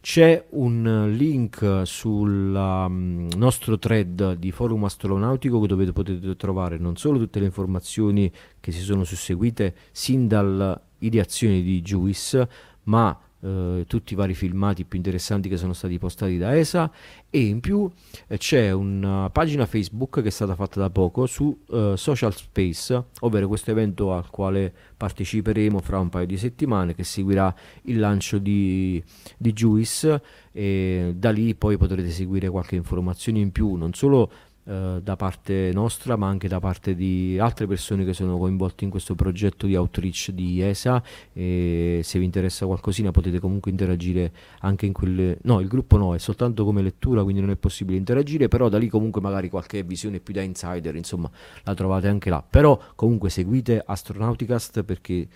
C'è 0.00 0.44
un 0.50 1.14
link 1.16 1.82
sul 1.84 2.54
um, 2.54 3.26
nostro 3.36 3.78
thread 3.78 4.34
di 4.34 4.50
Forum 4.50 4.84
Astronautico 4.84 5.66
dove 5.66 5.90
potete 5.92 6.36
trovare 6.36 6.76
non 6.76 6.96
solo 6.96 7.18
tutte 7.18 7.38
le 7.38 7.46
informazioni 7.46 8.30
che 8.60 8.70
si 8.70 8.80
sono 8.80 9.04
susseguite 9.04 9.74
sin 9.92 10.28
dall'ideazione 10.28 11.62
di 11.62 11.80
Juice, 11.80 12.48
ma 12.82 13.18
eh, 13.44 13.84
tutti 13.86 14.14
i 14.14 14.16
vari 14.16 14.32
filmati 14.32 14.84
più 14.84 14.96
interessanti 14.96 15.50
che 15.50 15.58
sono 15.58 15.74
stati 15.74 15.98
postati 15.98 16.38
da 16.38 16.56
ESA 16.56 16.90
e 17.28 17.40
in 17.40 17.60
più 17.60 17.90
eh, 18.26 18.38
c'è 18.38 18.70
una 18.70 19.28
pagina 19.30 19.66
Facebook 19.66 20.22
che 20.22 20.28
è 20.28 20.30
stata 20.30 20.54
fatta 20.54 20.80
da 20.80 20.88
poco 20.88 21.26
su 21.26 21.56
uh, 21.66 21.94
Social 21.94 22.34
Space, 22.34 23.04
ovvero 23.20 23.46
questo 23.46 23.70
evento 23.70 24.14
al 24.14 24.30
quale 24.30 24.72
parteciperemo 24.96 25.80
fra 25.80 25.98
un 25.98 26.08
paio 26.08 26.26
di 26.26 26.38
settimane 26.38 26.94
che 26.94 27.04
seguirà 27.04 27.54
il 27.82 27.98
lancio 27.98 28.38
di, 28.38 29.02
di 29.36 29.52
Juice. 29.52 30.22
E 30.52 31.12
da 31.16 31.30
lì 31.30 31.54
poi 31.54 31.76
potrete 31.76 32.10
seguire 32.10 32.48
qualche 32.48 32.76
informazione 32.76 33.40
in 33.40 33.50
più, 33.50 33.74
non 33.74 33.92
solo 33.92 34.30
eh, 34.64 35.00
da 35.02 35.16
parte 35.16 35.70
nostra 35.72 36.16
ma 36.16 36.28
anche 36.28 36.48
da 36.48 36.60
parte 36.60 36.94
di 36.94 37.38
altre 37.38 37.66
persone 37.66 38.04
che 38.04 38.12
sono 38.12 38.38
coinvolte 38.38 38.84
in 38.84 38.90
questo 38.90 39.14
progetto 39.14 39.66
di 39.66 39.76
outreach 39.76 40.30
di 40.30 40.60
ESA 40.60 41.02
e 41.32 42.00
se 42.02 42.18
vi 42.18 42.24
interessa 42.24 42.66
qualcosina 42.66 43.10
potete 43.10 43.40
comunque 43.40 43.70
interagire 43.70 44.32
anche 44.60 44.86
in 44.86 44.92
quelle 44.92 45.38
no 45.42 45.60
il 45.60 45.68
gruppo 45.68 45.96
no 45.96 46.14
è 46.14 46.18
soltanto 46.18 46.64
come 46.64 46.82
lettura 46.82 47.22
quindi 47.22 47.40
non 47.40 47.50
è 47.50 47.56
possibile 47.56 47.96
interagire 47.96 48.48
però 48.48 48.68
da 48.68 48.78
lì 48.78 48.88
comunque 48.88 49.20
magari 49.20 49.48
qualche 49.48 49.82
visione 49.82 50.20
più 50.20 50.34
da 50.34 50.42
insider 50.42 50.96
insomma 50.96 51.30
la 51.64 51.74
trovate 51.74 52.08
anche 52.08 52.30
là. 52.30 52.42
Però 52.48 52.80
comunque 52.94 53.30
seguite 53.30 53.82
Astronauticast 53.84 54.82
perché 54.82 55.26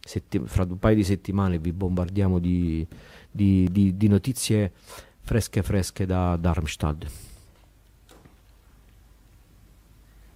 setti- 0.00 0.40
fra 0.44 0.64
un 0.64 0.78
paio 0.78 0.96
di 0.96 1.04
settimane 1.04 1.58
vi 1.58 1.72
bombardiamo 1.72 2.38
di, 2.38 2.86
di, 3.30 3.68
di, 3.70 3.96
di 3.96 4.08
notizie 4.08 4.72
fresche 5.20 5.62
fresche 5.62 6.06
da 6.06 6.36
Darmstadt 6.36 7.34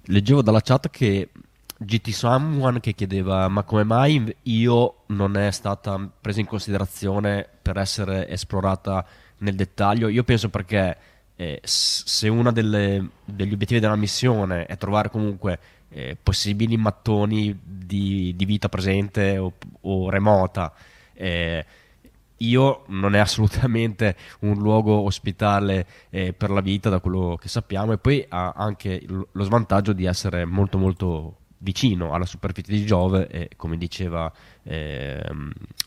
leggevo 0.05 0.43
dalla 0.43 0.61
chat 0.61 0.91
che 0.91 1.29
GT 1.77 2.11
Someone 2.11 2.81
che 2.81 2.95
chiedeva 2.95 3.49
ma 3.49 3.63
come 3.63 3.85
mai 3.85 4.35
io 4.43 4.97
non 5.07 5.37
è 5.37 5.51
stata 5.51 6.11
presa 6.21 6.41
in 6.41 6.47
considerazione 6.47 7.49
per 7.63 7.79
essere 7.79 8.29
esplorata 8.29 9.05
nel 9.39 9.55
dettaglio? 9.55 10.09
Io 10.09 10.25
penso 10.25 10.49
perché 10.51 10.97
eh, 11.37 11.61
se 11.63 12.29
uno 12.29 12.53
degli 12.53 13.53
obiettivi 13.53 13.81
della 13.81 13.97
missione 13.97 14.67
è 14.67 14.77
trovare 14.77 15.09
comunque 15.09 15.59
eh, 15.89 16.17
possibili 16.23 16.77
mattoni 16.77 17.59
di, 17.63 18.35
di, 18.37 18.45
vita 18.45 18.69
presente 18.69 19.39
o, 19.39 19.55
o 19.81 20.11
remota 20.11 20.73
eh, 21.15 21.65
io 22.43 22.85
non 22.89 23.15
è 23.15 23.19
assolutamente 23.19 24.17
un 24.41 24.55
luogo 24.59 24.93
ospitale 25.01 25.87
eh, 26.11 26.33
per 26.33 26.51
la 26.51 26.61
vita 26.61 26.89
da 26.89 27.01
quello 27.01 27.37
che 27.41 27.49
sappiamo 27.49 27.93
e 27.93 27.99
poi 27.99 28.25
ha 28.29 28.53
anche 28.57 29.03
lo 29.07 29.45
svantaggio 29.45 29.93
di 29.93 30.05
essere 30.05 30.45
molto 30.45 30.79
molto 30.79 31.35
vicino 31.63 32.13
alla 32.15 32.25
superficie 32.25 32.73
di 32.73 32.87
Giove 32.87 33.29
e 33.29 33.51
come 33.57 33.77
diceva 33.77 34.33
eh, 34.63 35.23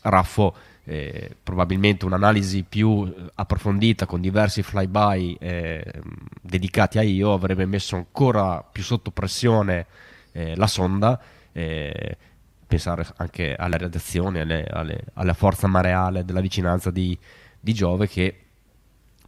Raffo 0.02 0.54
eh, 0.84 1.34
probabilmente 1.42 2.04
un'analisi 2.04 2.64
più 2.68 3.12
approfondita 3.34 4.06
con 4.06 4.20
diversi 4.20 4.62
flyby 4.62 5.36
eh, 5.40 5.84
dedicati 6.40 6.98
a 6.98 7.02
Io 7.02 7.32
avrebbe 7.32 7.66
messo 7.66 7.96
ancora 7.96 8.62
più 8.62 8.82
sotto 8.82 9.10
pressione 9.10 9.86
eh, 10.32 10.54
la 10.56 10.66
sonda 10.66 11.20
eh, 11.52 12.16
pensare 12.66 13.06
anche 13.16 13.54
alle 13.54 13.78
radiazioni 13.78 14.40
alle, 14.40 14.64
alle, 14.64 15.04
alla 15.14 15.34
forza 15.34 15.66
mareale 15.66 16.24
della 16.24 16.40
vicinanza 16.40 16.90
di, 16.90 17.16
di, 17.60 17.74
Giove 17.74 18.08
che 18.08 18.38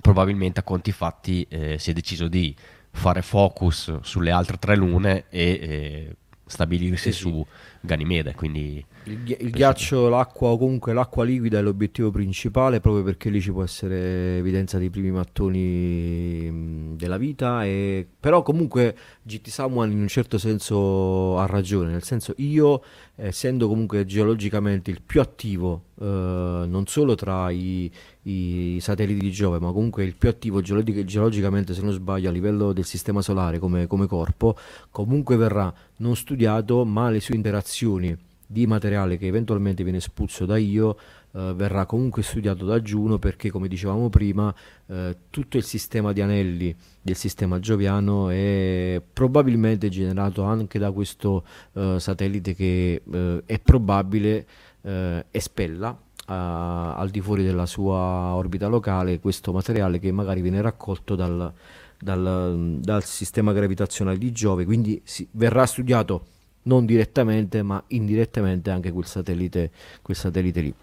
probabilmente 0.01 0.61
a 0.61 0.63
conti 0.63 0.93
fatti 0.93 1.47
eh, 1.49 1.79
si 1.79 1.91
è 1.91 1.93
deciso 1.93 2.29
di 2.29 2.55
fare 2.91 3.23
focus 3.23 4.01
sulle 4.01 4.31
altre 4.31 4.59
tre 4.59 4.77
lune 4.77 5.25
e 5.29 5.43
eh, 5.43 6.17
stabilirsi 6.47 7.13
sì, 7.13 7.19
su 7.19 7.47
Ganimede. 7.81 8.35
Quindi 8.35 8.85
il, 9.07 9.37
il 9.39 9.51
ghiaccio, 9.51 10.09
l'acqua 10.09 10.49
o 10.49 10.59
comunque 10.59 10.93
l'acqua 10.93 11.25
liquida 11.25 11.59
è 11.59 11.63
l'obiettivo 11.63 12.11
principale 12.11 12.81
proprio 12.81 13.05
perché 13.05 13.31
lì 13.31 13.41
ci 13.41 13.53
può 13.53 13.63
essere 13.63 14.39
evidenza 14.39 14.79
dei 14.79 14.91
primi 14.91 15.11
mattoni 15.11 16.95
della 16.97 17.17
vita. 17.17 17.65
E... 17.65 18.07
Però 18.19 18.43
comunque 18.43 18.97
GT 19.23 19.49
Samuel 19.49 19.93
in 19.93 20.01
un 20.01 20.09
certo 20.09 20.39
senso 20.39 21.39
ha 21.39 21.47
ragione, 21.47 21.91
nel 21.91 22.03
senso 22.03 22.35
io 22.39 22.83
essendo 23.15 23.69
comunque 23.69 24.05
geologicamente 24.05 24.91
il 24.91 25.01
più 25.05 25.21
attivo 25.21 25.85
eh, 25.99 26.05
non 26.05 26.85
solo 26.87 27.15
tra 27.15 27.51
i, 27.51 27.91
i, 28.23 28.79
satelliti 28.81 29.21
di 29.21 29.31
Giove 29.31 29.59
ma 29.59 29.73
comunque 29.73 30.05
il 30.05 30.15
più 30.17 30.29
attivo 30.29 30.61
geolog- 30.61 31.05
geologicamente 31.05 31.73
se 31.73 31.81
non 31.81 31.93
sbaglio 31.93 32.29
a 32.29 32.33
livello 32.33 32.75
del 32.75 32.85
sistema 32.85 33.23
solare 33.23 33.59
come, 33.59 33.87
come 33.87 34.07
corpo 34.07 34.55
comunque 34.91 35.37
verrà 35.37 35.73
non 35.99 36.15
studiato 36.15 36.85
ma 36.85 37.09
le 37.09 37.21
sue 37.21 37.37
interazioni 37.37 38.15
di 38.47 38.67
materiale 38.67 39.19
che 39.19 39.27
eventualmente 39.27 39.83
viene 39.83 39.99
espulso 39.99 40.47
da 40.47 40.57
Io 40.57 40.97
eh, 41.33 41.53
verrà 41.55 41.85
comunque 41.85 42.23
studiato 42.23 42.65
da 42.65 42.81
Juno 42.81 43.19
perché 43.19 43.51
come 43.51 43.69
dicevamo 43.69 44.09
prima 44.09 44.55
eh, 44.87 45.17
tutto 45.31 45.57
il 45.57 45.65
sistema 45.65 46.13
di 46.13 46.21
anelli 46.23 46.75
del 47.03 47.17
sistema 47.17 47.59
gioviano 47.59 48.31
è 48.31 49.03
probabilmente 49.13 49.89
generato 49.89 50.43
anche 50.43 50.79
da 50.79 50.93
questo 50.93 51.45
eh, 51.73 51.97
satellite 51.99 52.55
che 52.55 53.03
eh, 53.11 53.43
è 53.45 53.59
probabile 53.59 54.47
eh, 54.83 55.27
espella 55.31 55.99
al 56.29 57.09
di 57.11 57.21
fuori 57.21 57.45
della 57.45 57.67
sua 57.67 58.35
orbita 58.35 58.67
locale 58.67 59.21
questo 59.21 59.53
materiale 59.53 60.01
che 60.01 60.11
magari 60.11 60.41
viene 60.41 60.61
raccolto 60.61 61.15
dal, 61.15 61.53
dal, 62.01 62.79
dal 62.81 63.05
sistema 63.05 63.53
gravitazionale 63.53 64.19
di 64.19 64.33
Giove. 64.33 64.65
Quindi 64.65 65.01
si, 65.05 65.29
verrà 65.31 65.67
studiato 65.67 66.27
non 66.67 66.87
direttamente 66.87 67.63
ma 67.63 67.83
indirettamente 67.89 68.71
anche 68.71 68.93
quel 68.93 69.07
satellite, 69.07 69.71
quel 70.03 70.17
satellite 70.17 70.61
lì. 70.61 70.75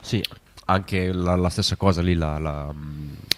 Sì, 0.00 0.22
anche 0.66 1.12
la, 1.12 1.34
la 1.36 1.48
stessa 1.48 1.76
cosa 1.76 2.02
lì, 2.02 2.14
la, 2.14 2.38
la, 2.38 2.74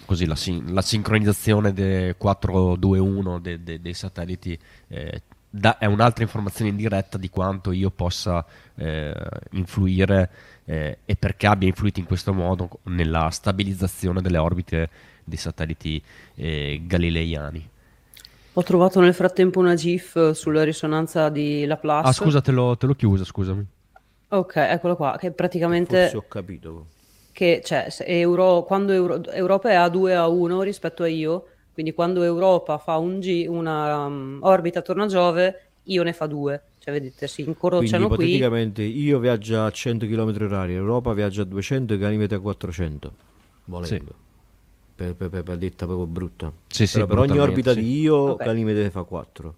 così, 0.05 0.25
la, 0.25 0.37
la 0.67 0.81
sincronizzazione 0.81 1.73
del 1.73 2.15
421 2.17 3.39
de, 3.39 3.63
de, 3.63 3.81
dei 3.81 3.93
satelliti 3.93 4.57
eh, 4.87 5.21
da, 5.49 5.77
è 5.77 5.85
un'altra 5.85 6.23
informazione 6.23 6.71
indiretta 6.71 7.17
di 7.17 7.29
quanto 7.29 7.71
io 7.71 7.89
possa 7.89 8.45
eh, 8.75 9.13
influire 9.51 10.29
eh, 10.65 10.99
e 11.03 11.15
perché 11.15 11.47
abbia 11.47 11.67
influito 11.67 11.99
in 11.99 12.05
questo 12.05 12.33
modo 12.33 12.79
nella 12.83 13.29
stabilizzazione 13.29 14.21
delle 14.21 14.37
orbite 14.37 14.89
dei 15.23 15.37
satelliti 15.37 16.01
eh, 16.35 16.81
galileiani. 16.85 17.69
Ho 18.53 18.63
trovato 18.63 18.99
nel 18.99 19.13
frattempo 19.13 19.59
una 19.59 19.75
GIF 19.75 20.31
sulla 20.31 20.63
risonanza 20.63 21.29
di 21.29 21.65
Laplace. 21.65 22.09
Ah, 22.09 22.11
scusa, 22.11 22.41
te 22.41 22.51
l'ho, 22.51 22.75
te 22.75 22.85
l'ho 22.85 22.95
chiusa, 22.95 23.23
scusami. 23.23 23.65
Ok, 24.29 24.55
eccolo 24.55 24.95
qua, 24.97 25.15
che 25.17 25.31
praticamente... 25.31 26.01
Forse 26.01 26.17
ho 26.17 26.25
capito. 26.27 26.85
Che, 27.31 27.61
cioè, 27.63 27.87
Euro, 27.99 28.63
quando 28.63 28.91
Euro, 28.91 29.23
Europa 29.31 29.69
è 29.69 29.75
a 29.75 29.87
2 29.87 30.15
a 30.15 30.27
1 30.27 30.61
rispetto 30.63 31.03
a 31.03 31.07
Io, 31.07 31.45
quindi 31.71 31.93
quando 31.93 32.23
Europa 32.23 32.77
fa 32.77 32.97
un 32.97 33.19
G, 33.19 33.45
una 33.47 34.05
um, 34.05 34.39
orbita 34.41 34.79
attorno 34.79 35.03
a 35.03 35.07
Giove, 35.07 35.61
Io 35.83 36.03
ne 36.03 36.11
fa 36.11 36.27
due. 36.27 36.61
Cioè, 36.77 36.93
vedete, 36.93 37.27
si 37.27 37.43
incrociano 37.43 38.07
quindi, 38.07 38.15
qui. 38.15 38.37
Praticamente 38.37 38.81
Io 38.83 39.19
viaggia 39.19 39.65
a 39.65 39.71
100 39.71 40.05
km 40.07 40.49
h 40.49 40.69
Europa 40.71 41.13
viaggia 41.13 41.43
a 41.43 41.45
200 41.45 41.93
e 41.93 41.97
Ganimede 41.97 42.35
a 42.35 42.39
400. 42.39 43.13
Volendo. 43.65 43.87
Sì. 43.87 44.29
Per, 45.01 45.15
per, 45.15 45.29
per, 45.29 45.43
per 45.43 45.57
detta 45.57 45.85
proprio 45.85 46.05
brutta. 46.05 46.53
Sì, 46.67 46.85
sì, 46.85 47.03
per 47.03 47.17
ogni 47.17 47.39
orbita 47.39 47.73
sì. 47.73 47.79
di 47.79 48.01
Io, 48.01 48.15
okay. 48.33 48.45
Ganimede 48.45 48.83
ne 48.83 48.91
fa 48.91 49.01
4. 49.01 49.55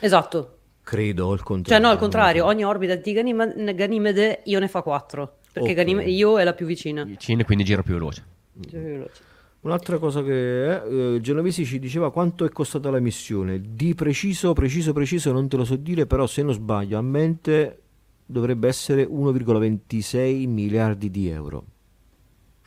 Esatto. 0.00 0.56
Credo, 0.82 1.34
il 1.34 1.42
contrario. 1.42 1.78
Cioè, 1.78 1.86
no, 1.86 1.92
al 1.92 1.98
contrario, 1.98 2.46
ogni 2.46 2.64
orbita 2.64 2.94
di 2.94 3.12
Ganimede 3.12 4.40
io 4.44 4.58
ne 4.58 4.68
fa 4.68 4.80
4. 4.80 5.36
Perché 5.52 5.72
okay. 5.72 5.74
Ganimede, 5.74 6.10
io 6.10 6.38
è 6.38 6.44
la 6.44 6.54
più 6.54 6.64
vicina. 6.64 7.04
Vicina, 7.04 7.44
quindi 7.44 7.64
gira 7.64 7.82
più 7.82 7.92
veloce. 7.92 8.24
Gira 8.54 8.80
più 8.80 8.90
veloce. 8.92 9.22
Un'altra 9.60 9.98
cosa 9.98 10.22
che 10.22 10.30
è, 10.30 10.82
eh, 10.86 11.18
Genovesi 11.20 11.66
ci 11.66 11.78
diceva 11.78 12.10
quanto 12.10 12.46
è 12.46 12.48
costata 12.48 12.90
la 12.90 13.00
missione. 13.00 13.60
Di 13.74 13.94
preciso, 13.94 14.54
preciso, 14.54 14.94
preciso 14.94 15.32
non 15.32 15.48
te 15.48 15.58
lo 15.58 15.64
so 15.66 15.76
dire, 15.76 16.06
però 16.06 16.26
se 16.26 16.42
non 16.42 16.54
sbaglio 16.54 16.96
a 16.96 17.02
mente 17.02 17.82
dovrebbe 18.24 18.68
essere 18.68 19.04
1,26 19.04 20.48
miliardi 20.48 21.10
di 21.10 21.28
euro. 21.28 21.64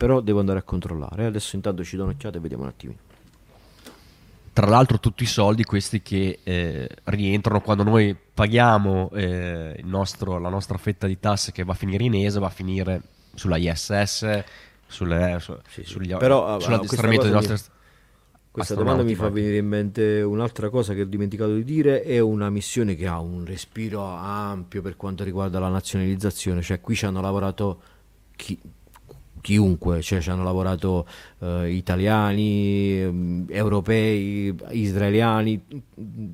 Però 0.01 0.19
devo 0.19 0.39
andare 0.39 0.57
a 0.57 0.63
controllare. 0.63 1.27
Adesso 1.27 1.55
intanto 1.55 1.83
ci 1.83 1.95
do 1.95 2.05
un'occhiata 2.05 2.39
e 2.39 2.41
vediamo 2.41 2.63
un 2.63 2.69
attimino. 2.69 2.97
Tra 4.51 4.65
l'altro 4.65 4.99
tutti 4.99 5.21
i 5.21 5.27
soldi 5.27 5.63
questi 5.63 6.01
che 6.01 6.39
eh, 6.41 6.89
rientrano 7.03 7.61
quando 7.61 7.83
noi 7.83 8.17
paghiamo 8.33 9.11
eh, 9.11 9.79
nostro, 9.83 10.39
la 10.39 10.49
nostra 10.49 10.79
fetta 10.79 11.05
di 11.05 11.19
tasse 11.19 11.51
che 11.51 11.63
va 11.63 11.73
a 11.73 11.75
finire 11.75 12.03
in 12.03 12.15
ESA, 12.15 12.39
va 12.39 12.47
a 12.47 12.49
finire 12.49 13.01
sulla 13.35 13.57
ISS, 13.57 14.43
sulle, 14.87 15.37
su, 15.39 15.55
sì, 15.67 15.83
sì. 15.83 15.89
Sugli, 15.91 16.15
Però, 16.15 16.59
sull'addestramento 16.59 17.23
dei 17.25 17.33
nostri... 17.33 17.53
Mi... 17.53 17.59
Questa 18.49 18.73
domanda 18.73 19.03
mi 19.03 19.13
fa 19.13 19.29
venire 19.29 19.57
in 19.57 19.67
mente 19.67 20.23
un'altra 20.23 20.69
cosa 20.69 20.95
che 20.95 21.01
ho 21.01 21.05
dimenticato 21.05 21.53
di 21.53 21.63
dire, 21.63 22.01
è 22.01 22.17
una 22.17 22.49
missione 22.49 22.95
che 22.95 23.05
ha 23.05 23.19
un 23.19 23.45
respiro 23.45 24.03
ampio 24.03 24.81
per 24.81 24.95
quanto 24.95 25.23
riguarda 25.23 25.59
la 25.59 25.69
nazionalizzazione, 25.69 26.63
cioè 26.63 26.81
qui 26.81 26.95
ci 26.95 27.05
hanno 27.05 27.21
lavorato 27.21 27.81
chi, 28.35 28.59
chiunque, 29.41 30.01
cioè 30.01 30.21
ci 30.21 30.29
hanno 30.29 30.43
lavorato 30.43 31.05
eh, 31.39 31.71
italiani, 31.71 33.01
eh, 33.01 33.45
europei, 33.49 34.55
israeliani, 34.69 35.61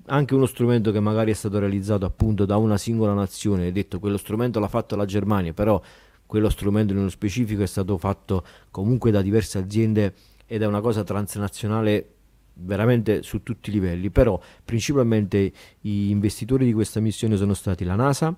anche 0.07 0.35
uno 0.35 0.45
strumento 0.45 0.91
che 0.91 0.99
magari 0.99 1.31
è 1.31 1.33
stato 1.33 1.57
realizzato 1.59 2.05
appunto 2.05 2.45
da 2.45 2.57
una 2.57 2.77
singola 2.77 3.13
nazione, 3.13 3.63
hai 3.63 3.71
detto 3.71 3.99
quello 3.99 4.17
strumento 4.17 4.59
l'ha 4.59 4.67
fatto 4.67 4.95
la 4.95 5.05
Germania, 5.05 5.53
però 5.53 5.81
quello 6.25 6.49
strumento 6.49 6.93
nello 6.93 7.09
specifico 7.09 7.63
è 7.63 7.67
stato 7.67 7.97
fatto 7.97 8.43
comunque 8.69 9.11
da 9.11 9.21
diverse 9.21 9.57
aziende 9.57 10.13
ed 10.45 10.61
è 10.61 10.65
una 10.65 10.81
cosa 10.81 11.03
transnazionale 11.03 12.11
veramente 12.59 13.23
su 13.23 13.43
tutti 13.43 13.69
i 13.69 13.73
livelli, 13.73 14.09
però 14.09 14.39
principalmente 14.63 15.51
gli 15.79 16.09
investitori 16.09 16.65
di 16.65 16.73
questa 16.73 16.99
missione 16.99 17.37
sono 17.37 17.53
stati 17.53 17.83
la 17.83 17.95
NASA, 17.95 18.35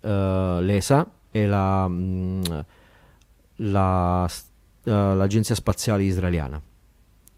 eh, 0.00 0.58
l'ESA 0.60 1.10
e 1.30 1.46
la... 1.46 1.88
Mh, 1.88 1.94
mm, 1.94 2.42
la, 3.56 4.24
uh, 4.24 4.90
l'agenzia 4.90 5.54
spaziale 5.54 6.04
israeliana. 6.04 6.60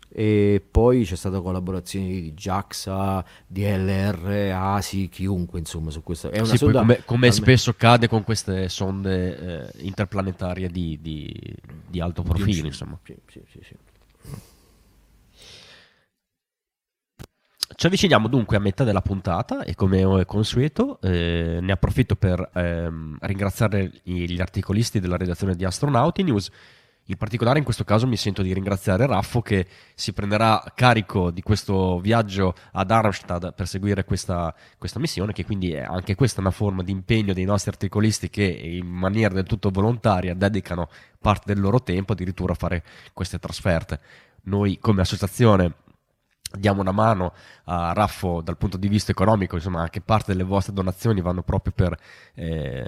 E 0.08 0.62
poi 0.70 1.04
c'è 1.04 1.14
stata 1.14 1.40
collaborazione 1.40 2.06
di 2.06 2.32
JAXA, 2.32 3.22
DLR, 3.46 4.50
ASI, 4.54 5.10
chiunque 5.10 5.58
insomma 5.58 5.90
su 5.90 6.02
questa 6.02 6.30
è 6.30 6.38
una 6.38 6.48
sì, 6.48 6.56
sonda 6.56 6.80
come, 6.80 7.02
come 7.04 7.32
spesso 7.32 7.70
accade 7.70 8.08
con 8.08 8.24
queste 8.24 8.70
sonde 8.70 9.68
eh, 9.68 9.84
interplanetarie 9.84 10.70
di, 10.70 10.98
di, 11.02 11.54
di, 11.86 12.00
alto 12.00 12.22
profilo 12.22 12.66
insomma. 12.66 12.98
sì, 13.04 13.14
sì, 13.26 13.42
sì, 13.50 13.58
sì. 13.62 13.74
Ci 17.74 17.86
avviciniamo 17.86 18.28
dunque 18.28 18.56
a 18.56 18.60
metà 18.60 18.84
della 18.84 19.02
puntata 19.02 19.64
e 19.64 19.74
come 19.74 20.20
è 20.20 20.24
consueto 20.24 21.00
eh, 21.00 21.58
ne 21.60 21.72
approfitto 21.72 22.14
per 22.14 22.50
ehm, 22.54 23.18
ringraziare 23.20 23.90
gli 24.04 24.40
articolisti 24.40 25.00
della 25.00 25.16
redazione 25.16 25.56
di 25.56 25.64
Astronauti 25.64 26.22
News. 26.22 26.50
In 27.08 27.16
particolare 27.16 27.58
in 27.58 27.64
questo 27.64 27.84
caso 27.84 28.06
mi 28.06 28.16
sento 28.16 28.42
di 28.42 28.52
ringraziare 28.52 29.06
Raffo 29.06 29.42
che 29.42 29.66
si 29.94 30.12
prenderà 30.12 30.62
carico 30.74 31.30
di 31.30 31.42
questo 31.42 31.98
viaggio 32.00 32.54
ad 32.72 32.90
Armstad 32.90 33.52
per 33.54 33.66
seguire 33.66 34.04
questa, 34.04 34.54
questa 34.78 34.98
missione, 34.98 35.32
che 35.32 35.44
quindi 35.44 35.72
è 35.72 35.82
anche 35.82 36.14
questa 36.14 36.40
una 36.40 36.50
forma 36.50 36.82
di 36.82 36.92
impegno 36.92 37.32
dei 37.32 37.44
nostri 37.44 37.70
articolisti 37.70 38.30
che 38.30 38.44
in 38.44 38.86
maniera 38.86 39.34
del 39.34 39.44
tutto 39.44 39.70
volontaria 39.70 40.34
dedicano 40.34 40.88
parte 41.20 41.52
del 41.52 41.62
loro 41.62 41.82
tempo 41.82 42.12
addirittura 42.12 42.52
a 42.52 42.56
fare 42.56 42.82
queste 43.12 43.38
trasferte. 43.38 44.00
Noi 44.44 44.78
come 44.80 45.02
associazione 45.02 45.74
diamo 46.56 46.80
una 46.80 46.92
mano 46.92 47.32
a 47.64 47.92
Raffo 47.92 48.40
dal 48.40 48.56
punto 48.56 48.76
di 48.76 48.88
vista 48.88 49.12
economico, 49.12 49.56
insomma 49.56 49.80
anche 49.80 50.00
parte 50.00 50.32
delle 50.32 50.44
vostre 50.44 50.72
donazioni 50.72 51.20
vanno 51.20 51.42
proprio 51.42 51.72
per 51.74 51.98
eh, 52.34 52.86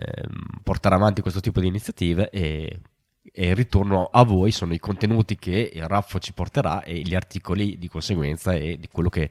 portare 0.62 0.94
avanti 0.94 1.20
questo 1.20 1.40
tipo 1.40 1.60
di 1.60 1.66
iniziative 1.66 2.30
e, 2.30 2.80
e, 3.22 3.48
il 3.48 3.56
ritorno 3.56 4.08
a 4.12 4.24
voi 4.24 4.50
sono 4.50 4.72
i 4.74 4.78
contenuti 4.78 5.36
che 5.36 5.72
Raffo 5.74 6.18
ci 6.18 6.32
porterà 6.32 6.82
e 6.82 7.00
gli 7.00 7.14
articoli 7.14 7.78
di 7.78 7.88
conseguenza 7.88 8.52
e 8.52 8.78
di 8.78 8.88
quello 8.88 9.08
che 9.08 9.30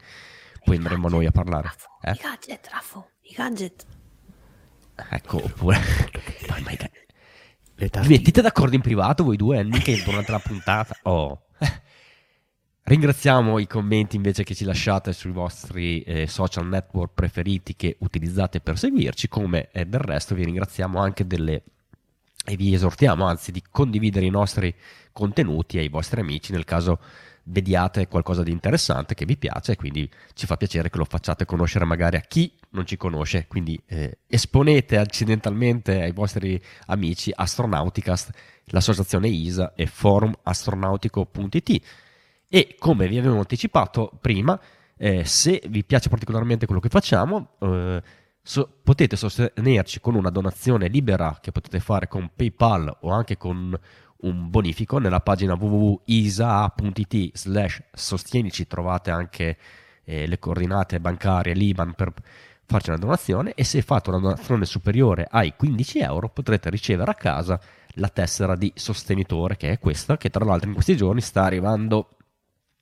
poi 0.64 0.78
andremo 0.78 1.08
noi 1.08 1.26
a 1.26 1.32
parlare. 1.32 1.64
Raffo, 1.64 1.88
eh? 2.02 2.12
I 2.12 2.20
gadget, 2.22 2.70
Raffo, 2.72 3.10
I 3.22 3.34
gadget. 3.36 3.86
Ecco, 5.10 5.44
oppure... 5.44 5.80
mettete 8.08 8.42
d'accordo 8.42 8.76
in 8.76 8.82
privato 8.82 9.24
voi 9.24 9.38
due, 9.38 9.60
Andy, 9.60 9.80
che 9.80 10.02
durante 10.04 10.32
la 10.32 10.40
puntata... 10.40 10.96
Oh... 11.04 11.42
Ringraziamo 12.90 13.60
i 13.60 13.68
commenti 13.68 14.16
invece 14.16 14.46
che 14.46 14.56
ci 14.56 14.64
lasciate 14.64 15.12
sui 15.12 15.32
vostri 15.32 16.04
eh, 16.04 16.26
social 16.26 16.70
network 16.70 17.16
preferiti 17.16 17.76
che 17.76 17.98
utilizzate 18.00 18.62
per 18.62 18.78
seguirci, 18.78 19.28
come 19.28 19.68
eh, 19.74 19.84
del 19.84 20.00
resto 20.00 20.36
vi 20.36 20.46
ringraziamo 20.46 20.98
anche 20.98 21.28
delle 21.28 21.64
e 22.46 22.56
vi 22.56 22.74
esortiamo 22.74 23.26
anzi 23.26 23.52
di 23.52 23.62
condividere 23.70 24.26
i 24.26 24.30
nostri 24.30 24.74
contenuti 25.12 25.78
ai 25.78 25.90
vostri 25.90 26.22
amici 26.22 26.54
nel 26.54 26.64
caso 26.64 27.02
vediate 27.44 28.08
qualcosa 28.08 28.42
di 28.42 28.52
interessante 28.52 29.16
che 29.16 29.26
vi 29.26 29.36
piace 29.36 29.74
e 29.74 29.76
quindi 29.76 30.10
ci 30.34 30.46
fa 30.46 30.56
piacere 30.56 30.90
che 30.90 30.98
lo 30.98 31.04
facciate 31.04 31.44
conoscere 31.44 31.84
magari 31.84 32.16
a 32.16 32.22
chi 32.22 32.54
non 32.70 32.86
ci 32.86 32.96
conosce, 32.96 33.48
quindi 33.50 33.78
eh, 33.88 34.20
esponete 34.28 34.98
accidentalmente 34.98 36.02
ai 36.02 36.14
vostri 36.14 36.58
amici 36.86 37.34
Astronauticast, 37.36 38.30
l'associazione 38.68 39.28
ISA 39.28 39.74
e 39.76 39.88
forumastronautico.it 39.88 42.06
e 42.50 42.76
come 42.80 43.08
vi 43.08 43.18
avevo 43.18 43.38
anticipato 43.38 44.12
prima, 44.22 44.60
eh, 44.98 45.26
se 45.26 45.62
vi 45.68 45.84
piace 45.84 46.10
particolarmente 46.10 46.66
quello 46.66 46.82
che 46.82 46.90
facciamo, 46.90 47.56
eh, 47.60 48.02
so, 48.42 48.80
potete 48.84 49.16
sostenerci 49.16 50.00
con 50.00 50.16
una 50.16 50.30
donazione 50.30 50.88
libera 50.88 51.38
che 51.42 51.52
potete 51.52 51.80
fare 51.80 52.08
con 52.08 52.32
PayPal 52.36 52.98
o 53.02 53.12
anche 53.12 53.38
con 53.38 53.78
un 54.20 54.50
bonifico 54.50 54.98
nella 54.98 55.20
pagina 55.20 55.54
www.isa.it 55.54 57.38
slash 57.38 57.84
sostienici. 57.92 58.66
Trovate 58.66 59.12
anche 59.12 59.58
eh, 60.04 60.26
le 60.26 60.40
coordinate 60.40 61.00
bancarie 61.00 61.54
l'IBAN 61.54 61.94
per 61.94 62.14
farci 62.66 62.90
una 62.90 63.00
donazione 63.00 63.54
e 63.54 63.64
se 63.64 63.82
fate 63.82 64.10
una 64.10 64.20
donazione 64.20 64.66
superiore 64.66 65.28
ai 65.30 65.54
15 65.56 66.00
euro 66.00 66.30
potrete 66.30 66.70
ricevere 66.70 67.12
a 67.12 67.16
casa 67.16 67.60
la 68.00 68.10
tessera 68.10 68.56
di 68.56 68.72
sostenitore 68.76 69.56
che 69.56 69.72
è 69.72 69.80
questa 69.80 70.18
che 70.18 70.30
tra 70.30 70.44
l'altro 70.44 70.68
in 70.68 70.74
questi 70.74 70.98
giorni 70.98 71.22
sta 71.22 71.44
arrivando 71.44 72.17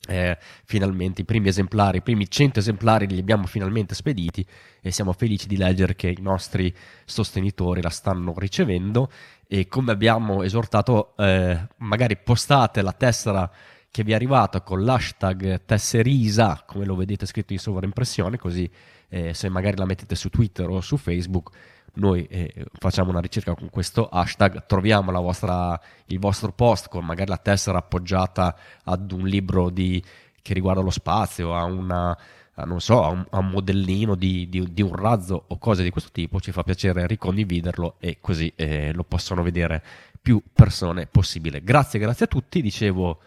eh, 0.08 0.38
finalmente 0.66 1.22
i 1.22 1.26
primi 1.26 1.48
esemplari, 1.48 1.98
i 1.98 2.02
primi 2.02 2.30
100 2.30 2.60
esemplari 2.60 3.08
li 3.08 3.20
abbiamo 3.20 3.46
finalmente 3.48 3.96
spediti 3.96 4.46
e 4.82 4.92
siamo 4.92 5.14
felici 5.14 5.48
di 5.48 5.58
leggere 5.58 5.96
che 5.96 6.10
i 6.10 6.22
nostri 6.22 6.74
sostenitori 7.06 7.82
la 7.82 7.90
stanno 7.90 8.34
ricevendo 8.38 9.10
e 9.48 9.68
come 9.68 9.92
abbiamo 9.92 10.44
esortato 10.44 11.16
eh, 11.18 11.68
magari 11.78 12.18
postate 12.18 12.82
la 12.82 12.94
tessera 12.94 13.50
che 13.90 14.04
vi 14.04 14.12
è 14.12 14.16
arrivata 14.16 14.62
con 14.62 14.84
l'hashtag 14.84 15.62
tesserisa 15.66 16.64
come 16.66 16.86
lo 16.86 16.96
vedete 16.96 17.26
scritto 17.26 17.54
in 17.54 17.60
sovraimpressione 17.60 18.38
così 18.38 18.70
eh, 19.08 19.34
se 19.34 19.50
magari 19.50 19.78
la 19.78 19.86
mettete 19.86 20.16
su 20.16 20.30
Twitter 20.30 20.68
o 20.68 20.82
su 20.82 20.98
Facebook 20.98 21.52
noi 21.96 22.26
eh, 22.28 22.66
facciamo 22.80 23.10
una 23.10 23.20
ricerca 23.20 23.54
con 23.56 23.70
questo 23.70 24.08
hashtag, 24.08 24.66
troviamo 24.66 25.12
vostra, 25.22 25.80
il 26.08 26.20
vostro 26.20 26.52
post 26.52 26.90
con 26.90 27.06
magari 27.06 27.30
la 27.30 27.38
tessera 27.38 27.80
appoggiata 27.80 28.56
ad 28.84 29.12
un 29.12 29.26
libro 29.26 29.70
di, 29.70 30.04
che 30.42 30.54
riguarda 30.54 30.82
lo 30.82 30.90
spazio, 30.90 31.56
a, 31.56 31.64
una, 31.64 32.18
a, 32.54 32.80
so, 32.80 33.04
a, 33.04 33.10
un, 33.10 33.26
a 33.30 33.40
un 33.40 33.50
modellino 33.50 34.16
di, 34.16 34.48
di, 34.50 34.74
di, 34.74 34.82
un 34.82 34.96
razzo 34.96 35.46
o 35.48 35.58
cose 35.58 35.84
di 35.84 35.90
questo 35.90 36.12
tipo, 36.12 36.40
ci 36.40 36.52
fa 36.52 36.64
piacere 36.64 37.08
ricondividerlo 37.08 37.96
e 38.00 38.18
così 38.22 38.52
eh, 38.56 38.94
lo 38.94 39.04
possono 39.04 39.44
vedere 39.44 39.84
più 40.22 40.42
persone 40.54 41.08
possibile. 41.08 41.64
Grazie, 41.64 42.00
grazie 42.00 42.26
a 42.26 42.28
tutti, 42.28 42.62
dicevo 42.62 43.20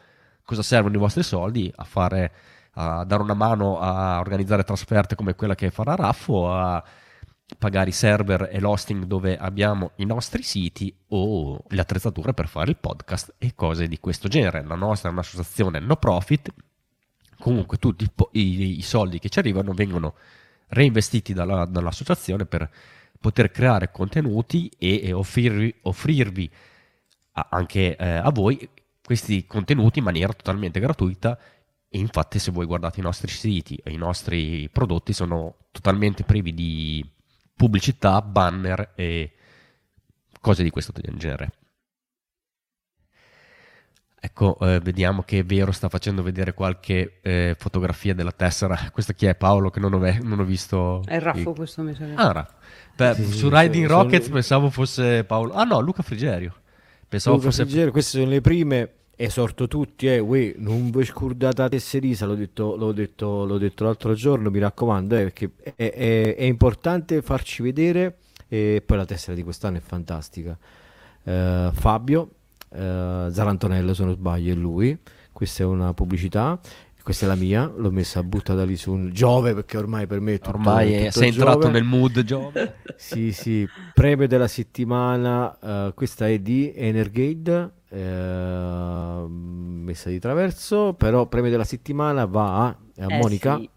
cosa 0.44 0.62
servono 0.62 0.94
i 0.94 0.98
vostri 0.98 1.22
soldi? 1.22 1.70
A 1.74 1.84
fare 1.84 2.32
a 2.80 3.04
dare 3.04 3.22
una 3.22 3.34
mano 3.34 3.80
a 3.80 4.20
organizzare 4.20 4.62
trasferte 4.62 5.16
come 5.16 5.34
quella 5.34 5.56
che 5.56 5.70
farà 5.70 5.96
Raffo, 5.96 6.52
a 6.52 6.82
pagare 7.56 7.90
i 7.90 7.92
server 7.92 8.48
e 8.52 8.60
l'hosting 8.60 9.04
dove 9.04 9.36
abbiamo 9.38 9.92
i 9.96 10.04
nostri 10.04 10.42
siti 10.42 10.94
o 11.08 11.62
le 11.68 11.80
attrezzature 11.80 12.34
per 12.34 12.48
fare 12.48 12.70
il 12.70 12.76
podcast 12.76 13.34
e 13.38 13.54
cose 13.54 13.88
di 13.88 13.98
questo 13.98 14.28
genere. 14.28 14.62
La 14.64 14.74
nostra 14.74 15.08
è 15.08 15.12
un'associazione 15.12 15.78
no 15.78 15.96
profit, 15.96 16.52
comunque 17.38 17.78
tutti 17.78 18.08
i, 18.32 18.78
i 18.78 18.82
soldi 18.82 19.18
che 19.18 19.28
ci 19.30 19.38
arrivano 19.38 19.72
vengono 19.72 20.14
reinvestiti 20.68 21.32
dalla, 21.32 21.64
dall'associazione 21.64 22.44
per 22.44 22.68
poter 23.18 23.50
creare 23.50 23.90
contenuti 23.90 24.70
e, 24.78 25.00
e 25.02 25.12
offrirvi, 25.12 25.74
offrirvi 25.82 26.50
a, 27.32 27.48
anche 27.50 27.96
eh, 27.96 28.06
a 28.06 28.30
voi 28.30 28.68
questi 29.02 29.46
contenuti 29.46 30.00
in 30.00 30.04
maniera 30.04 30.32
totalmente 30.34 30.80
gratuita 30.80 31.38
e 31.88 31.98
infatti 31.98 32.38
se 32.38 32.50
voi 32.50 32.66
guardate 32.66 33.00
i 33.00 33.02
nostri 33.02 33.30
siti 33.30 33.80
e 33.82 33.90
i 33.90 33.96
nostri 33.96 34.68
prodotti 34.70 35.14
sono 35.14 35.56
totalmente 35.72 36.24
privi 36.24 36.52
di 36.52 37.16
pubblicità, 37.58 38.22
banner 38.22 38.92
e 38.94 39.32
cose 40.40 40.62
di 40.62 40.70
questo 40.70 40.92
genere. 41.16 41.50
Ecco, 44.20 44.56
eh, 44.60 44.78
vediamo 44.80 45.22
che 45.22 45.42
Vero 45.42 45.72
sta 45.72 45.88
facendo 45.88 46.22
vedere 46.22 46.54
qualche 46.54 47.18
eh, 47.20 47.56
fotografia 47.58 48.14
della 48.14 48.30
tessera. 48.30 48.78
Questo 48.92 49.12
chi 49.12 49.26
è 49.26 49.34
Paolo 49.34 49.70
che 49.70 49.80
non 49.80 49.92
ho, 49.92 49.98
non 50.22 50.38
ho 50.38 50.44
visto? 50.44 51.02
È 51.04 51.18
Raffo 51.18 51.52
questo 51.52 51.82
mi 51.82 51.94
sa. 51.94 52.04
Ah, 52.14 52.32
Raffo. 52.32 52.54
Beh, 52.96 53.14
sì, 53.14 53.24
su 53.24 53.48
sì, 53.48 53.48
Riding 53.50 53.86
sì, 53.86 53.92
Rockets 53.92 54.22
sono... 54.22 54.34
pensavo 54.34 54.70
fosse 54.70 55.24
Paolo. 55.24 55.52
Ah 55.54 55.64
no, 55.64 55.80
Luca 55.80 56.02
Frigerio. 56.02 56.54
Pensavo 57.08 57.36
Luca 57.36 57.48
fosse... 57.48 57.64
Frigerio, 57.64 57.90
queste 57.90 58.18
sono 58.18 58.30
le 58.30 58.40
prime 58.40 58.97
esorto 59.20 59.66
tutti, 59.66 60.06
eh, 60.06 60.20
uè, 60.20 60.54
non 60.58 60.90
vi 60.90 61.04
scordate 61.04 61.62
la 61.62 61.68
tesserisa, 61.68 62.24
l'ho 62.24 62.36
detto, 62.36 62.76
l'ho, 62.76 62.92
detto, 62.92 63.44
l'ho 63.44 63.58
detto 63.58 63.82
l'altro 63.82 64.14
giorno, 64.14 64.48
mi 64.48 64.60
raccomando, 64.60 65.16
eh, 65.16 65.22
perché 65.24 65.50
è, 65.74 65.74
è, 65.74 66.36
è, 66.36 66.44
importante 66.44 67.20
farci 67.20 67.62
vedere 67.62 68.18
e 68.46 68.80
poi 68.86 68.96
la 68.96 69.04
tessera 69.04 69.34
di 69.34 69.42
quest'anno 69.42 69.78
è 69.78 69.80
fantastica. 69.80 70.56
Uh, 71.24 71.72
Fabio 71.72 72.20
uh, 72.68 73.28
Zarantonello, 73.28 73.92
se 73.92 74.04
non 74.04 74.14
sbaglio, 74.14 74.52
è 74.52 74.56
lui, 74.56 74.96
questa 75.32 75.64
è 75.64 75.66
una 75.66 75.92
pubblicità. 75.92 76.58
Questa 77.08 77.24
è 77.24 77.28
la 77.30 77.36
mia, 77.36 77.72
l'ho 77.74 77.90
messa 77.90 78.22
buttata 78.22 78.64
lì 78.64 78.76
su 78.76 78.92
un 78.92 79.10
Giove 79.14 79.54
perché 79.54 79.78
ormai 79.78 80.06
per 80.06 80.20
me 80.20 80.34
è 80.34 80.38
tutto, 80.38 80.58
Ormai 80.58 81.04
tutto 81.06 81.10
sei 81.12 81.28
entrato 81.28 81.70
nel 81.70 81.82
mood 81.82 82.22
Giove. 82.22 82.80
sì, 82.96 83.32
sì, 83.32 83.66
premio 83.94 84.28
della 84.28 84.46
settimana, 84.46 85.56
uh, 85.58 85.94
questa 85.94 86.28
è 86.28 86.38
di 86.38 86.70
Energade 86.76 87.72
eh, 87.88 89.24
messa 89.26 90.10
di 90.10 90.18
traverso, 90.18 90.92
però 90.92 91.24
premio 91.24 91.48
della 91.48 91.64
settimana 91.64 92.26
va 92.26 92.66
a, 92.66 92.66
a 92.66 92.76
eh 92.96 93.16
Monica. 93.16 93.56
Sì. 93.56 93.70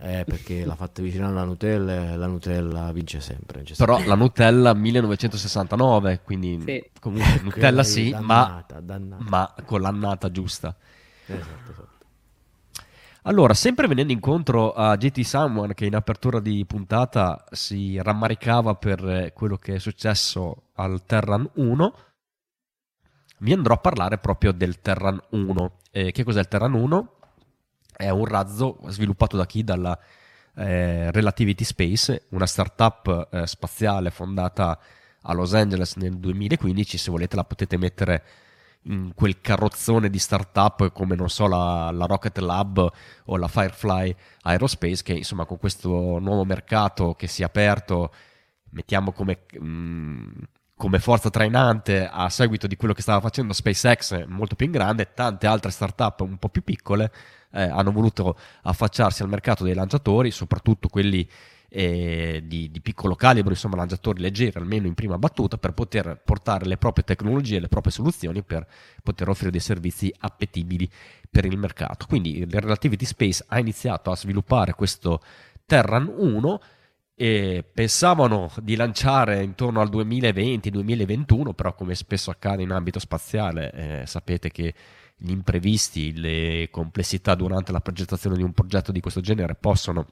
Eh, 0.00 0.22
perché 0.24 0.64
l'ha 0.64 0.76
fatta 0.76 1.02
vicino 1.02 1.26
alla 1.26 1.42
Nutella 1.42 2.12
e 2.12 2.16
la 2.16 2.28
Nutella 2.28 2.92
vince 2.92 3.18
sempre. 3.20 3.64
Però 3.76 4.00
la 4.04 4.14
Nutella 4.14 4.72
1969, 4.72 6.20
quindi 6.22 6.62
sì. 6.64 6.84
comunque 7.00 7.40
Nutella 7.42 7.82
sì, 7.82 8.10
dannata, 8.10 8.74
ma, 8.76 8.80
dannata. 8.80 9.24
ma, 9.26 9.54
con 9.64 9.80
l'annata 9.80 10.30
giusta. 10.30 10.76
Esatto, 11.26 11.72
esatto. 11.72 11.96
Allora, 13.28 13.52
sempre 13.52 13.86
venendo 13.86 14.14
incontro 14.14 14.72
a 14.72 14.96
JT 14.96 15.20
Someone 15.20 15.74
che 15.74 15.84
in 15.84 15.94
apertura 15.94 16.40
di 16.40 16.64
puntata 16.64 17.44
si 17.50 18.00
rammaricava 18.00 18.74
per 18.74 19.32
quello 19.34 19.58
che 19.58 19.74
è 19.74 19.78
successo 19.78 20.68
al 20.76 21.04
Terran 21.04 21.46
1, 21.56 21.94
vi 23.40 23.52
andrò 23.52 23.74
a 23.74 23.78
parlare 23.78 24.16
proprio 24.16 24.52
del 24.52 24.80
Terran 24.80 25.20
1. 25.28 25.72
Eh, 25.90 26.10
che 26.10 26.24
cos'è 26.24 26.40
il 26.40 26.48
Terran 26.48 26.72
1? 26.72 27.12
È 27.94 28.08
un 28.08 28.24
razzo 28.24 28.78
sviluppato 28.86 29.36
da 29.36 29.44
chi? 29.44 29.62
Dalla 29.62 29.98
eh, 30.54 31.10
Relativity 31.10 31.64
Space, 31.64 32.28
una 32.30 32.46
startup 32.46 33.28
eh, 33.30 33.46
spaziale 33.46 34.08
fondata 34.08 34.80
a 35.20 35.32
Los 35.34 35.52
Angeles 35.52 35.96
nel 35.96 36.16
2015. 36.16 36.96
Se 36.96 37.10
volete 37.10 37.36
la 37.36 37.44
potete 37.44 37.76
mettere 37.76 38.24
in 38.88 39.12
quel 39.14 39.40
carrozzone 39.40 40.10
di 40.10 40.18
startup 40.18 40.92
come 40.92 41.14
non 41.14 41.28
so 41.30 41.46
la, 41.46 41.90
la, 41.90 42.06
Rocket 42.06 42.38
Lab 42.38 42.90
o 43.26 43.36
la 43.36 43.48
Firefly 43.48 44.14
Aerospace 44.42 45.02
che 45.02 45.12
insomma 45.12 45.44
con 45.44 45.58
questo 45.58 46.18
nuovo 46.18 46.44
mercato 46.44 47.14
che 47.14 47.26
si 47.26 47.42
è 47.42 47.44
aperto 47.44 48.12
mettiamo 48.70 49.12
come 49.12 49.40
mh, 49.58 49.66
mm, 49.66 50.28
come 50.76 51.00
forza 51.00 51.28
trainante 51.28 52.08
a 52.08 52.28
seguito 52.28 52.68
di 52.68 52.76
quello 52.76 52.94
che 52.94 53.02
stava 53.02 53.20
facendo 53.20 53.52
SpaceX 53.52 54.26
molto 54.26 54.54
più 54.54 54.66
in 54.66 54.72
grande, 54.72 55.12
tante 55.12 55.48
altre 55.48 55.72
startup 55.72 56.20
un 56.20 56.36
po' 56.38 56.48
più 56.48 56.62
piccole 56.62 57.10
eh, 57.52 57.62
hanno 57.62 57.90
voluto 57.90 58.36
affacciarsi 58.62 59.22
al 59.22 59.28
mercato 59.28 59.64
dei 59.64 59.74
lanciatori, 59.74 60.30
soprattutto 60.30 60.88
quelli 60.88 61.28
eh, 61.68 62.42
di, 62.44 62.70
di, 62.70 62.80
piccolo 62.80 63.14
calibro, 63.14 63.50
insomma 63.50 63.76
lanciatori 63.76 64.20
leggeri 64.20 64.56
almeno 64.56 64.86
in 64.86 64.94
prima 64.94 65.18
battuta, 65.18 65.58
per 65.58 65.72
poter 65.72 66.20
portare 66.24 66.66
le 66.66 66.76
proprie 66.76 67.04
tecnologie, 67.04 67.60
le 67.60 67.68
proprie 67.68 67.92
soluzioni 67.92 68.42
per 68.42 68.66
poter 69.02 69.28
offrire 69.28 69.50
dei 69.50 69.60
servizi 69.60 70.12
appetibili 70.18 70.88
per 71.30 71.44
il 71.44 71.58
mercato. 71.58 72.06
Quindi 72.06 72.38
il 72.38 72.50
Relativity 72.50 73.04
Space 73.04 73.44
ha 73.48 73.58
iniziato 73.58 74.10
a 74.10 74.16
sviluppare 74.16 74.72
questo 74.72 75.20
Terran 75.66 76.10
1 76.16 76.60
e 77.14 77.64
pensavano 77.70 78.50
di 78.62 78.76
lanciare 78.76 79.42
intorno 79.42 79.80
al 79.80 79.90
2020-2021, 79.90 81.52
però 81.52 81.74
come 81.74 81.94
spesso 81.94 82.30
accade 82.30 82.62
in 82.62 82.70
ambito 82.70 83.00
spaziale, 83.00 83.72
eh, 83.72 84.06
sapete 84.06 84.50
che 84.50 84.72
gli 85.16 85.30
imprevisti, 85.30 86.16
le 86.16 86.68
complessità 86.70 87.34
durante 87.34 87.72
la 87.72 87.80
progettazione 87.80 88.36
di 88.36 88.44
un 88.44 88.52
progetto 88.52 88.92
di 88.92 89.00
questo 89.00 89.20
genere 89.20 89.56
possono 89.56 90.06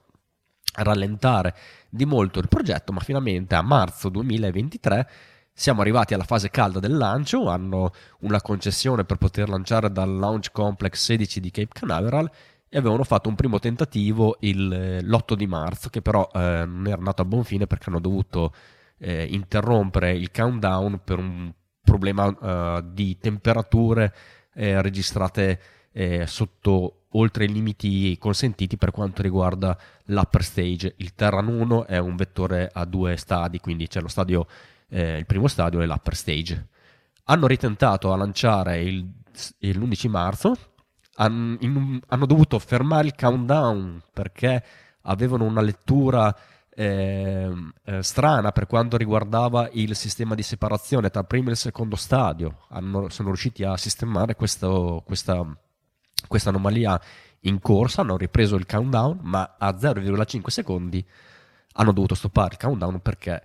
rallentare 0.77 1.55
di 1.89 2.05
molto 2.05 2.39
il 2.39 2.47
progetto, 2.47 2.91
ma 2.91 2.99
finalmente 2.99 3.55
a 3.55 3.61
marzo 3.61 4.09
2023 4.09 5.09
siamo 5.53 5.81
arrivati 5.81 6.13
alla 6.13 6.23
fase 6.23 6.49
calda 6.49 6.79
del 6.79 6.95
lancio, 6.95 7.47
hanno 7.47 7.91
una 8.19 8.41
concessione 8.41 9.05
per 9.05 9.17
poter 9.17 9.49
lanciare 9.49 9.91
dal 9.91 10.15
Launch 10.15 10.51
Complex 10.51 11.01
16 11.03 11.39
di 11.39 11.49
Cape 11.49 11.73
Canaveral 11.73 12.29
e 12.69 12.77
avevano 12.77 13.03
fatto 13.03 13.27
un 13.27 13.35
primo 13.35 13.57
tentativo 13.57 14.37
il, 14.41 14.71
eh, 14.71 15.01
l'8 15.01 15.33
di 15.33 15.47
marzo, 15.47 15.89
che 15.89 16.01
però 16.01 16.29
eh, 16.31 16.63
non 16.65 16.85
era 16.85 16.97
andato 16.97 17.23
a 17.23 17.25
buon 17.25 17.43
fine 17.43 17.65
perché 17.65 17.89
hanno 17.89 17.99
dovuto 17.99 18.53
eh, 18.99 19.25
interrompere 19.31 20.11
il 20.11 20.31
countdown 20.31 21.01
per 21.03 21.17
un 21.17 21.51
problema 21.81 22.27
eh, 22.27 22.83
di 22.91 23.17
temperature 23.17 24.13
eh, 24.53 24.81
registrate 24.81 25.59
eh, 25.97 26.27
sotto 26.27 27.05
oltre 27.13 27.45
i 27.45 27.51
limiti 27.51 28.15
consentiti 28.19 28.77
per 28.77 28.91
quanto 28.91 29.23
riguarda 29.23 29.75
l'upper 30.05 30.43
stage. 30.43 30.93
Il 30.97 31.15
Terran 31.15 31.47
1 31.47 31.87
è 31.87 31.97
un 31.97 32.15
vettore 32.15 32.69
a 32.71 32.85
due 32.85 33.17
stadi, 33.17 33.59
quindi 33.59 33.87
c'è 33.87 33.99
lo 33.99 34.07
stadio 34.07 34.45
eh, 34.89 35.17
il 35.17 35.25
primo 35.25 35.47
stadio 35.47 35.81
e 35.81 35.87
l'upper 35.87 36.15
stage. 36.15 36.67
Hanno 37.23 37.47
ritentato 37.47 38.13
a 38.13 38.15
lanciare 38.15 38.83
il, 38.83 39.11
il 39.59 39.77
l'11 39.79 40.09
marzo, 40.09 40.55
han, 41.15 41.57
in, 41.61 41.99
hanno 42.09 42.25
dovuto 42.27 42.59
fermare 42.59 43.07
il 43.07 43.15
countdown 43.15 43.99
perché 44.13 44.63
avevano 45.01 45.45
una 45.45 45.61
lettura 45.61 46.35
eh, 46.69 47.51
eh, 47.85 48.03
strana 48.03 48.51
per 48.51 48.67
quanto 48.67 48.97
riguardava 48.97 49.67
il 49.71 49.95
sistema 49.95 50.35
di 50.35 50.43
separazione 50.43 51.09
tra 51.09 51.21
il 51.21 51.27
primo 51.27 51.47
e 51.47 51.53
il 51.53 51.57
secondo 51.57 51.95
stadio. 51.95 52.65
Hanno, 52.69 53.09
sono 53.09 53.29
riusciti 53.29 53.63
a 53.63 53.75
sistemare 53.77 54.35
questo, 54.35 55.01
questa, 55.03 55.43
questa 56.27 56.49
anomalia 56.49 56.99
in 57.41 57.59
corsa, 57.59 58.01
hanno 58.01 58.17
ripreso 58.17 58.55
il 58.55 58.65
countdown, 58.65 59.19
ma 59.21 59.55
a 59.57 59.69
0,5 59.69 60.47
secondi 60.47 61.05
hanno 61.73 61.91
dovuto 61.91 62.15
stoppare 62.15 62.53
il 62.53 62.59
countdown 62.59 62.99
perché 63.01 63.43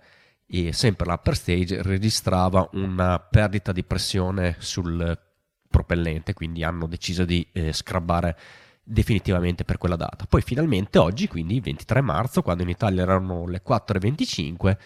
sempre 0.71 1.07
l'upper 1.07 1.35
stage 1.35 1.83
registrava 1.83 2.69
una 2.73 3.19
perdita 3.19 3.73
di 3.73 3.85
pressione 3.85 4.57
sul 4.59 5.19
propellente, 5.69 6.35
quindi 6.35 6.63
hanno 6.63 6.87
deciso 6.87 7.25
di 7.25 7.47
eh, 7.53 7.73
scrabbare 7.73 8.37
definitivamente 8.85 9.65
per 9.65 9.79
quella 9.79 9.97
data. 9.97 10.27
Poi 10.29 10.43
finalmente 10.43 10.99
oggi, 10.99 11.27
quindi 11.27 11.61
23 11.61 12.01
marzo, 12.03 12.43
quando 12.43 12.63
in 12.63 12.69
Italia 12.69 13.03
erano 13.03 13.47
le 13.47 13.63
4.25, 13.67 14.77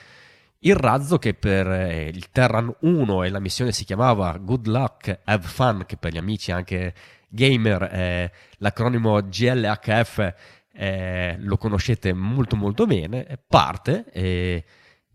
il 0.60 0.76
razzo 0.76 1.18
che 1.18 1.34
per 1.34 1.66
eh, 1.66 2.08
il 2.08 2.30
Terran 2.30 2.72
1 2.80 3.24
e 3.24 3.30
la 3.30 3.40
missione 3.40 3.72
si 3.72 3.84
chiamava 3.84 4.36
Good 4.38 4.66
Luck, 4.68 5.20
Have 5.24 5.46
Fun, 5.46 5.84
che 5.86 5.96
per 5.96 6.12
gli 6.12 6.18
amici 6.18 6.52
anche 6.52 6.94
gamer 7.36 7.82
è 7.82 8.30
l'acronimo 8.58 9.20
GLHF, 9.20 10.34
eh, 10.72 11.36
lo 11.38 11.56
conoscete 11.56 12.12
molto 12.12 12.56
molto 12.56 12.86
bene, 12.86 13.38
parte 13.46 14.04
e 14.10 14.64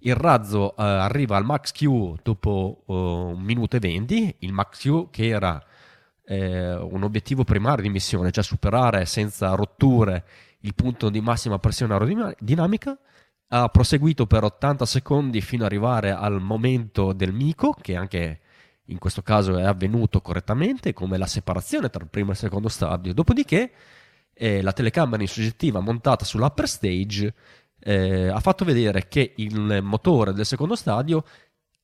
il 0.03 0.15
razzo 0.15 0.73
uh, 0.77 0.81
arriva 0.81 1.35
al 1.35 1.45
max 1.45 1.71
Q 1.71 2.21
dopo 2.23 2.83
uh, 2.85 2.93
un 2.93 3.41
minuto 3.41 3.75
e 3.75 3.79
venti, 3.79 4.33
il 4.39 4.53
max 4.53 4.79
Q 4.79 5.09
che 5.11 5.27
era 5.27 5.63
eh, 6.25 6.75
un 6.75 7.03
obiettivo 7.03 7.43
primario 7.43 7.83
di 7.83 7.89
missione, 7.89 8.31
cioè 8.31 8.43
superare 8.43 9.05
senza 9.05 9.53
rotture 9.53 10.23
il 10.61 10.73
punto 10.75 11.09
di 11.09 11.19
massima 11.19 11.59
pressione 11.59 11.93
aerodinamica, 11.93 12.97
ha 13.49 13.67
proseguito 13.67 14.25
per 14.27 14.43
80 14.43 14.85
secondi 14.85 15.41
fino 15.41 15.65
ad 15.65 15.71
arrivare 15.71 16.11
al 16.11 16.39
momento 16.39 17.11
del 17.11 17.33
mico, 17.33 17.75
che 17.79 17.95
anche 17.95 18.39
in 18.85 18.97
questo 18.97 19.21
caso 19.21 19.57
è 19.57 19.63
avvenuto 19.63 20.21
correttamente, 20.21 20.93
come 20.93 21.17
la 21.17 21.27
separazione 21.27 21.89
tra 21.89 22.03
il 22.03 22.09
primo 22.09 22.29
e 22.29 22.33
il 22.33 22.37
secondo 22.37 22.67
stadio. 22.67 23.13
Dopodiché 23.13 23.71
eh, 24.33 24.61
la 24.61 24.73
telecamera 24.73 25.21
in 25.21 25.27
soggettiva 25.27 25.79
montata 25.79 26.25
sull'upper 26.25 26.67
stage 26.67 27.33
eh, 27.79 28.27
ha 28.27 28.39
fatto 28.39 28.65
vedere 28.65 29.07
che 29.07 29.33
il 29.37 29.81
motore 29.81 30.33
del 30.33 30.45
secondo 30.45 30.75
stadio 30.75 31.23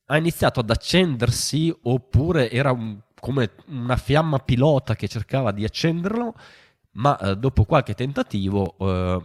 ha 0.06 0.16
iniziato 0.16 0.60
ad 0.60 0.70
accendersi 0.70 1.74
oppure 1.82 2.50
era 2.50 2.72
un, 2.72 2.98
come 3.20 3.52
una 3.66 3.96
fiamma 3.96 4.38
pilota 4.38 4.94
che 4.94 5.08
cercava 5.08 5.52
di 5.52 5.64
accenderlo, 5.64 6.34
ma 6.92 7.18
eh, 7.18 7.36
dopo 7.36 7.64
qualche 7.64 7.94
tentativo 7.94 8.76
eh, 8.78 9.22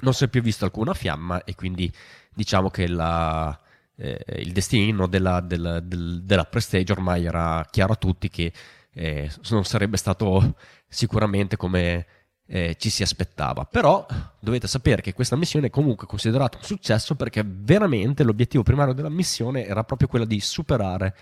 non 0.00 0.14
si 0.14 0.24
è 0.24 0.28
più 0.28 0.40
vista 0.40 0.64
alcuna 0.64 0.94
fiamma 0.94 1.44
e 1.44 1.54
quindi 1.54 1.92
diciamo 2.34 2.70
che 2.70 2.88
la, 2.88 3.58
eh, 3.96 4.24
il 4.38 4.52
destino 4.52 5.06
della, 5.06 5.40
della, 5.40 5.80
della 5.80 6.44
Prestige 6.44 6.92
ormai 6.92 7.24
era 7.24 7.66
chiaro 7.70 7.92
a 7.92 7.96
tutti 7.96 8.28
che 8.28 8.52
eh, 8.94 9.30
non 9.50 9.64
sarebbe 9.64 9.96
stato 9.96 10.56
sicuramente 10.88 11.56
come 11.56 12.06
eh, 12.46 12.76
ci 12.78 12.90
si 12.90 13.02
aspettava. 13.02 13.64
Però 13.64 14.06
dovete 14.40 14.66
sapere 14.66 15.02
che 15.02 15.12
questa 15.12 15.36
missione 15.36 15.68
è 15.68 15.70
comunque 15.70 16.06
considerata 16.06 16.58
un 16.58 16.64
successo 16.64 17.14
perché 17.14 17.42
veramente 17.46 18.22
l'obiettivo 18.24 18.62
primario 18.62 18.92
della 18.92 19.08
missione 19.08 19.66
era 19.66 19.84
proprio 19.84 20.08
quello 20.08 20.24
di 20.24 20.40
superare 20.40 21.16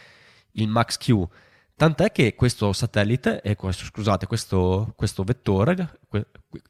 il 0.52 0.68
Max 0.68 0.96
Q. 0.96 1.26
Tant'è 1.76 2.12
che 2.12 2.34
questo 2.34 2.72
satellite, 2.72 3.40
eh, 3.40 3.56
scusate, 3.56 4.26
questo, 4.26 4.92
questo 4.96 5.22
vettore 5.24 6.00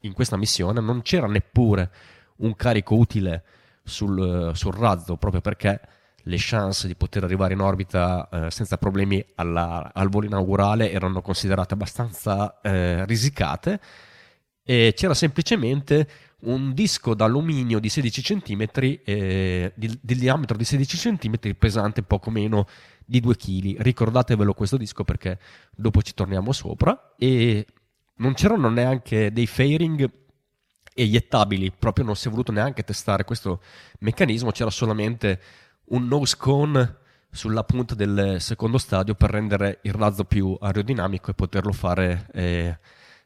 in 0.01 0.13
questa 0.13 0.37
missione 0.37 0.79
non 0.79 1.01
c'era 1.01 1.27
neppure 1.27 1.91
un 2.37 2.55
carico 2.55 2.95
utile 2.95 3.43
sul, 3.91 4.51
sul 4.55 4.73
razzo, 4.73 5.17
proprio 5.17 5.41
perché 5.41 5.79
le 6.23 6.35
chance 6.39 6.87
di 6.87 6.95
poter 6.95 7.23
arrivare 7.23 7.53
in 7.53 7.59
orbita 7.59 8.27
eh, 8.31 8.51
senza 8.51 8.77
problemi 8.77 9.23
alla, 9.35 9.91
al 9.93 10.09
volo 10.09 10.25
inaugurale 10.25 10.91
erano 10.91 11.21
considerate 11.21 11.73
abbastanza 11.73 12.59
eh, 12.61 13.05
risicate 13.05 13.79
e 14.63 14.93
c'era 14.95 15.13
semplicemente 15.13 16.07
un 16.41 16.73
disco 16.73 17.13
d'alluminio 17.13 17.79
di 17.79 17.89
16 17.89 18.21
cm, 18.21 18.65
eh, 19.03 19.73
di, 19.75 19.99
di, 20.01 20.15
diametro 20.15 20.57
di 20.57 20.63
16 20.63 21.17
cm, 21.17 21.55
pesante 21.57 22.03
poco 22.03 22.29
meno 22.29 22.67
di 23.05 23.19
2 23.19 23.35
kg. 23.35 23.81
Ricordatevelo 23.81 24.53
questo 24.53 24.77
disco 24.77 25.03
perché 25.03 25.39
dopo 25.75 26.01
ci 26.01 26.13
torniamo 26.13 26.51
sopra. 26.51 27.13
E 27.17 27.65
non 28.17 28.33
c'erano 28.33 28.69
neanche 28.69 29.31
dei 29.31 29.47
fairing 29.47 30.09
eiettabili, 30.93 31.71
proprio 31.71 32.05
non 32.05 32.15
si 32.15 32.27
è 32.27 32.31
voluto 32.31 32.51
neanche 32.51 32.83
testare 32.83 33.23
questo 33.23 33.61
meccanismo, 33.99 34.51
c'era 34.51 34.69
solamente 34.69 35.39
un 35.85 36.07
nose 36.07 36.35
cone 36.37 36.97
sulla 37.31 37.63
punta 37.63 37.95
del 37.95 38.37
secondo 38.39 38.77
stadio 38.77 39.15
per 39.15 39.29
rendere 39.29 39.79
il 39.83 39.93
razzo 39.93 40.25
più 40.25 40.57
aerodinamico 40.59 41.31
e 41.31 41.33
poterlo 41.33 41.71
fare 41.71 42.27
eh, 42.33 42.77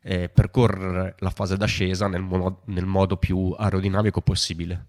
eh, 0.01 0.30
percorrere 0.30 1.16
la 1.20 1.32
fase 1.32 1.57
d'ascesa 1.57 2.07
nel, 2.07 2.22
modo, 2.22 2.61
nel 2.66 2.86
modo 2.86 3.18
più 3.18 3.53
aerodinamico 3.57 4.22
possibile. 4.22 4.88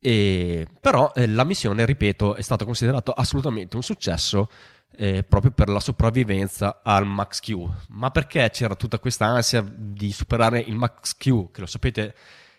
E, 0.00 0.66
però 0.80 1.12
eh, 1.14 1.26
la 1.26 1.44
missione, 1.44 1.84
ripeto, 1.84 2.34
è 2.34 2.42
stata 2.42 2.64
considerata 2.64 3.14
assolutamente 3.14 3.76
un 3.76 3.82
successo 3.82 4.48
eh, 4.96 5.22
proprio 5.22 5.52
per 5.52 5.68
la 5.68 5.80
sopravvivenza 5.80 6.80
al 6.82 7.06
Max 7.06 7.40
Q. 7.40 7.54
Ma 7.90 8.10
perché 8.10 8.48
c'era 8.50 8.74
tutta 8.74 8.98
questa 8.98 9.26
ansia 9.26 9.64
di 9.66 10.12
superare 10.12 10.60
il 10.60 10.74
Max 10.74 11.16
Q? 11.16 11.50
Che 11.50 11.60
lo 11.60 11.66
sapete, 11.66 12.14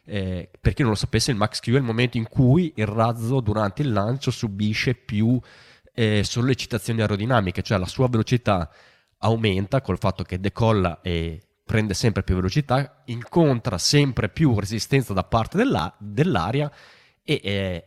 eh, 0.06 0.50
per 0.60 0.74
chi 0.74 0.82
non 0.82 0.92
lo 0.92 0.98
sapesse, 0.98 1.32
il 1.32 1.38
Max 1.38 1.60
Q 1.60 1.70
è 1.70 1.78
il 1.78 1.84
momento 1.84 2.18
in 2.18 2.28
cui 2.28 2.74
il 2.76 2.88
razzo 2.88 3.40
durante 3.40 3.82
il 3.82 3.92
lancio 3.92 4.32
subisce 4.32 4.96
più 4.96 5.40
eh, 5.94 6.24
sollecitazioni 6.24 7.02
aerodinamiche, 7.02 7.62
cioè 7.62 7.78
la 7.78 7.86
sua 7.88 8.08
velocità 8.08 8.70
aumenta 9.20 9.82
col 9.82 9.98
fatto 9.98 10.24
che 10.24 10.40
decolla 10.40 11.02
e 11.02 11.42
prende 11.66 11.94
sempre 11.94 12.24
più 12.24 12.36
velocità, 12.36 13.04
incontra 13.06 13.78
sempre 13.78 14.30
più 14.30 14.58
resistenza 14.58 15.14
da 15.14 15.24
parte 15.24 15.58
della, 15.58 15.94
dell'aria 16.00 16.72
e 17.30 17.42
eh, 17.44 17.84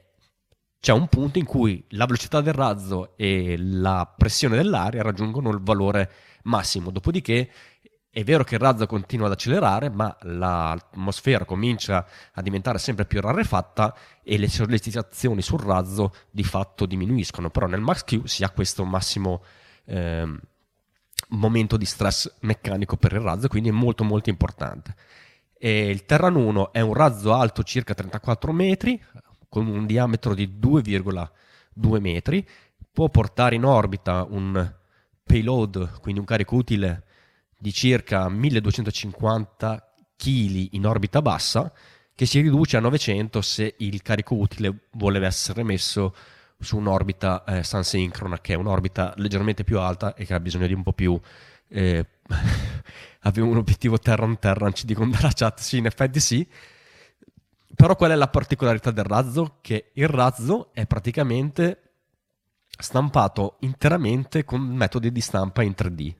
c'è 0.79 0.93
un 0.93 1.09
punto 1.09 1.39
in 1.39 1.45
cui 1.45 1.85
la 1.91 2.07
velocità 2.07 2.41
del 2.41 2.53
razzo 2.53 3.17
e 3.17 3.57
la 3.59 4.13
pressione 4.17 4.57
dell'aria 4.57 5.03
raggiungono 5.03 5.51
il 5.51 5.61
valore 5.61 6.11
massimo. 6.45 6.91
Dopodiché 6.91 7.51
è 8.09 8.23
vero 8.23 8.45
che 8.45 8.55
il 8.55 8.61
razzo 8.61 8.87
continua 8.87 9.27
ad 9.27 9.33
accelerare, 9.33 9.91
ma 9.91 10.17
l'atmosfera 10.21 11.45
comincia 11.45 12.07
a 12.33 12.43
diventare 12.43 12.79
sempre 12.79 13.05
più 13.05 13.21
rarefatta 13.21 13.97
e 14.23 14.39
le 14.39 14.49
sollecitazioni 14.49 15.43
sul 15.43 15.59
razzo 15.59 16.15
di 16.31 16.45
fatto 16.45 16.87
diminuiscono. 16.87 17.51
Però 17.51 17.67
nel 17.67 17.81
Max 17.81 18.05
Q 18.05 18.29
si 18.29 18.45
ha 18.45 18.51
questo 18.51 18.85
massimo 18.85 19.43
eh, 19.87 20.39
momento 21.31 21.77
di 21.77 21.85
stress 21.85 22.33
meccanico 22.43 22.97
per 22.97 23.13
il 23.15 23.21
razzo, 23.21 23.49
quindi 23.49 23.71
è 23.71 23.73
molto 23.73 24.05
molto 24.05 24.31
importante. 24.31 24.95
E 25.59 25.89
il 25.89 26.05
Terran 26.05 26.35
1 26.35 26.73
è 26.73 26.81
un 26.81 26.93
razzo 26.93 27.35
alto 27.35 27.63
circa 27.63 27.95
34 27.95 28.53
metri, 28.53 29.01
con 29.53 29.67
un 29.67 29.85
diametro 29.85 30.35
di 30.35 30.49
2,2 30.59 32.01
metri, 32.01 32.49
può 32.91 33.11
portare 33.11 33.55
in 33.55 33.67
orbita 33.67 34.27
un 34.27 34.75
payload, 35.23 36.01
quindi 36.01 36.21
un 36.21 36.27
carico 36.27 36.57
utile 36.57 37.03
di 37.59 37.71
circa 37.71 38.31
1250 38.31 39.93
kg 40.17 40.69
in 40.71 40.87
orbita 40.87 41.21
bassa, 41.21 41.71
che 42.15 42.25
si 42.25 42.41
riduce 42.41 42.79
a 42.79 42.81
900 42.81 43.43
se 43.43 43.75
il 43.77 44.01
carico 44.01 44.37
utile 44.37 44.89
vuole 44.93 45.23
essere 45.23 45.63
messo 45.63 46.15
su 46.59 46.79
un'orbita 46.79 47.45
eh, 47.45 47.63
Sun-sincrona, 47.63 48.41
che 48.41 48.55
è 48.55 48.57
un'orbita 48.57 49.13
leggermente 49.17 49.65
più 49.65 49.79
alta 49.79 50.15
e 50.15 50.25
che 50.25 50.33
ha 50.33 50.41
bisogno 50.41 50.67
di 50.67 50.73
un 50.73 50.83
po' 50.83 50.95
più... 50.95 51.21
Eh, 51.69 52.07
avevo 53.25 53.49
un 53.49 53.59
obiettivo 53.59 53.99
terra-on-terra, 53.99 54.71
ci 54.71 54.87
dicono 54.87 55.11
dalla 55.11 55.33
chat, 55.35 55.61
sì, 55.61 55.77
in 55.77 55.85
effetti 55.85 56.21
sì. 56.21 56.49
Però 57.83 57.97
qual 57.97 58.13
è 58.13 58.15
la 58.15 58.29
particolarità 58.29 58.93
del 58.93 59.03
razzo? 59.03 59.59
Che 59.61 59.91
il 59.95 60.07
razzo 60.07 60.71
è 60.73 60.87
praticamente 60.87 61.95
stampato 62.79 63.57
interamente 63.63 64.45
con 64.45 64.61
metodi 64.61 65.11
di 65.11 65.21
stampa 65.21 65.65
in 65.65 65.75
3D. 65.77 66.15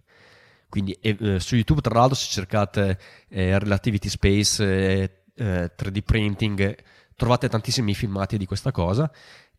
Quindi 0.69 0.91
eh, 0.95 1.39
su 1.39 1.55
YouTube, 1.55 1.81
tra 1.81 1.95
l'altro, 1.95 2.17
se 2.17 2.27
cercate 2.29 2.99
eh, 3.29 3.57
Relativity 3.61 4.09
Space, 4.09 4.65
eh, 5.37 5.71
3D 5.79 5.97
eh, 5.99 6.03
printing, 6.03 6.77
trovate 7.15 7.49
tantissimi 7.49 7.95
filmati 7.95 8.39
di 8.39 8.45
questa 8.45 8.73
cosa. 8.73 9.09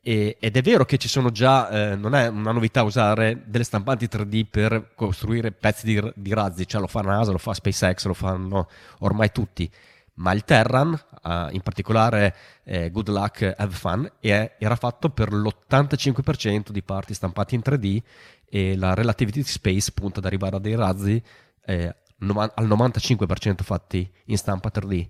E, 0.02 0.36
ed 0.42 0.58
è 0.58 0.62
vero 0.62 0.84
che 0.84 0.98
ci 0.98 1.08
sono 1.08 1.30
già, 1.32 1.70
eh, 1.70 1.96
non 1.96 2.16
è 2.16 2.28
una 2.28 2.52
novità 2.52 2.84
usare 2.84 3.44
delle 3.46 3.64
stampanti 3.64 4.10
3D 4.12 4.44
per 4.50 4.92
costruire 4.94 5.54
pezzi 5.54 5.86
di, 5.86 6.12
di 6.16 6.34
razzi, 6.34 6.68
cioè 6.68 6.82
lo 6.82 6.88
fa 6.88 7.00
NASA, 7.00 7.32
lo 7.32 7.38
fa 7.38 7.54
SpaceX, 7.54 8.08
lo 8.08 8.14
fanno 8.14 8.68
ormai 9.00 9.32
tutti 9.32 9.72
ma 10.16 10.32
il 10.34 10.44
Terran, 10.44 10.92
uh, 11.24 11.48
in 11.52 11.62
particolare 11.62 12.36
eh, 12.64 12.92
Good 12.92 13.10
Luck 13.10 13.54
Have 13.58 13.74
Fun, 13.74 14.12
è, 14.20 14.56
era 14.60 14.76
fatto 14.76 15.10
per 15.10 15.34
l'85% 15.34 16.70
di 16.70 16.84
parti 16.84 17.14
stampate 17.14 17.56
in 17.56 17.62
3D 17.64 18.02
e 18.46 18.76
la 18.78 18.94
Relativity 18.94 19.42
Space 19.44 19.92
punta 19.92 20.20
ad 20.20 20.26
arrivare 20.26 20.58
a 20.58 20.60
dei 20.60 20.76
razzi 20.76 21.22
eh, 21.66 21.96
al 22.20 22.68
95% 22.68 23.64
fatti 23.64 24.10
in 24.26 24.38
stampa 24.38 24.70
3D. 24.74 25.08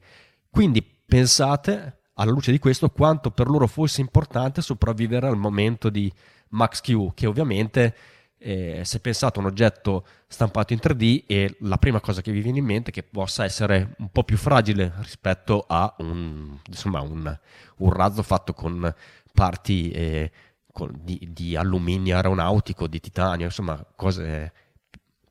Quindi 0.49 0.81
pensate, 0.81 1.99
alla 2.13 2.31
luce 2.31 2.51
di 2.51 2.59
questo, 2.59 2.89
quanto 2.89 3.31
per 3.31 3.47
loro 3.47 3.67
fosse 3.67 4.01
importante 4.01 4.61
sopravvivere 4.61 5.27
al 5.27 5.37
momento 5.37 5.89
di 5.89 6.11
Max-Q, 6.49 7.13
che 7.13 7.25
ovviamente 7.25 7.95
eh, 8.43 8.81
se 8.83 8.99
pensate 8.99 9.39
a 9.39 9.41
un 9.41 9.47
oggetto 9.47 10.05
stampato 10.27 10.73
in 10.73 10.79
3D 10.83 11.23
e 11.25 11.55
la 11.61 11.77
prima 11.77 12.01
cosa 12.01 12.21
che 12.21 12.31
vi 12.31 12.41
viene 12.41 12.57
in 12.57 12.65
mente 12.65 12.89
è 12.89 12.93
che 12.93 13.03
possa 13.03 13.45
essere 13.45 13.95
un 13.99 14.09
po' 14.09 14.25
più 14.25 14.35
fragile 14.35 14.91
rispetto 14.97 15.63
a 15.65 15.95
un, 15.99 16.59
insomma, 16.67 16.99
un, 16.99 17.39
un 17.77 17.89
razzo 17.91 18.21
fatto 18.21 18.53
con 18.53 18.93
parti 19.33 19.91
eh, 19.91 20.31
con, 20.73 20.91
di, 21.01 21.29
di, 21.31 21.55
alluminio 21.55 22.15
aeronautico, 22.17 22.87
di 22.87 22.99
titanio, 22.99 23.45
insomma 23.45 23.81
cose 23.95 24.51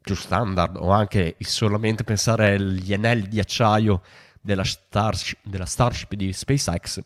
più 0.00 0.14
standard. 0.14 0.76
O 0.76 0.90
anche 0.90 1.36
solamente 1.40 2.04
pensare 2.04 2.54
agli 2.54 2.94
anelli 2.94 3.28
di 3.28 3.40
acciaio 3.40 4.00
della 4.40 4.64
Starship, 4.64 5.38
della 5.42 5.66
Starship 5.66 6.14
di 6.14 6.32
SpaceX 6.32 7.00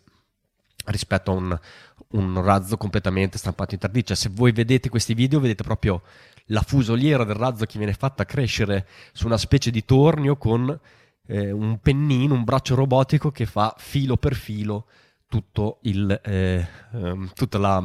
rispetto 0.87 1.31
a 1.31 1.35
un, 1.35 1.59
un 2.09 2.43
razzo 2.43 2.77
completamente 2.77 3.39
stampato 3.39 3.75
in 3.75 3.81
3D. 3.83 4.03
Cioè, 4.05 4.17
se 4.17 4.31
voi 4.33 4.53
vedete 4.53 4.89
questi 4.89 5.15
video, 5.15 5.41
vedete 5.41 5.63
proprio 5.63 6.03
la 6.47 6.63
fusoliera 6.63 7.25
del 7.25 7.37
razzo 7.37 7.65
che 7.65 7.79
viene 7.79 7.93
fatta 7.93 8.25
crescere 8.25 8.87
su 9.13 9.27
una 9.27 9.39
specie 9.39 9.71
di 9.71 9.85
tornio 9.85 10.37
con 10.37 10.79
eh, 11.27 11.51
un 11.51 11.79
pennino, 11.81 12.35
un 12.35 12.45
braccio 12.45 12.75
robotico 12.75 13.31
che 13.31 13.47
fa 13.47 13.75
filo 13.79 14.17
per 14.17 14.35
filo 14.35 14.87
il, 15.83 16.21
eh, 16.25 16.67
um, 16.93 17.31
tutta 17.35 17.59
la, 17.59 17.83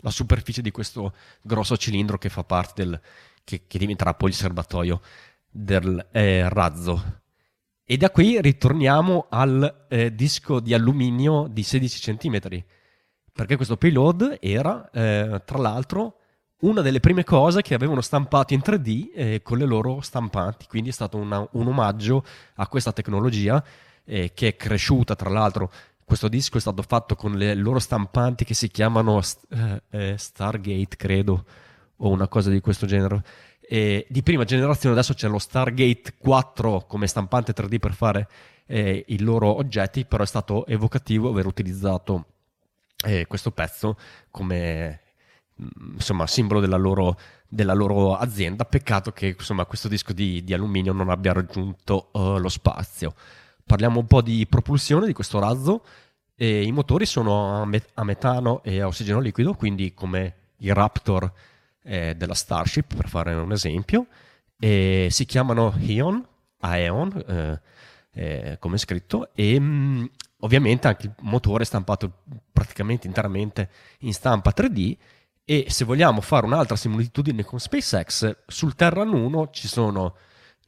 la, 0.00 0.10
superficie 0.10 0.62
di 0.62 0.70
questo 0.70 1.12
grosso 1.42 1.76
cilindro 1.76 2.18
che 2.18 2.28
fa 2.28 2.44
parte 2.44 2.84
del 2.84 3.00
che, 3.42 3.64
che 3.66 3.78
diventerà 3.78 4.14
poi 4.14 4.30
il 4.30 4.34
serbatoio 4.34 5.00
del 5.50 6.08
eh, 6.12 6.48
razzo. 6.48 7.22
E 7.86 7.98
da 7.98 8.10
qui 8.10 8.40
ritorniamo 8.40 9.26
al 9.28 9.86
eh, 9.90 10.14
disco 10.14 10.58
di 10.58 10.72
alluminio 10.72 11.46
di 11.50 11.62
16 11.62 12.16
cm, 12.16 12.38
perché 13.30 13.56
questo 13.56 13.76
payload 13.76 14.38
era, 14.40 14.88
eh, 14.90 15.42
tra 15.44 15.58
l'altro, 15.58 16.16
una 16.60 16.80
delle 16.80 17.00
prime 17.00 17.24
cose 17.24 17.60
che 17.60 17.74
avevano 17.74 18.00
stampato 18.00 18.54
in 18.54 18.62
3D 18.64 19.10
eh, 19.14 19.42
con 19.42 19.58
le 19.58 19.66
loro 19.66 20.00
stampanti, 20.00 20.64
quindi 20.66 20.88
è 20.88 20.92
stato 20.94 21.18
una, 21.18 21.46
un 21.52 21.66
omaggio 21.66 22.24
a 22.54 22.66
questa 22.68 22.92
tecnologia 22.92 23.62
eh, 24.04 24.32
che 24.32 24.48
è 24.48 24.56
cresciuta, 24.56 25.14
tra 25.14 25.28
l'altro. 25.28 25.70
Questo 26.06 26.28
disco 26.28 26.56
è 26.56 26.60
stato 26.60 26.80
fatto 26.80 27.14
con 27.16 27.34
le 27.34 27.54
loro 27.54 27.80
stampanti 27.80 28.46
che 28.46 28.54
si 28.54 28.68
chiamano 28.68 29.20
eh, 29.20 29.82
eh, 29.90 30.14
Stargate, 30.16 30.96
credo, 30.96 31.44
o 31.96 32.08
una 32.08 32.28
cosa 32.28 32.48
di 32.48 32.60
questo 32.60 32.86
genere 32.86 33.22
eh, 33.68 34.06
di 34.08 34.22
prima 34.22 34.44
generazione, 34.44 34.94
adesso 34.94 35.14
c'è 35.14 35.28
lo 35.28 35.38
Stargate 35.38 36.14
4 36.18 36.84
come 36.86 37.06
stampante 37.06 37.52
3D 37.52 37.78
per 37.78 37.94
fare 37.94 38.28
eh, 38.66 39.04
i 39.08 39.20
loro 39.20 39.56
oggetti, 39.56 40.04
però 40.04 40.22
è 40.22 40.26
stato 40.26 40.66
evocativo 40.66 41.30
aver 41.30 41.46
utilizzato 41.46 42.26
eh, 43.04 43.26
questo 43.26 43.50
pezzo 43.50 43.96
come 44.30 45.00
mm, 45.60 45.94
insomma, 45.94 46.26
simbolo 46.26 46.60
della 46.60 46.76
loro, 46.76 47.18
della 47.48 47.74
loro, 47.74 48.16
azienda. 48.16 48.64
Peccato 48.64 49.12
che 49.12 49.34
insomma, 49.38 49.64
questo 49.66 49.88
disco 49.88 50.12
di, 50.12 50.42
di 50.44 50.54
alluminio 50.54 50.92
non 50.92 51.08
abbia 51.10 51.32
raggiunto 51.32 52.08
uh, 52.12 52.38
lo 52.38 52.48
spazio. 52.48 53.14
Parliamo 53.64 54.00
un 54.00 54.06
po' 54.06 54.20
di 54.20 54.46
propulsione 54.46 55.06
di 55.06 55.12
questo 55.12 55.38
razzo. 55.38 55.84
I 56.36 56.72
motori 56.72 57.06
sono 57.06 57.62
a, 57.62 57.64
met- 57.64 57.90
a 57.94 58.02
metano 58.02 58.60
e 58.64 58.80
a 58.80 58.88
ossigeno 58.88 59.20
liquido, 59.20 59.54
quindi 59.54 59.94
come 59.94 60.34
i 60.58 60.72
Raptor 60.72 61.32
eh, 61.84 62.14
della 62.16 62.34
Starship, 62.34 62.94
per 62.94 63.08
fare 63.08 63.34
un 63.34 63.52
esempio, 63.52 64.06
e 64.58 65.08
si 65.10 65.24
chiamano 65.24 65.74
Ion, 65.78 66.26
Aeon, 66.60 67.24
eh, 67.26 67.60
eh, 68.14 68.56
come 68.58 68.78
scritto, 68.78 69.30
e 69.34 69.58
mh, 69.58 69.64
mm, 69.64 70.04
ovviamente 70.40 70.88
anche 70.88 71.06
il 71.06 71.14
motore 71.20 71.62
è 71.62 71.66
stampato 71.66 72.22
praticamente 72.52 73.06
interamente 73.06 73.70
in 74.00 74.12
stampa 74.12 74.52
3D 74.54 74.96
e 75.44 75.66
se 75.68 75.84
vogliamo 75.84 76.20
fare 76.20 76.46
un'altra 76.46 76.76
similitudine 76.76 77.44
con 77.44 77.58
SpaceX, 77.60 78.36
sul 78.46 78.74
Terran 78.74 79.12
1 79.12 79.50
ci 79.50 79.68
sono 79.68 80.16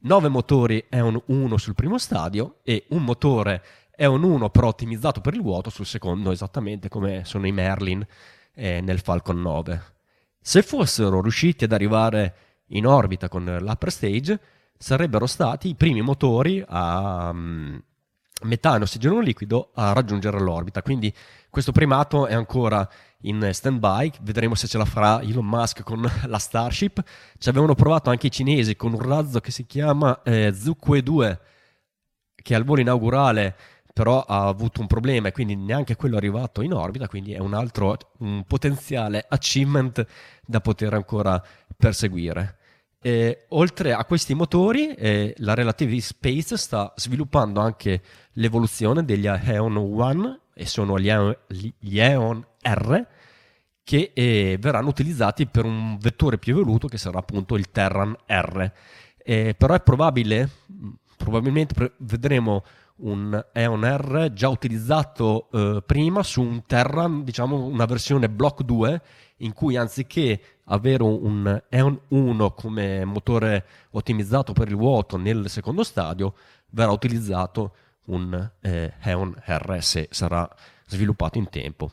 9 0.01 0.29
motori 0.29 0.85
Eon 0.89 1.19
1 1.25 1.57
sul 1.57 1.73
primo 1.73 1.97
stadio 1.97 2.59
e 2.63 2.85
un 2.89 3.03
motore 3.03 3.63
Eon 3.95 4.21
1 4.23 4.49
però 4.51 4.67
ottimizzato 4.67 5.21
per 5.21 5.33
il 5.33 5.41
vuoto 5.41 5.71
sul 5.71 5.87
secondo, 5.87 6.31
esattamente 6.31 6.89
come 6.89 7.25
sono 7.25 7.47
i 7.47 7.51
Merlin 7.51 8.05
eh, 8.53 8.81
nel 8.81 8.99
Falcon 8.99 9.41
9. 9.41 9.96
Se 10.39 10.61
fossero 10.61 11.21
riusciti 11.21 11.63
ad 11.63 11.71
arrivare 11.71 12.35
in 12.67 12.85
orbita 12.85 13.29
con 13.29 13.43
l'upper 13.43 13.91
stage, 13.91 14.39
sarebbero 14.77 15.25
stati 15.25 15.69
i 15.69 15.75
primi 15.75 16.01
motori 16.01 16.63
a 16.65 17.29
um, 17.29 17.81
metano 18.43 18.79
e 18.79 18.83
ossigeno 18.83 19.19
liquido 19.19 19.71
a 19.73 19.93
raggiungere 19.93 20.39
l'orbita. 20.39 20.81
Quindi 20.81 21.13
questo 21.49 21.71
primato 21.71 22.27
è 22.27 22.33
ancora 22.33 22.87
in 23.21 23.49
stand-by, 23.51 24.11
vedremo 24.21 24.53
se 24.53 24.67
ce 24.67 24.77
la 24.77 24.85
farà 24.85 25.21
Elon 25.21 25.45
Musk 25.45 25.81
con 25.83 26.07
la 26.25 26.37
Starship. 26.37 27.03
Ci 27.37 27.49
avevano 27.49 27.75
provato 27.75 28.09
anche 28.09 28.27
i 28.27 28.31
cinesi 28.31 28.75
con 28.75 28.93
un 28.93 29.01
razzo 29.01 29.39
che 29.39 29.51
si 29.51 29.65
chiama 29.65 30.21
eh, 30.23 30.53
Zhukue 30.53 31.01
2, 31.01 31.39
che 32.35 32.55
al 32.55 32.63
volo 32.63 32.81
inaugurale 32.81 33.55
però 33.97 34.23
ha 34.27 34.45
avuto 34.45 34.79
un 34.79 34.85
problema 34.85 35.29
e 35.29 35.31
quindi 35.31 35.55
neanche 35.55 35.95
quello 35.95 36.13
è 36.13 36.17
arrivato 36.19 36.61
in 36.61 36.71
orbita, 36.71 37.07
quindi 37.07 37.33
è 37.33 37.39
un 37.39 37.55
altro 37.55 37.97
un 38.19 38.43
potenziale 38.43 39.25
achievement 39.27 40.05
da 40.45 40.61
poter 40.61 40.93
ancora 40.93 41.43
perseguire. 41.75 42.57
E, 43.01 43.45
oltre 43.49 43.93
a 43.93 44.05
questi 44.05 44.35
motori, 44.35 44.93
eh, 44.93 45.33
la 45.37 45.55
Relativity 45.55 45.99
Space 45.99 46.57
sta 46.57 46.93
sviluppando 46.95 47.59
anche 47.59 48.03
l'evoluzione 48.33 49.03
degli 49.03 49.25
Aeon 49.25 49.75
1 49.77 50.39
e 50.53 50.67
sono 50.67 50.99
gli 50.99 51.09
Aeon, 51.09 51.35
gli 51.47 51.99
Aeon 51.99 52.45
R 52.61 53.03
che 53.83 54.11
eh, 54.13 54.57
verranno 54.59 54.89
utilizzati 54.89 55.47
per 55.47 55.65
un 55.65 55.97
vettore 55.97 56.37
più 56.37 56.53
evoluto 56.53 56.87
che 56.87 56.99
sarà 56.99 57.17
appunto 57.17 57.55
il 57.55 57.71
Terran 57.71 58.15
R. 58.27 58.71
Eh, 59.17 59.55
però 59.57 59.73
è 59.73 59.81
probabile, 59.81 60.47
probabilmente 61.17 61.73
pre- 61.73 61.93
vedremo 61.97 62.63
un 62.97 63.45
Eon 63.53 63.83
R 63.83 64.31
già 64.33 64.49
utilizzato 64.49 65.49
eh, 65.51 65.83
prima 65.85 66.23
su 66.23 66.41
un 66.41 66.65
Terran, 66.65 67.23
diciamo 67.23 67.65
una 67.65 67.85
versione 67.85 68.29
Block 68.29 68.63
2, 68.63 69.01
in 69.37 69.53
cui 69.53 69.75
anziché 69.75 70.41
avere 70.65 71.03
un 71.03 71.61
Eon 71.69 71.99
1 72.07 72.51
come 72.51 73.05
motore 73.05 73.65
ottimizzato 73.91 74.53
per 74.53 74.69
il 74.69 74.75
vuoto 74.75 75.17
nel 75.17 75.49
secondo 75.49 75.83
stadio, 75.83 76.33
verrà 76.71 76.91
utilizzato 76.91 77.75
un 78.05 78.51
eh, 78.61 78.93
Eon 79.01 79.35
R 79.45 79.77
se 79.81 80.07
sarà 80.11 80.49
sviluppato 80.87 81.37
in 81.37 81.49
tempo. 81.49 81.91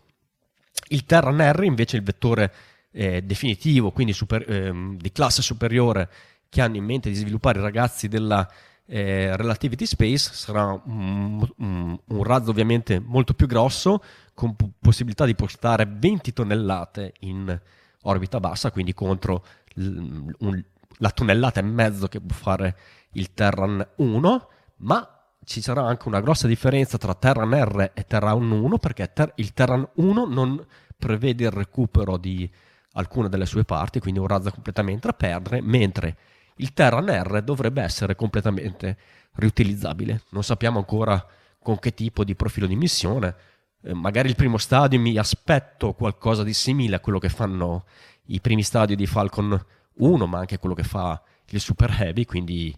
Il 0.88 1.05
Terran 1.05 1.40
R 1.52 1.64
invece 1.64 1.96
è 1.96 2.00
il 2.00 2.05
vettore 2.07 2.52
eh, 2.92 3.22
definitivo, 3.22 3.90
quindi 3.90 4.12
super, 4.12 4.48
ehm, 4.48 4.96
di 4.96 5.12
classe 5.12 5.42
superiore 5.42 6.09
che 6.48 6.61
hanno 6.61 6.76
in 6.76 6.84
mente 6.84 7.09
di 7.09 7.16
sviluppare 7.16 7.59
i 7.59 7.62
ragazzi 7.62 8.07
della 8.09 8.48
eh, 8.87 9.35
Relativity 9.37 9.87
Space 9.87 10.32
sarà 10.35 10.80
un, 10.85 11.47
un, 11.59 11.99
un, 12.05 12.22
razzo 12.22 12.51
ovviamente 12.51 12.99
molto 13.01 13.32
più 13.32 13.47
grosso 13.47 14.03
con 14.35 14.55
p- 14.55 14.68
possibilità 14.78 15.24
di 15.24 15.35
portare 15.35 15.87
20 15.91 16.32
tonnellate 16.32 17.14
in 17.20 17.59
orbita 18.03 18.41
bassa 18.41 18.70
quindi 18.70 18.93
contro 18.93 19.45
l- 19.74 20.30
un, 20.39 20.64
la 20.99 21.11
tonnellata 21.11 21.61
e 21.61 21.62
mezzo 21.62 22.09
che 22.09 22.20
può 22.20 22.37
fare 22.37 22.76
il 23.12 23.32
Terran 23.32 23.87
1 23.97 24.49
ma 24.78 25.09
ci 25.45 25.62
sarà 25.62 25.87
anche 25.87 26.09
una 26.09 26.20
grossa 26.20 26.47
differenza 26.47 26.99
tra 26.99 27.14
Terran 27.14 27.55
R 27.55 27.93
e 27.95 28.05
Terran 28.05 28.51
1 28.51 28.78
perché 28.78 29.11
ter- 29.12 29.32
il 29.37 29.55
Terran 29.55 29.89
1 29.95 30.26
non 30.26 30.62
prevede 30.97 31.45
il 31.45 31.51
recupero 31.51 32.18
di 32.18 32.51
alcune 32.93 33.28
delle 33.30 33.47
sue 33.47 33.64
parti 33.64 33.99
quindi 33.99 34.20
un 34.20 34.26
razzo 34.26 34.51
completamente 34.51 35.07
da 35.07 35.14
perdere 35.14 35.62
mentre 35.62 36.16
il 36.57 36.72
Terran 36.72 37.09
R 37.09 37.42
dovrebbe 37.42 37.82
essere 37.82 38.14
completamente 38.14 38.96
riutilizzabile. 39.34 40.22
Non 40.30 40.44
sappiamo 40.44 40.78
ancora 40.78 41.24
con 41.62 41.78
che 41.78 41.94
tipo 41.94 42.24
di 42.24 42.34
profilo 42.34 42.66
di 42.66 42.76
missione, 42.76 43.34
eh, 43.82 43.94
magari 43.94 44.28
il 44.28 44.36
primo 44.36 44.59
stadio 44.59 45.00
mi 45.00 45.16
aspetto 45.16 45.92
qualcosa 45.92 46.42
di 46.42 46.52
simile 46.52 46.96
a 46.96 47.00
quello 47.00 47.18
che 47.18 47.28
fanno 47.28 47.84
i 48.26 48.40
primi 48.40 48.62
stadi 48.62 48.96
di 48.96 49.07
Falcon 49.07 49.59
1, 49.94 50.26
ma 50.26 50.38
anche 50.38 50.59
quello 50.59 50.74
che 50.74 50.82
fa 50.82 51.20
il 51.50 51.61
Super 51.61 51.94
Heavy, 51.98 52.24
quindi 52.24 52.76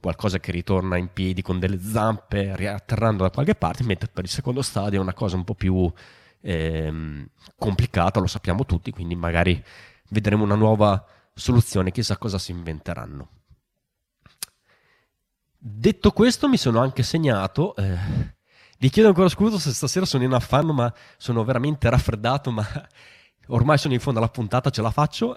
qualcosa 0.00 0.40
che 0.40 0.50
ritorna 0.50 0.96
in 0.96 1.12
piedi 1.12 1.42
con 1.42 1.58
delle 1.58 1.78
zampe 1.78 2.56
riatterrando 2.56 3.22
da 3.22 3.30
qualche 3.30 3.54
parte, 3.54 3.84
mentre 3.84 4.08
per 4.12 4.24
il 4.24 4.30
secondo 4.30 4.62
stadio 4.62 4.98
è 4.98 5.02
una 5.02 5.12
cosa 5.12 5.36
un 5.36 5.44
po' 5.44 5.54
più 5.54 5.92
ehm, 6.40 7.26
complicata, 7.58 8.20
lo 8.20 8.26
sappiamo 8.26 8.64
tutti, 8.64 8.90
quindi 8.90 9.14
magari 9.14 9.62
vedremo 10.08 10.44
una 10.44 10.54
nuova 10.54 11.04
soluzione, 11.34 11.90
chissà 11.90 12.16
cosa 12.16 12.38
si 12.38 12.52
inventeranno. 12.52 13.28
Detto 15.58 16.10
questo, 16.10 16.48
mi 16.48 16.56
sono 16.56 16.80
anche 16.80 17.02
segnato. 17.02 17.74
Eh, 17.76 17.96
vi 18.78 18.90
chiedo 18.90 19.08
ancora 19.08 19.28
scusa 19.28 19.58
se 19.58 19.72
stasera 19.72 20.04
sono 20.04 20.24
in 20.24 20.32
affanno, 20.32 20.72
ma 20.72 20.92
sono 21.16 21.42
veramente 21.44 21.88
raffreddato, 21.88 22.50
ma 22.50 22.66
ormai 23.48 23.78
sono 23.78 23.94
in 23.94 24.00
fondo 24.00 24.18
alla 24.18 24.28
puntata, 24.28 24.70
ce 24.70 24.82
la 24.82 24.90
faccio. 24.90 25.34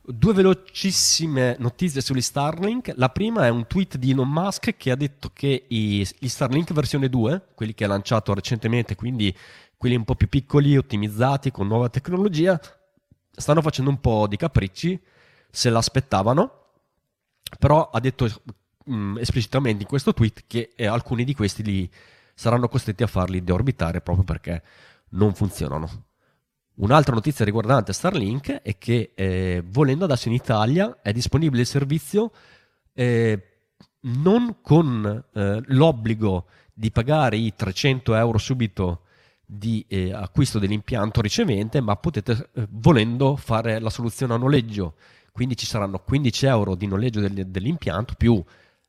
Due 0.00 0.32
velocissime 0.32 1.56
notizie 1.58 2.00
sugli 2.00 2.20
Starlink. 2.20 2.92
La 2.96 3.10
prima 3.10 3.46
è 3.46 3.50
un 3.50 3.66
tweet 3.66 3.96
di 3.96 4.12
Elon 4.12 4.30
Musk 4.30 4.76
che 4.76 4.90
ha 4.90 4.96
detto 4.96 5.30
che 5.34 5.64
gli 5.68 6.04
Starlink 6.04 6.72
versione 6.72 7.08
2, 7.08 7.48
quelli 7.54 7.74
che 7.74 7.84
ha 7.84 7.88
lanciato 7.88 8.32
recentemente, 8.32 8.94
quindi 8.94 9.36
quelli 9.76 9.96
un 9.96 10.04
po' 10.04 10.14
più 10.14 10.28
piccoli, 10.28 10.76
ottimizzati, 10.76 11.50
con 11.50 11.66
nuova 11.66 11.88
tecnologia, 11.88 12.58
stanno 13.30 13.60
facendo 13.60 13.90
un 13.90 14.00
po' 14.00 14.26
di 14.26 14.36
capricci, 14.36 15.00
se 15.50 15.70
l'aspettavano, 15.70 16.66
però 17.58 17.90
ha 17.90 18.00
detto 18.00 18.28
mh, 18.84 18.94
mm, 18.94 19.18
esplicitamente 19.18 19.82
in 19.82 19.88
questo 19.88 20.12
tweet 20.12 20.44
che 20.46 20.72
eh, 20.76 20.86
alcuni 20.86 21.24
di 21.24 21.34
questi 21.34 21.62
li 21.62 21.90
saranno 22.34 22.68
costretti 22.68 23.02
a 23.02 23.08
farli 23.08 23.42
deorbitare 23.42 24.00
proprio 24.00 24.24
perché 24.24 24.62
non 25.10 25.34
funzionano. 25.34 26.04
Un'altra 26.76 27.14
notizia 27.14 27.44
riguardante 27.44 27.92
Starlink 27.92 28.62
è 28.62 28.78
che 28.78 29.10
eh, 29.14 29.64
volendo 29.66 30.04
adesso 30.04 30.28
in 30.28 30.34
Italia 30.34 30.98
è 31.02 31.12
disponibile 31.12 31.62
il 31.62 31.66
servizio 31.66 32.30
eh, 32.92 33.42
non 34.00 34.58
con 34.62 35.24
eh, 35.32 35.62
l'obbligo 35.66 36.46
di 36.72 36.92
pagare 36.92 37.36
i 37.36 37.52
300 37.56 38.14
euro 38.14 38.38
subito 38.38 39.02
di 39.44 39.84
eh, 39.88 40.12
acquisto 40.12 40.58
dell'impianto 40.58 41.20
ricevente, 41.20 41.80
ma 41.80 41.96
potete 41.96 42.50
eh, 42.52 42.68
volendo 42.70 43.34
fare 43.34 43.80
la 43.80 43.90
soluzione 43.90 44.34
a 44.34 44.36
noleggio. 44.36 44.94
Quindi 45.38 45.56
ci 45.56 45.66
saranno 45.66 46.00
15 46.00 46.46
euro 46.46 46.74
di 46.74 46.88
noleggio 46.88 47.20
del, 47.20 47.46
dell'impianto 47.46 48.14
più 48.18 48.42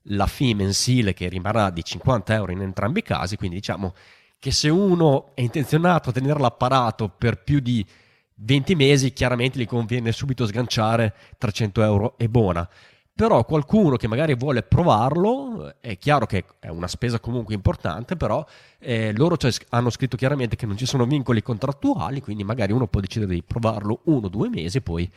la 0.05 0.25
fee 0.25 0.55
mensile 0.55 1.13
che 1.13 1.29
rimarrà 1.29 1.69
di 1.69 1.83
50 1.83 2.33
euro 2.33 2.51
in 2.51 2.61
entrambi 2.63 2.99
i 2.99 3.03
casi. 3.03 3.37
Quindi 3.37 3.57
diciamo 3.57 3.93
che 4.39 4.49
se 4.49 4.67
uno 4.67 5.29
è 5.35 5.41
intenzionato 5.41 6.09
a 6.09 6.11
tenere 6.11 6.39
l'apparato 6.39 7.07
per 7.07 7.43
più 7.43 7.59
di 7.59 7.85
20 8.33 8.73
mesi, 8.73 9.13
chiaramente 9.13 9.59
gli 9.59 9.67
conviene 9.67 10.11
subito 10.11 10.47
sganciare 10.47 11.13
300 11.37 11.83
euro 11.83 12.17
e 12.17 12.27
buona. 12.29 12.67
Però 13.13 13.45
qualcuno 13.45 13.95
che 13.95 14.07
magari 14.07 14.33
vuole 14.33 14.63
provarlo, 14.63 15.75
è 15.79 15.99
chiaro 15.99 16.25
che 16.25 16.45
è 16.57 16.69
una 16.69 16.87
spesa 16.87 17.19
comunque 17.19 17.53
importante, 17.53 18.15
però 18.15 18.43
eh, 18.79 19.13
loro 19.15 19.37
cioè, 19.37 19.51
hanno 19.69 19.91
scritto 19.91 20.17
chiaramente 20.17 20.55
che 20.55 20.65
non 20.65 20.77
ci 20.77 20.87
sono 20.87 21.05
vincoli 21.05 21.43
contrattuali, 21.43 22.21
quindi 22.21 22.43
magari 22.43 22.71
uno 22.71 22.87
può 22.87 22.99
decidere 22.99 23.35
di 23.35 23.43
provarlo 23.43 23.99
uno 24.05 24.25
o 24.25 24.29
due 24.29 24.49
mesi 24.49 24.77
e 24.77 24.81
poi 24.81 25.07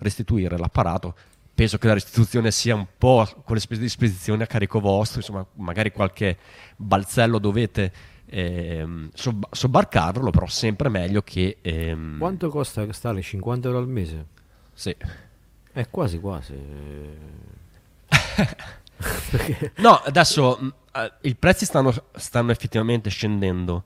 restituire 0.00 0.58
l'apparato 0.58 1.14
penso 1.60 1.76
che 1.76 1.88
la 1.88 1.92
restituzione 1.92 2.50
sia 2.50 2.74
un 2.74 2.86
po' 2.96 3.28
con 3.44 3.54
le 3.54 3.60
spese 3.60 3.82
di 3.82 3.90
spedizione 3.90 4.44
a 4.44 4.46
carico 4.46 4.80
vostro, 4.80 5.18
insomma, 5.18 5.44
magari 5.56 5.92
qualche 5.92 6.38
balzello 6.74 7.38
dovete 7.38 7.92
ehm, 8.24 9.10
sob- 9.12 9.46
sobbarcarlo, 9.50 10.30
però 10.30 10.46
sempre 10.46 10.88
meglio 10.88 11.20
che... 11.20 11.58
Ehm... 11.60 12.16
Quanto 12.16 12.48
costa 12.48 12.90
stare 12.92 13.20
50 13.20 13.68
euro 13.68 13.80
al 13.80 13.88
mese? 13.88 14.24
Sì. 14.72 14.96
È 15.70 15.86
quasi 15.90 16.18
quasi. 16.18 16.54
no, 19.76 19.96
adesso 19.96 20.72
eh, 20.92 21.12
i 21.22 21.34
prezzi 21.34 21.64
stanno, 21.66 21.92
stanno 22.14 22.52
effettivamente 22.52 23.10
scendendo 23.10 23.84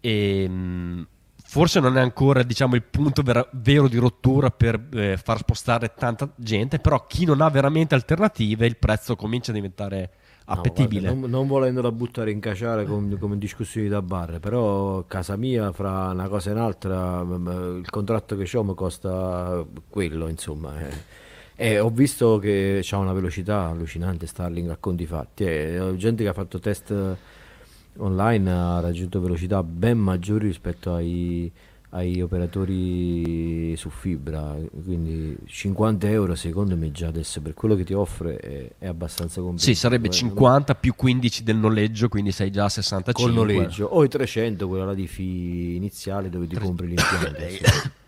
e 0.00 0.42
ehm, 0.42 1.06
forse 1.54 1.78
non 1.78 1.96
è 1.96 2.00
ancora 2.00 2.42
diciamo, 2.42 2.74
il 2.74 2.82
punto 2.82 3.22
vera- 3.22 3.46
vero 3.52 3.86
di 3.86 3.96
rottura 3.96 4.50
per 4.50 4.88
eh, 4.92 5.16
far 5.16 5.38
spostare 5.38 5.92
tanta 5.96 6.28
gente, 6.34 6.80
però 6.80 7.06
chi 7.06 7.24
non 7.24 7.40
ha 7.40 7.48
veramente 7.48 7.94
alternative 7.94 8.66
il 8.66 8.76
prezzo 8.76 9.14
comincia 9.14 9.52
a 9.52 9.54
diventare 9.54 10.10
appetibile. 10.46 11.06
No, 11.06 11.14
guarda, 11.14 11.20
non, 11.20 11.30
non 11.30 11.46
volendola 11.46 11.92
buttare 11.92 12.32
in 12.32 12.40
caciare 12.40 12.84
come, 12.86 13.16
come 13.18 13.38
discussioni 13.38 13.86
da 13.86 14.02
bar, 14.02 14.40
però 14.40 15.04
casa 15.06 15.36
mia 15.36 15.70
fra 15.70 16.08
una 16.08 16.26
cosa 16.26 16.50
e 16.50 16.52
un'altra 16.54 17.20
il 17.20 17.88
contratto 17.88 18.36
che 18.36 18.56
ho 18.56 18.64
mi 18.64 18.74
costa 18.74 19.64
quello, 19.88 20.26
insomma. 20.26 20.80
Eh. 20.80 21.22
E 21.54 21.78
ho 21.78 21.88
visto 21.88 22.38
che 22.38 22.84
ha 22.90 22.96
una 22.96 23.12
velocità 23.12 23.68
allucinante 23.68 24.26
Starlink 24.26 24.70
a 24.70 24.76
conti 24.76 25.06
fatti. 25.06 25.44
Eh, 25.44 25.94
gente 25.96 26.24
che 26.24 26.28
ha 26.28 26.32
fatto 26.32 26.58
test 26.58 27.16
online 27.98 28.50
ha 28.50 28.80
raggiunto 28.80 29.20
velocità 29.20 29.62
ben 29.62 29.98
maggiori 29.98 30.46
rispetto 30.46 30.94
ai, 30.94 31.50
ai 31.90 32.20
operatori 32.20 33.76
su 33.76 33.90
fibra 33.90 34.56
quindi 34.82 35.36
50 35.44 36.08
euro 36.08 36.34
secondo 36.34 36.76
me 36.76 36.90
già 36.90 37.08
adesso 37.08 37.40
per 37.40 37.54
quello 37.54 37.76
che 37.76 37.84
ti 37.84 37.92
offre 37.92 38.36
è, 38.36 38.70
è 38.78 38.86
abbastanza 38.86 39.40
completo. 39.40 39.64
Sì 39.64 39.74
sarebbe 39.74 40.10
50 40.10 40.74
più 40.74 40.94
15 40.94 41.42
del 41.42 41.56
noleggio 41.56 42.08
quindi 42.08 42.32
sei 42.32 42.50
già 42.50 42.64
a 42.64 42.68
65 42.68 43.22
col 43.22 43.32
noleggio 43.32 43.86
o 43.86 44.02
i 44.02 44.08
300 44.08 44.66
quella 44.66 44.86
là 44.86 44.94
di 44.94 45.06
fee 45.06 45.74
iniziale 45.74 46.28
dove 46.30 46.46
ti 46.46 46.56
compri 46.56 46.86
l'impianto 46.94 48.02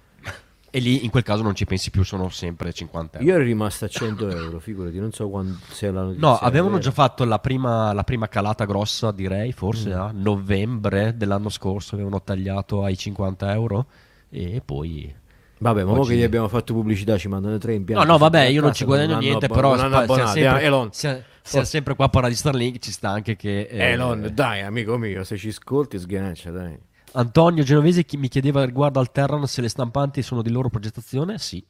E 0.76 0.80
lì 0.80 1.04
in 1.04 1.10
quel 1.10 1.22
caso 1.22 1.42
non 1.42 1.54
ci 1.54 1.64
pensi 1.64 1.88
più, 1.90 2.02
sono 2.02 2.28
sempre 2.28 2.70
50 2.70 3.16
euro. 3.16 3.30
Io 3.30 3.34
ero 3.34 3.44
rimasto 3.44 3.86
a 3.86 3.88
100 3.88 4.28
euro, 4.28 4.58
figurati, 4.58 4.98
non 4.98 5.10
so 5.10 5.26
quando 5.30 5.56
sia 5.70 5.90
la 5.90 6.02
notizia. 6.02 6.28
No, 6.28 6.36
avevano 6.36 6.76
già 6.76 6.90
fatto 6.90 7.24
la 7.24 7.38
prima, 7.38 7.94
la 7.94 8.04
prima, 8.04 8.28
calata 8.28 8.66
grossa, 8.66 9.10
direi, 9.10 9.52
forse 9.52 9.88
mm. 9.88 9.98
a 9.98 10.10
novembre 10.12 11.16
dell'anno 11.16 11.48
scorso 11.48 11.94
avevano 11.94 12.22
tagliato 12.22 12.84
ai 12.84 12.94
50 12.94 13.52
euro 13.54 13.86
e 14.28 14.60
poi... 14.62 15.14
Vabbè, 15.56 15.84
ma 15.84 15.92
Oggi... 15.92 16.10
che 16.10 16.16
gli 16.16 16.22
abbiamo 16.24 16.48
fatto 16.48 16.74
pubblicità 16.74 17.16
ci 17.16 17.28
mandano 17.28 17.56
tre 17.56 17.72
impianti. 17.72 18.04
No, 18.04 18.12
no, 18.12 18.18
vabbè, 18.18 18.42
io 18.42 18.60
non 18.60 18.74
ci 18.74 18.84
guadagno 18.84 19.16
niente, 19.16 19.48
però 19.48 19.76
non 19.76 19.88
spa- 19.88 20.04
siamo 20.12 20.30
sempre, 20.30 20.60
Elon. 20.60 20.88
Sia, 20.92 21.24
sia 21.40 21.64
sempre 21.64 21.94
qua 21.94 22.04
a 22.04 22.08
parlare 22.10 22.34
di 22.34 22.38
Starlink, 22.38 22.80
ci 22.80 22.92
sta 22.92 23.08
anche 23.08 23.34
che... 23.34 23.62
Eh, 23.62 23.92
Elon, 23.92 24.30
dai, 24.34 24.60
amico 24.60 24.98
mio, 24.98 25.24
se 25.24 25.38
ci 25.38 25.48
ascolti 25.48 25.98
sgancia, 25.98 26.50
dai. 26.50 26.78
Antonio 27.16 27.62
Genovesi 27.62 28.04
mi 28.12 28.28
chiedeva 28.28 28.64
riguardo 28.64 29.00
al 29.00 29.10
Terran 29.10 29.46
se 29.46 29.62
le 29.62 29.68
stampanti 29.68 30.22
sono 30.22 30.42
di 30.42 30.50
loro 30.50 30.68
progettazione. 30.68 31.38
Sì. 31.38 31.64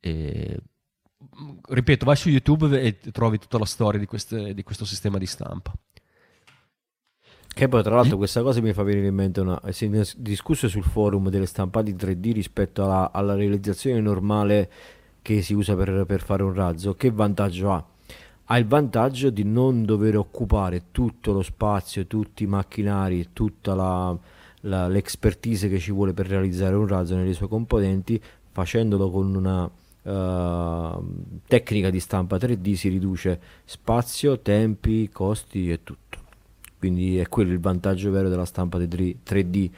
E, 0.00 0.60
ripeto, 1.68 2.04
vai 2.04 2.16
su 2.16 2.28
YouTube 2.28 2.80
e 2.80 2.98
trovi 3.12 3.38
tutta 3.38 3.58
la 3.58 3.64
storia 3.64 4.00
di, 4.00 4.06
queste, 4.06 4.54
di 4.54 4.62
questo 4.64 4.84
sistema 4.84 5.18
di 5.18 5.26
stampa. 5.26 5.72
Che 7.56 7.68
poi, 7.68 7.82
tra 7.82 7.94
l'altro, 7.94 8.16
questa 8.18 8.42
cosa 8.42 8.60
mi 8.60 8.72
fa 8.72 8.82
venire 8.82 9.06
in 9.06 9.14
mente 9.14 9.40
una. 9.40 9.58
Si 9.70 9.86
è 9.86 10.02
discusso 10.16 10.68
sul 10.68 10.84
forum 10.84 11.30
delle 11.30 11.46
stampanti 11.46 11.94
3D 11.94 12.32
rispetto 12.32 12.84
alla, 12.84 13.10
alla 13.12 13.34
realizzazione 13.34 14.00
normale 14.00 14.70
che 15.22 15.40
si 15.42 15.54
usa 15.54 15.74
per, 15.74 16.04
per, 16.06 16.22
fare 16.22 16.42
un 16.42 16.52
razzo. 16.52 16.94
Che 16.94 17.10
vantaggio 17.10 17.72
ha? 17.72 17.84
Ha 18.46 18.58
il 18.58 18.66
vantaggio 18.66 19.30
di 19.30 19.44
non 19.44 19.84
dover 19.84 20.16
occupare 20.16 20.84
tutto 20.92 21.32
lo 21.32 21.42
spazio, 21.42 22.06
tutti 22.06 22.44
i 22.44 22.46
macchinari, 22.46 23.30
tutta 23.32 23.74
la, 23.74 24.16
la, 24.62 24.86
l'expertise 24.86 25.68
che 25.68 25.78
ci 25.78 25.90
vuole 25.90 26.12
per 26.12 26.28
realizzare 26.28 26.76
un 26.76 26.86
razzo 26.86 27.16
nelle 27.16 27.32
sue 27.32 27.48
componenti, 27.48 28.20
facendolo 28.52 29.10
con 29.10 29.34
una 29.34 29.64
uh, 29.64 31.04
tecnica 31.46 31.90
di 31.90 31.98
stampa 31.98 32.36
3D 32.36 32.74
si 32.74 32.88
riduce 32.88 33.40
spazio, 33.64 34.38
tempi, 34.38 35.08
costi 35.10 35.70
e 35.70 35.82
tutto. 35.82 36.18
Quindi 36.78 37.18
è 37.18 37.28
quello 37.28 37.52
il 37.52 37.60
vantaggio 37.60 38.12
vero 38.12 38.28
della 38.28 38.44
stampa 38.44 38.78
3D 38.78 39.70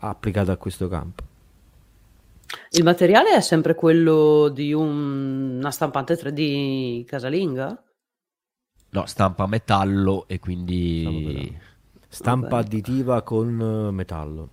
applicata 0.00 0.52
a 0.52 0.56
questo 0.56 0.88
campo. 0.88 1.24
Il 2.72 2.84
materiale 2.84 3.34
è 3.34 3.40
sempre 3.40 3.74
quello 3.74 4.48
di 4.48 4.72
un, 4.72 5.56
una 5.58 5.70
stampante 5.70 6.14
3D 6.14 7.04
casalinga? 7.04 7.82
No, 8.90 9.06
stampa 9.06 9.46
metallo 9.46 10.26
e 10.28 10.38
quindi... 10.38 11.56
Stampa 12.08 12.46
okay. 12.46 12.60
additiva 12.60 13.22
con 13.22 13.60
eh, 13.60 13.90
metallo. 13.92 14.48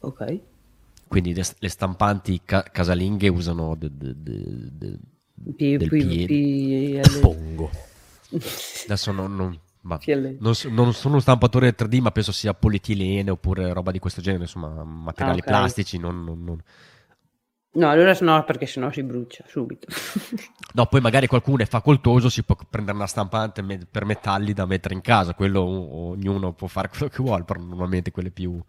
Ok. 0.00 0.40
Quindi 1.08 1.34
le, 1.34 1.44
le 1.58 1.68
stampanti 1.68 2.42
ca- 2.44 2.62
casalinghe 2.62 3.28
usano 3.28 3.74
de, 3.74 3.90
de, 3.90 4.14
de, 4.16 4.98
P- 5.56 5.76
del 5.76 5.88
P- 5.88 7.20
Pongo. 7.20 7.70
Adesso 8.84 9.10
non, 9.12 9.34
non, 9.34 9.58
ma 9.82 9.98
non, 10.38 10.52
non, 10.68 10.92
sono 10.92 11.14
un 11.14 11.20
stampatore 11.20 11.74
3D, 11.74 12.00
ma 12.00 12.10
penso 12.10 12.32
sia 12.32 12.54
polietilene 12.54 13.30
oppure 13.30 13.72
roba 13.72 13.90
di 13.90 13.98
questo 13.98 14.20
genere, 14.20 14.42
insomma, 14.42 14.84
materiali 14.84 15.40
ah, 15.40 15.42
okay. 15.42 15.52
plastici. 15.52 15.98
Non, 15.98 16.22
non, 16.22 16.62
No, 17.72 17.88
allora 17.88 18.16
no, 18.20 18.42
perché 18.44 18.66
sennò 18.66 18.90
si 18.90 19.02
brucia 19.02 19.44
subito. 19.46 19.86
no, 20.74 20.86
poi 20.86 21.00
magari 21.00 21.28
qualcuno 21.28 21.62
è 21.62 21.66
facoltoso, 21.66 22.28
si 22.28 22.42
può 22.42 22.56
prendere 22.68 22.96
una 22.96 23.06
stampante 23.06 23.62
per 23.90 24.04
metalli 24.04 24.52
da 24.52 24.66
mettere 24.66 24.94
in 24.94 25.00
casa, 25.00 25.34
quello 25.34 25.62
ognuno 25.62 26.52
può 26.52 26.66
fare 26.66 26.88
quello 26.88 27.08
che 27.08 27.22
vuole, 27.22 27.44
però 27.44 27.60
normalmente 27.60 28.10
quelle 28.10 28.30
più... 28.30 28.60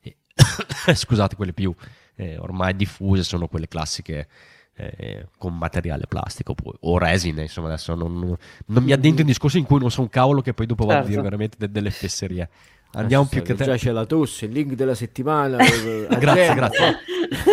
Eh, 0.00 0.16
scusate, 0.94 1.36
quelle 1.36 1.52
più 1.52 1.72
eh, 2.16 2.36
ormai 2.38 2.74
diffuse 2.74 3.22
sono 3.22 3.46
quelle 3.46 3.68
classiche 3.68 4.28
eh, 4.74 5.28
con 5.38 5.56
materiale 5.56 6.06
plastico 6.08 6.54
o 6.80 6.98
resine, 6.98 7.42
insomma 7.42 7.68
adesso 7.68 7.94
non, 7.94 8.36
non 8.66 8.82
mi 8.82 8.92
addentro 8.92 9.22
in 9.22 9.26
discorsi 9.26 9.58
in 9.58 9.64
cui 9.64 9.78
non 9.78 9.90
so 9.90 10.00
un 10.00 10.08
cavolo 10.08 10.40
che 10.40 10.54
poi 10.54 10.66
dopo 10.66 10.82
certo. 10.82 10.96
vado 10.96 11.06
a 11.06 11.10
dire 11.10 11.22
certo. 11.22 11.36
veramente 11.36 11.56
de- 11.58 11.72
delle 11.72 11.90
fesserie. 11.90 12.48
Andiamo 12.92 13.26
più 13.26 13.42
che 13.42 13.54
te. 13.54 13.64
Già 13.64 13.76
c'è 13.76 13.90
la 13.90 14.06
tosse, 14.06 14.46
il 14.46 14.52
link 14.52 14.72
della 14.72 14.94
settimana. 14.94 15.58
grazie, 16.18 16.54
grazie. 16.54 16.96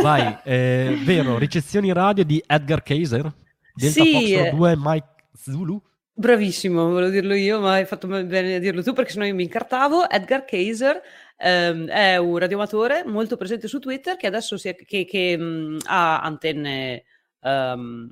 Vai, 0.01 0.37
eh, 0.43 0.97
vero, 1.03 1.37
ricezioni 1.37 1.91
radio 1.91 2.23
di 2.23 2.41
Edgar 2.45 2.81
Kaiser, 2.81 3.31
Delta 3.73 4.03
sì, 4.03 4.11
Fox 4.11 4.49
2 4.51 4.71
eh. 4.71 4.75
Mike 4.77 5.07
Zulu. 5.33 5.81
Bravissimo, 6.17 6.89
volevo 6.89 7.11
dirlo 7.11 7.33
io, 7.33 7.59
ma 7.59 7.73
hai 7.73 7.85
fatto 7.85 8.07
bene 8.07 8.55
a 8.55 8.59
dirlo 8.59 8.81
tu 8.81 8.93
perché 8.93 9.11
sennò 9.11 9.25
io 9.25 9.35
mi 9.35 9.43
incartavo. 9.43 10.09
Edgar 10.09 10.45
Kaiser 10.45 11.01
ehm, 11.35 11.87
è 11.87 12.15
un 12.15 12.37
radioamatore 12.37 13.03
molto 13.05 13.35
presente 13.35 13.67
su 13.67 13.79
Twitter 13.79 14.15
che 14.15 14.27
adesso 14.27 14.55
è, 14.63 14.75
che, 14.75 15.03
che 15.03 15.37
mh, 15.37 15.79
ha 15.87 16.21
antenne 16.21 17.03
um, 17.41 18.09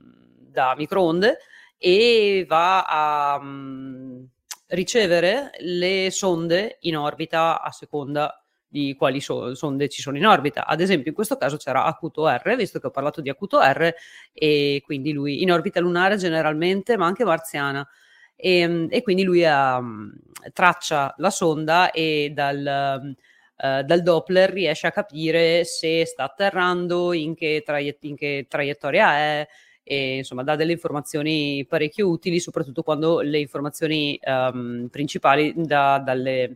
da 0.52 0.76
microonde 0.78 1.38
e 1.78 2.46
va 2.46 2.84
a 2.84 3.38
um, 3.38 4.28
ricevere 4.74 5.52
le 5.60 6.10
sonde 6.12 6.78
in 6.82 6.98
orbita 6.98 7.62
a 7.62 7.72
seconda 7.72 8.44
di 8.68 8.96
quali 8.98 9.22
so- 9.22 9.54
sonde 9.54 9.88
ci 9.88 10.02
sono 10.02 10.18
in 10.18 10.26
orbita. 10.26 10.66
Ad 10.66 10.82
esempio, 10.82 11.10
in 11.10 11.16
questo 11.16 11.38
caso 11.38 11.58
c'era 11.58 11.84
Acuto 11.86 12.28
R, 12.28 12.56
visto 12.56 12.80
che 12.80 12.88
ho 12.88 12.92
parlato 12.92 13.22
di 13.22 13.30
Acuto 13.30 13.60
R, 13.62 13.94
e 14.34 14.82
quindi 14.84 15.14
lui 15.14 15.44
in 15.44 15.52
orbita 15.52 15.80
lunare 15.80 16.18
generalmente, 16.18 16.98
ma 16.98 17.06
anche 17.06 17.24
marziana. 17.24 17.88
E, 18.36 18.58
ehm, 18.60 18.88
e 18.90 19.04
quindi 19.04 19.24
lui 19.24 19.44
um, 19.44 20.12
traccia 20.54 21.14
la 21.18 21.30
sonda 21.30 21.92
e 21.92 22.32
dal, 22.34 23.14
uh, 23.58 23.82
dal, 23.84 24.02
Doppler 24.02 24.50
riesce 24.50 24.88
a 24.88 24.92
capire 24.92 25.64
se 25.66 26.04
sta 26.08 26.24
atterrando, 26.24 27.14
in 27.14 27.36
che, 27.36 27.62
traiet- 27.64 28.04
in 28.06 28.16
che 28.16 28.48
traiettoria 28.50 29.14
è, 29.18 29.48
e 29.84 30.18
insomma 30.18 30.44
dà 30.44 30.56
delle 30.56 30.72
informazioni 30.72 31.66
parecchio 31.68 32.08
utili, 32.08 32.40
soprattutto 32.40 32.84
quando 32.84 33.20
le 33.20 33.40
informazioni 33.40 34.20
um, 34.26 34.88
principali 34.90 35.54
da, 35.56 36.00
dalle, 36.00 36.56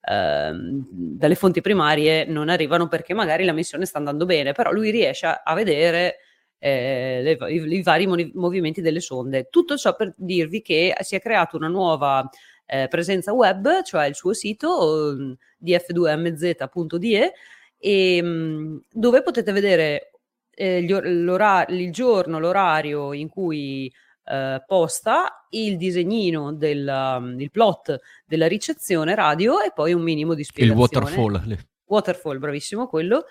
uh, 0.00 0.84
dalle, 0.90 1.34
fonti 1.36 1.60
primarie 1.60 2.24
non 2.24 2.48
arrivano 2.48 2.88
perché 2.88 3.14
magari 3.14 3.44
la 3.44 3.52
missione 3.52 3.86
sta 3.86 3.98
andando 3.98 4.26
bene, 4.26 4.52
però 4.52 4.72
lui 4.72 4.90
riesce 4.90 5.26
a, 5.26 5.42
a 5.44 5.54
vedere 5.54 6.16
eh, 6.58 7.20
le, 7.22 7.50
i, 7.50 7.76
i, 7.76 7.82
vari 7.82 8.06
movimenti 8.34 8.80
delle 8.80 9.00
sonde. 9.00 9.48
Tutto 9.50 9.76
ciò 9.76 9.94
per 9.94 10.12
dirvi 10.16 10.60
che 10.60 10.94
si 11.00 11.14
è 11.14 11.20
creata 11.20 11.56
una 11.56 11.68
nuova 11.68 12.28
eh, 12.66 12.88
presenza 12.88 13.32
web, 13.32 13.82
cioè 13.82 14.06
il 14.06 14.14
suo 14.14 14.32
sito 14.34 15.16
df2mz.de, 15.64 17.32
e, 17.78 18.22
mh, 18.22 18.82
dove 18.92 19.22
potete 19.22 19.52
vedere 19.52 20.10
eh, 20.58 20.78
il 20.78 21.92
giorno, 21.92 22.40
l'orario 22.40 23.12
in 23.12 23.28
cui 23.28 23.92
eh, 24.24 24.62
posta, 24.66 25.46
il 25.50 25.76
disegnino 25.76 26.52
del 26.52 26.86
um, 26.86 27.40
il 27.40 27.50
plot 27.52 27.98
della 28.26 28.48
ricezione 28.48 29.14
radio 29.14 29.60
e 29.60 29.70
poi 29.72 29.92
un 29.92 30.02
minimo 30.02 30.34
di 30.34 30.42
spiegazione. 30.42 30.82
Il 30.82 31.16
waterfall. 31.16 31.58
Waterfall, 31.84 32.38
bravissimo 32.38 32.88
quello. 32.88 33.26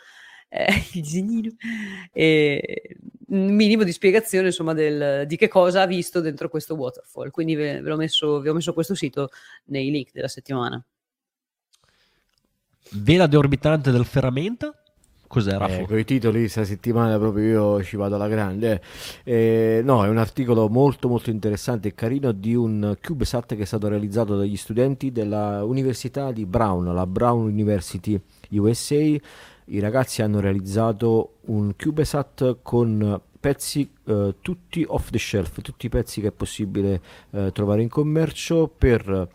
Eh, 0.47 0.67
il 0.93 1.01
disegnino. 1.01 1.51
E 2.13 2.95
un 3.28 3.53
minimo 3.53 3.84
di 3.84 3.91
spiegazione 3.91 4.47
insomma 4.47 4.73
del, 4.73 5.28
di 5.28 5.36
che 5.36 5.49
cosa 5.49 5.82
ha 5.82 5.86
visto 5.86 6.21
dentro 6.21 6.47
questo 6.47 6.75
waterfall. 6.75 7.30
Quindi 7.30 7.55
ve, 7.55 7.82
ve 7.82 7.95
messo, 7.95 8.39
vi 8.39 8.47
ho 8.47 8.53
messo 8.53 8.71
questo 8.73 8.95
sito 8.95 9.30
nei 9.65 9.91
link 9.91 10.11
della 10.13 10.30
settimana. 10.30 10.82
Vela 12.91 13.28
deorbitante 13.28 13.91
del 13.91 14.05
ferramenta? 14.05 14.73
Cos'era? 15.28 15.67
Eh, 15.67 15.86
con 15.86 15.99
i 15.99 16.05
titoli 16.05 16.39
questa 16.39 16.63
settimana 16.63 17.17
proprio 17.17 17.45
io 17.45 17.84
ci 17.84 17.97
vado 17.97 18.15
alla 18.15 18.30
grande. 18.30 18.82
Eh, 19.23 19.82
no, 19.84 20.05
è 20.05 20.07
un 20.07 20.17
articolo 20.17 20.69
molto 20.69 21.09
molto 21.09 21.30
interessante 21.30 21.89
e 21.89 21.93
carino 21.93 22.32
di 22.32 22.55
un 22.55 22.97
CubeSat 23.01 23.55
che 23.55 23.63
è 23.63 23.65
stato 23.65 23.88
realizzato 23.89 24.38
dagli 24.38 24.55
studenti 24.55 25.11
dell'Università 25.11 26.32
di 26.32 26.45
Brown, 26.45 26.93
la 26.93 27.05
Brown 27.05 27.45
University 27.47 28.19
USA. 28.51 28.95
I 29.69 29.80
ragazzi 29.80 30.21
hanno 30.21 30.39
realizzato 30.39 31.39
un 31.47 31.73
CubeSat 31.75 32.59
con 32.61 33.21
pezzi 33.39 33.89
eh, 34.05 34.36
tutti 34.41 34.84
off 34.88 35.09
the 35.09 35.19
shelf, 35.19 35.61
tutti 35.61 35.86
i 35.86 35.89
pezzi 35.89 36.21
che 36.21 36.28
è 36.28 36.32
possibile 36.32 37.01
eh, 37.32 37.51
trovare 37.51 37.82
in 37.82 37.89
commercio 37.89 38.67
per 38.75 39.09
eh, 39.09 39.28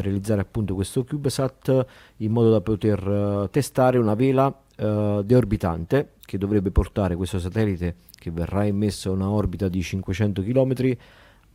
realizzare 0.00 0.40
appunto 0.40 0.74
questo 0.74 1.04
CubeSat 1.04 1.86
in 2.18 2.32
modo 2.32 2.50
da 2.50 2.60
poter 2.60 3.08
eh, 3.08 3.50
testare 3.50 3.98
una 3.98 4.14
vela 4.14 4.54
uh, 4.76 5.22
deorbitante 5.22 6.14
che 6.24 6.38
dovrebbe 6.38 6.70
portare 6.70 7.16
questo 7.16 7.38
satellite 7.38 7.96
che 8.18 8.30
verrà 8.30 8.64
immesso 8.64 9.10
a 9.10 9.12
una 9.12 9.30
orbita 9.30 9.68
di 9.68 9.82
500 9.82 10.42
km 10.42 10.96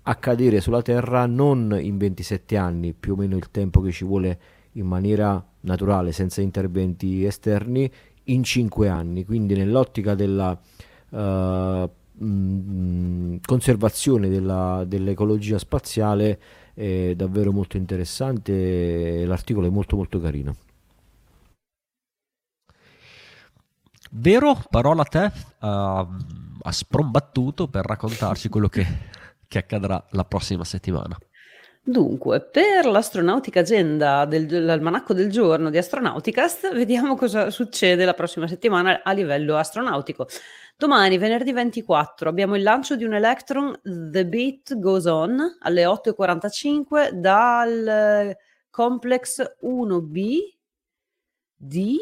a 0.04 0.16
cadere 0.16 0.62
sulla 0.62 0.82
Terra 0.82 1.26
non 1.26 1.78
in 1.80 1.98
27 1.98 2.58
anni, 2.58 2.94
più 2.94 3.14
o 3.14 3.16
meno 3.16 3.36
il 3.36 3.52
tempo 3.52 3.82
che 3.82 3.92
ci 3.92 4.04
vuole 4.04 4.40
in 4.74 4.86
maniera 4.88 5.44
naturale, 5.62 6.12
senza 6.12 6.42
interventi 6.42 7.24
esterni, 7.24 7.92
in 8.26 8.44
5 8.44 8.88
anni. 8.88 9.26
Quindi 9.26 9.56
nell'ottica 9.56 10.16
della 10.16 10.60
uh, 11.10 11.18
mh, 12.26 13.40
conservazione 13.46 14.30
della, 14.30 14.84
dell'ecologia 14.88 15.60
spaziale 15.60 16.40
è 16.74 17.14
davvero 17.16 17.52
molto 17.52 17.78
interessante, 17.78 19.24
l'articolo 19.26 19.68
è 19.68 19.70
molto 19.70 19.96
molto 19.96 20.20
carino. 20.20 20.56
Vero, 24.14 24.62
parola 24.70 25.04
a 25.04 25.06
te, 25.06 25.32
uh, 25.60 25.68
ha 25.68 26.72
sprombattuto 26.72 27.68
per 27.68 27.86
raccontarci 27.86 28.50
quello 28.50 28.68
che, 28.68 28.86
che 29.48 29.58
accadrà 29.58 30.04
la 30.12 30.26
prossima 30.26 30.66
settimana. 30.66 31.18
Dunque, 31.84 32.42
per 32.42 32.86
l'astronautica 32.86 33.62
agenda 33.62 34.26
del, 34.26 34.46
dell'almanacco 34.46 35.14
del 35.14 35.32
giorno 35.32 35.70
di 35.70 35.78
Astronauticast, 35.78 36.74
vediamo 36.74 37.16
cosa 37.16 37.50
succede 37.50 38.06
la 38.06 38.14
prossima 38.14 38.48
settimana 38.48 39.02
a 39.02 39.12
livello 39.14 39.56
astronautico. 39.56 40.28
Domani, 40.78 41.18
venerdì 41.18 41.54
24, 41.54 42.30
abbiamo 42.30 42.56
il 42.56 42.64
lancio 42.64 42.96
di 42.96 43.04
un 43.04 43.14
Electron 43.14 43.80
The 43.82 44.28
Beat 44.28 44.78
Goes 44.78 45.06
On 45.06 45.40
alle 45.62 45.86
8.45 45.86 47.12
dal 47.12 48.36
Complex 48.70 49.42
1B 49.64 50.38
di 51.56 51.98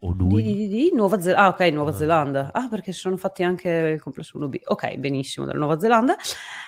o 0.00 0.12
lui? 0.12 0.42
Di, 0.42 0.54
di, 0.54 0.68
di 0.68 0.90
Nuova 0.92 1.20
Zelanda. 1.20 1.44
Ah, 1.44 1.48
ok, 1.48 1.72
Nuova 1.72 1.90
ah. 1.90 1.94
Zelanda. 1.94 2.50
Ah, 2.52 2.68
perché 2.68 2.92
sono 2.92 3.16
fatti 3.16 3.42
anche 3.42 3.68
il 3.70 4.00
complesso 4.00 4.38
1B. 4.38 4.60
Ok, 4.64 4.96
benissimo, 4.96 5.46
dalla 5.46 5.58
Nuova 5.58 5.78
Zelanda. 5.78 6.16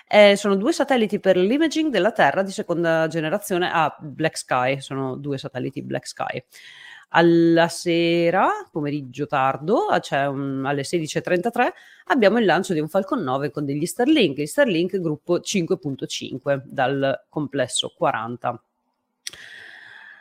Eh, 0.07 0.37
sono 0.37 0.57
due 0.57 0.73
satelliti 0.73 1.21
per 1.21 1.37
l'imaging 1.37 1.91
della 1.91 2.13
Terra 2.13 2.43
di 2.43 2.51
seconda 2.51 3.07
generazione 3.09 3.71
a 3.71 3.85
ah, 3.85 3.97
Black 4.01 4.39
Sky. 4.39 4.81
Sono 4.81 5.17
due 5.17 5.37
satelliti 5.37 5.83
Black 5.83 6.07
Sky. 6.07 6.43
Alla 7.11 7.69
sera, 7.69 8.51
pomeriggio 8.71 9.27
tardo, 9.27 9.87
cioè 10.01 10.27
un, 10.27 10.65
alle 10.67 10.83
16.33, 10.83 11.69
abbiamo 12.07 12.39
il 12.39 12.45
lancio 12.45 12.75
di 12.75 12.81
un 12.81 12.89
Falcon 12.89 13.23
9 13.23 13.51
con 13.51 13.65
degli 13.65 13.87
Starlink, 13.87 14.37
il 14.39 14.49
Starlink 14.49 15.01
gruppo 15.01 15.39
5.5 15.39 16.61
dal 16.67 17.25
complesso 17.31 17.95
40. 17.97 18.63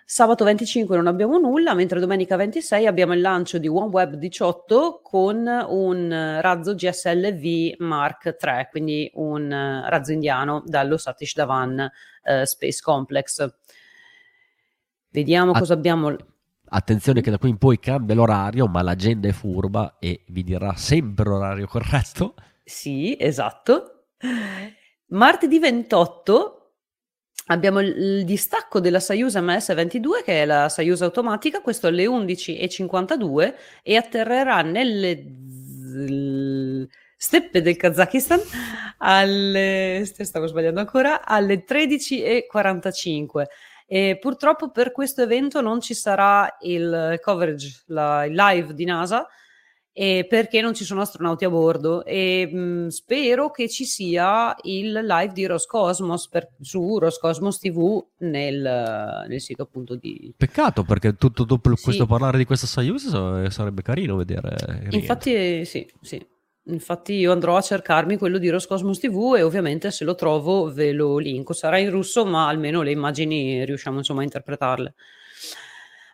Sabato 0.09 0.45
25 0.45 0.95
non 0.95 1.07
abbiamo 1.07 1.37
nulla, 1.37 1.73
mentre 1.73 1.99
domenica 1.99 2.37
26 2.37 2.87
abbiamo 2.87 3.13
il 3.13 3.19
lancio 3.19 3.57
di 3.57 3.67
OneWeb 3.67 4.13
18 4.13 5.01
con 5.03 5.45
un 5.45 6.39
razzo 6.39 6.75
GSLV 6.75 7.73
Mark 7.79 8.37
III, 8.41 8.67
quindi 8.71 9.11
un 9.15 9.49
razzo 9.49 10.13
indiano 10.13 10.63
dallo 10.65 10.95
Satish 10.95 11.35
Dhawan 11.35 11.91
uh, 12.23 12.43
Space 12.45 12.79
Complex. 12.81 13.53
Vediamo 15.09 15.51
Att- 15.51 15.59
cosa 15.59 15.73
abbiamo. 15.73 16.15
Attenzione 16.69 17.19
che 17.19 17.29
da 17.29 17.37
qui 17.37 17.49
in 17.49 17.57
poi 17.57 17.77
cambia 17.77 18.15
l'orario, 18.15 18.65
ma 18.67 18.81
l'agenda 18.81 19.27
è 19.27 19.33
furba 19.33 19.97
e 19.99 20.23
vi 20.29 20.43
dirà 20.43 20.73
sempre 20.77 21.25
l'orario 21.25 21.67
corretto. 21.67 22.35
Sì, 22.63 23.17
esatto. 23.19 24.05
Martedì 25.07 25.59
28 25.59 26.56
Abbiamo 27.49 27.79
il 27.79 28.25
distacco 28.25 28.81
della 28.81 28.99
Soyuz 28.99 29.35
MS-22 29.35 30.23
che 30.23 30.41
è 30.41 30.45
la 30.45 30.67
Soyuz 30.67 31.01
automatica, 31.01 31.61
questo 31.61 31.87
alle 31.87 32.05
11.52 32.05 33.53
e 33.83 33.95
atterrerà 33.95 34.61
nelle 34.61 35.23
steppe 37.15 37.61
del 37.61 37.77
Kazakistan 37.77 38.39
alle 38.99 40.03
stavo 40.05 40.47
sbagliando 40.47 40.81
ancora 40.81 41.25
alle 41.25 41.63
13.45 41.63 43.43
e 43.87 44.17
purtroppo 44.19 44.69
per 44.69 44.91
questo 44.91 45.21
evento 45.21 45.61
non 45.61 45.79
ci 45.79 45.93
sarà 45.93 46.57
il 46.61 47.17
coverage, 47.21 47.83
la, 47.87 48.25
il 48.25 48.33
live 48.33 48.73
di 48.73 48.83
NASA 48.83 49.25
e 49.99 50.27
perché 50.29 50.61
non 50.61 50.75
ci 50.75 50.83
sono 50.83 51.01
astronauti 51.01 51.43
a 51.43 51.49
bordo 51.49 52.05
e 52.05 52.45
mh, 52.45 52.89
spero 52.89 53.49
che 53.49 53.67
ci 53.67 53.83
sia 53.83 54.55
il 54.61 54.91
live 54.91 55.33
di 55.33 55.47
Roscosmos 55.47 56.27
per, 56.27 56.49
su 56.61 56.99
Roscosmos 56.99 57.57
TV 57.57 58.05
nel, 58.17 59.25
nel, 59.27 59.41
sito 59.41 59.63
appunto 59.63 59.95
di... 59.95 60.31
Peccato 60.37 60.83
perché 60.83 61.15
tutto 61.15 61.45
dopo 61.45 61.75
sì. 61.75 61.83
questo 61.83 62.05
parlare 62.05 62.37
di 62.37 62.45
questa 62.45 62.67
Soyuz 62.67 63.49
sarebbe 63.49 63.81
carino 63.81 64.15
vedere. 64.15 64.87
Infatti 64.91 65.65
sì, 65.65 65.91
sì. 65.99 66.23
Infatti 66.65 67.13
io 67.13 67.31
andrò 67.31 67.57
a 67.57 67.61
cercarmi 67.61 68.17
quello 68.17 68.37
di 68.37 68.49
Roscosmos 68.49 68.99
TV 68.99 69.33
e 69.35 69.41
ovviamente 69.41 69.89
se 69.89 70.05
lo 70.05 70.13
trovo 70.13 70.71
ve 70.71 70.91
lo 70.91 71.17
linko. 71.17 71.53
Sarà 71.53 71.79
in 71.79 71.89
russo 71.89 72.23
ma 72.23 72.47
almeno 72.47 72.83
le 72.83 72.91
immagini 72.91 73.65
riusciamo 73.65 73.97
insomma 73.97 74.21
a 74.21 74.25
interpretarle. 74.25 74.93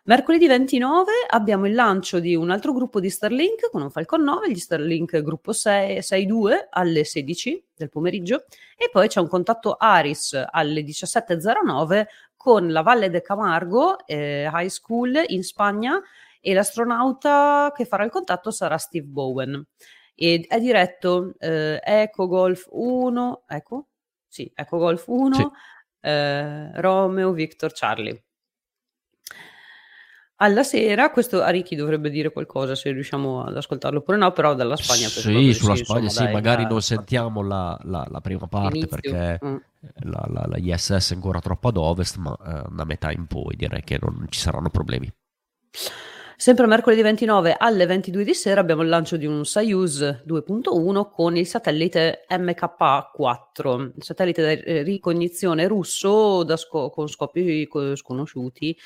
Mercoledì 0.06 0.46
29 0.46 1.12
abbiamo 1.30 1.66
il 1.66 1.72
lancio 1.72 2.20
di 2.20 2.34
un 2.36 2.50
altro 2.50 2.74
gruppo 2.74 3.00
di 3.00 3.08
Starlink 3.08 3.70
con 3.70 3.80
un 3.80 3.90
Falcon 3.90 4.22
9, 4.22 4.50
gli 4.50 4.58
Starlink 4.58 5.22
gruppo 5.22 5.54
6, 5.54 6.00
6.2 6.00 6.66
alle 6.68 7.04
16 7.04 7.68
del 7.74 7.88
pomeriggio 7.88 8.44
e 8.76 8.90
poi 8.92 9.08
c'è 9.08 9.20
un 9.20 9.28
contatto 9.28 9.76
Aris 9.78 10.38
alle 10.50 10.82
17.09 10.82 12.04
con 12.36 12.70
la 12.70 12.82
Valle 12.82 13.08
de 13.08 13.22
Camargo 13.22 14.04
eh, 14.04 14.46
High 14.52 14.68
School 14.68 15.24
in 15.28 15.42
Spagna 15.42 15.98
e 16.38 16.52
l'astronauta 16.52 17.72
che 17.74 17.86
farà 17.86 18.04
il 18.04 18.10
contatto 18.10 18.50
sarà 18.50 18.76
Steve 18.76 19.06
Bowen. 19.06 19.66
E 20.14 20.44
è 20.46 20.60
diretto 20.60 21.32
eh, 21.38 21.80
Eco 21.82 22.26
Golf 22.26 22.68
1, 22.70 23.44
ecco, 23.48 23.86
sì, 24.28 24.52
Eco 24.54 24.76
Golf 24.76 25.06
1, 25.06 25.34
sì. 25.34 25.48
eh, 26.00 26.78
Romeo 26.78 27.32
Victor 27.32 27.72
Charlie. 27.72 28.22
Alla 30.36 30.64
sera, 30.64 31.10
questo 31.10 31.42
a 31.42 31.50
Ricky 31.50 31.76
dovrebbe 31.76 32.10
dire 32.10 32.32
qualcosa 32.32 32.74
se 32.74 32.90
riusciamo 32.90 33.44
ad 33.44 33.56
ascoltarlo 33.56 34.00
oppure 34.00 34.16
no, 34.16 34.32
però 34.32 34.54
dalla 34.54 34.74
Spagna 34.74 35.06
Sì, 35.06 35.52
sulla 35.52 35.76
sì, 35.76 35.84
Spagna 35.84 36.00
insomma, 36.00 36.08
sì, 36.08 36.22
dai, 36.24 36.32
magari 36.32 36.62
da, 36.64 36.68
non 36.70 36.82
sentiamo 36.82 37.40
la, 37.42 37.78
la, 37.84 38.04
la 38.10 38.20
prima 38.20 38.48
parte 38.48 38.78
inizio. 38.78 38.88
perché 38.88 39.38
mm. 39.44 39.56
la, 40.10 40.26
la, 40.32 40.46
la, 40.48 40.56
ISS 40.58 41.12
è 41.12 41.14
ancora 41.14 41.38
troppo 41.38 41.68
ad 41.68 41.76
ovest, 41.76 42.16
ma 42.16 42.36
eh, 42.44 42.64
da 42.68 42.84
metà 42.84 43.12
in 43.12 43.26
poi 43.26 43.54
direi 43.54 43.84
che 43.84 43.96
non 44.00 44.26
ci 44.28 44.40
saranno 44.40 44.70
problemi. 44.70 45.08
Sempre 46.36 46.66
mercoledì 46.66 47.00
29 47.00 47.54
alle 47.56 47.86
22 47.86 48.24
di 48.24 48.34
sera 48.34 48.60
abbiamo 48.60 48.82
il 48.82 48.88
lancio 48.88 49.16
di 49.16 49.26
un 49.26 49.44
Soyuz 49.44 50.00
2.1 50.26 51.10
con 51.12 51.36
il 51.36 51.46
satellite 51.46 52.26
MK4, 52.28 53.92
il 53.96 54.02
satellite 54.02 54.56
di 54.56 54.82
ricognizione 54.82 55.68
russo 55.68 56.44
sco- 56.56 56.90
con 56.90 57.06
scopi 57.06 57.68
sconosciuti 57.94 58.76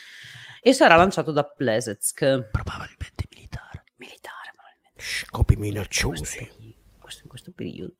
e 0.60 0.72
sarà 0.72 0.96
lanciato 0.96 1.32
da 1.32 1.44
Plesetsk. 1.44 2.50
Probabilmente 2.50 3.24
militare. 3.30 3.84
Militare, 3.96 4.52
probabilmente. 4.54 5.02
Scopi 5.02 5.56
minacciosi. 5.56 6.76
Questo, 6.98 7.22
in 7.22 7.28
questo 7.28 7.52
periodo. 7.54 7.94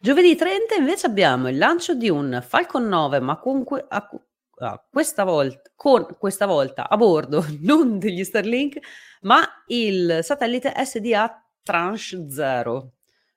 Giovedì 0.00 0.34
30 0.34 0.74
invece 0.74 1.06
abbiamo 1.06 1.48
il 1.48 1.56
lancio 1.56 1.94
di 1.94 2.08
un 2.08 2.42
Falcon 2.46 2.88
9, 2.88 3.20
ma 3.20 3.38
con 3.38 3.62
que- 3.62 3.84
a, 3.88 4.08
a, 4.58 4.86
questa 4.90 5.22
volta, 5.22 5.70
con 5.76 6.16
questa 6.18 6.46
volta 6.46 6.88
a 6.88 6.96
bordo 6.96 7.44
non 7.62 7.98
degli 7.98 8.24
Starlink, 8.24 8.78
ma 9.22 9.46
il 9.68 10.20
satellite 10.22 10.72
SDA 10.84 11.44
Tranche 11.62 12.26
0. 12.28 12.92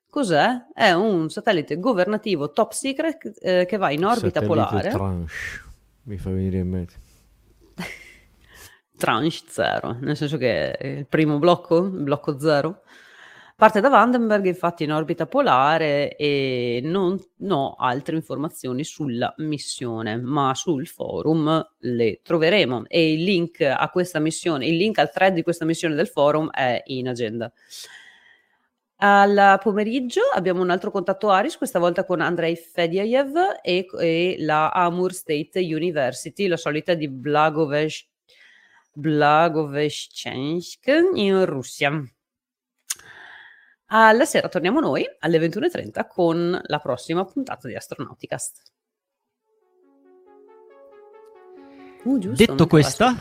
Cos'è? 0.08 0.66
È 0.74 0.90
un 0.92 1.30
satellite 1.30 1.78
governativo 1.78 2.50
top 2.50 2.72
secret 2.72 3.38
eh, 3.40 3.64
che 3.66 3.76
va 3.76 3.90
in 3.90 4.04
orbita 4.04 4.40
satellite 4.40 4.46
polare. 4.46 4.90
Tranche. 4.90 5.32
Mi 6.04 6.18
fa 6.18 6.30
venire 6.30 6.58
in 6.58 6.68
mente 6.68 6.94
tranche 9.02 9.42
0, 9.48 9.96
nel 9.98 10.16
senso 10.16 10.36
che 10.36 10.78
il 10.80 11.06
primo 11.08 11.40
blocco, 11.40 11.78
il 11.78 12.04
blocco 12.04 12.38
0, 12.38 12.82
parte 13.56 13.80
da 13.80 13.88
Vandenberg 13.88 14.46
infatti 14.46 14.84
in 14.84 14.92
orbita 14.92 15.26
polare 15.26 16.14
e 16.14 16.78
non 16.84 17.18
ho 17.48 17.74
altre 17.76 18.14
informazioni 18.14 18.84
sulla 18.84 19.34
missione, 19.38 20.18
ma 20.18 20.54
sul 20.54 20.86
forum 20.86 21.68
le 21.78 22.20
troveremo 22.22 22.84
e 22.86 23.14
il 23.14 23.24
link 23.24 23.62
a 23.62 23.90
questa 23.90 24.20
missione, 24.20 24.66
il 24.68 24.76
link 24.76 24.98
al 24.98 25.10
thread 25.10 25.34
di 25.34 25.42
questa 25.42 25.64
missione 25.64 25.96
del 25.96 26.06
forum 26.06 26.48
è 26.50 26.80
in 26.86 27.08
agenda. 27.08 27.52
Al 29.04 29.58
pomeriggio 29.60 30.20
abbiamo 30.32 30.62
un 30.62 30.70
altro 30.70 30.92
contatto 30.92 31.28
Aris, 31.28 31.56
questa 31.56 31.80
volta 31.80 32.04
con 32.04 32.20
Andrei 32.20 32.54
Fediaev 32.54 33.58
e, 33.62 33.84
e 33.98 34.36
la 34.38 34.70
Amur 34.70 35.12
State 35.12 35.58
University, 35.58 36.46
la 36.46 36.56
solita 36.56 36.94
di 36.94 37.08
Blagoveshch 37.08 38.10
Blagoveshchensk 38.92 40.86
in 41.14 41.44
Russia. 41.46 42.04
Alla 43.86 44.24
sera 44.24 44.48
torniamo 44.48 44.80
noi 44.80 45.04
alle 45.18 45.38
21.30 45.38 46.06
con 46.08 46.58
la 46.62 46.78
prossima 46.78 47.24
puntata 47.24 47.68
di 47.68 47.74
Astronauticast. 47.74 48.62
Uh, 52.04 52.18
giusto, 52.18 52.44
Detto 52.44 52.66
questa, 52.66 53.16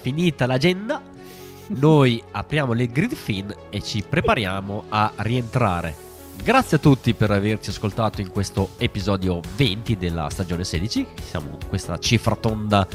finita 0.00 0.46
l'agenda, 0.46 1.02
noi 1.78 2.22
apriamo 2.30 2.72
le 2.72 2.86
grid 2.86 3.14
fin 3.14 3.54
e 3.70 3.82
ci 3.82 4.02
prepariamo 4.02 4.86
a 4.88 5.12
rientrare. 5.18 6.12
Grazie 6.42 6.78
a 6.78 6.80
tutti 6.80 7.14
per 7.14 7.30
averci 7.30 7.70
ascoltato 7.70 8.20
in 8.20 8.30
questo 8.30 8.70
episodio 8.78 9.40
20 9.56 9.96
della 9.96 10.28
stagione 10.30 10.64
16. 10.64 11.06
Siamo 11.22 11.58
in 11.60 11.68
questa 11.68 11.98
cifra 11.98 12.34
tonda 12.36 12.86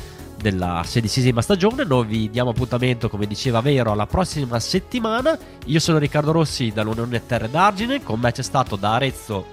della 0.41 0.82
sedicesima 0.86 1.41
stagione. 1.41 1.84
Noi 1.84 2.06
vi 2.06 2.30
diamo 2.30 2.52
appuntamento, 2.52 3.10
come 3.10 3.28
diceva 3.28 3.61
Vero, 3.61 3.91
alla 3.91 4.06
prossima 4.06 4.60
settimana. 4.60 5.38
Io 5.66 5.80
sono 5.80 5.98
Riccardo 5.98 6.32
Rossi 6.32 6.72
dall'Unione 6.72 7.26
Terre 7.26 7.49
d'Argine, 7.49 8.02
con 8.03 8.20
me 8.20 8.32
c'è 8.32 8.41
stato 8.41 8.76
da 8.76 8.94
Arezzo. 8.94 9.45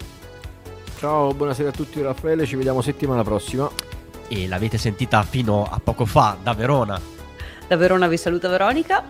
Ciao, 0.98 1.34
buonasera 1.34 1.68
a 1.68 1.72
tutti 1.72 2.00
Raffaele, 2.00 2.46
ci 2.46 2.56
vediamo 2.56 2.80
settimana 2.80 3.22
prossima. 3.22 3.68
E 4.28 4.48
l'avete 4.48 4.78
sentita 4.78 5.22
fino 5.22 5.68
a 5.70 5.78
poco 5.82 6.04
fa 6.06 6.36
da 6.42 6.54
Verona. 6.54 7.00
Da 7.68 7.76
Verona 7.76 8.08
vi 8.08 8.16
saluta 8.16 8.48
Veronica. 8.48 9.04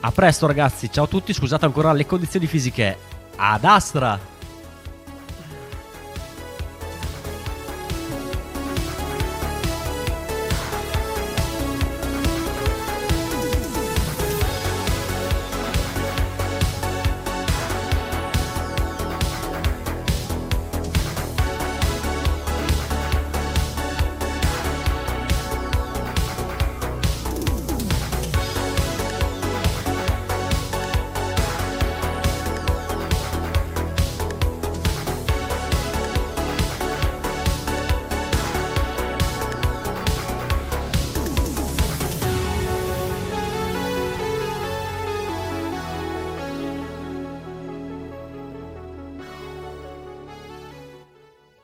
A 0.00 0.10
presto 0.10 0.46
ragazzi, 0.46 0.90
ciao 0.90 1.04
a 1.04 1.08
tutti, 1.08 1.32
scusate 1.32 1.64
ancora 1.64 1.92
le 1.92 2.06
condizioni 2.06 2.46
fisiche. 2.46 2.96
Ad 3.36 3.64
Astra! 3.64 4.31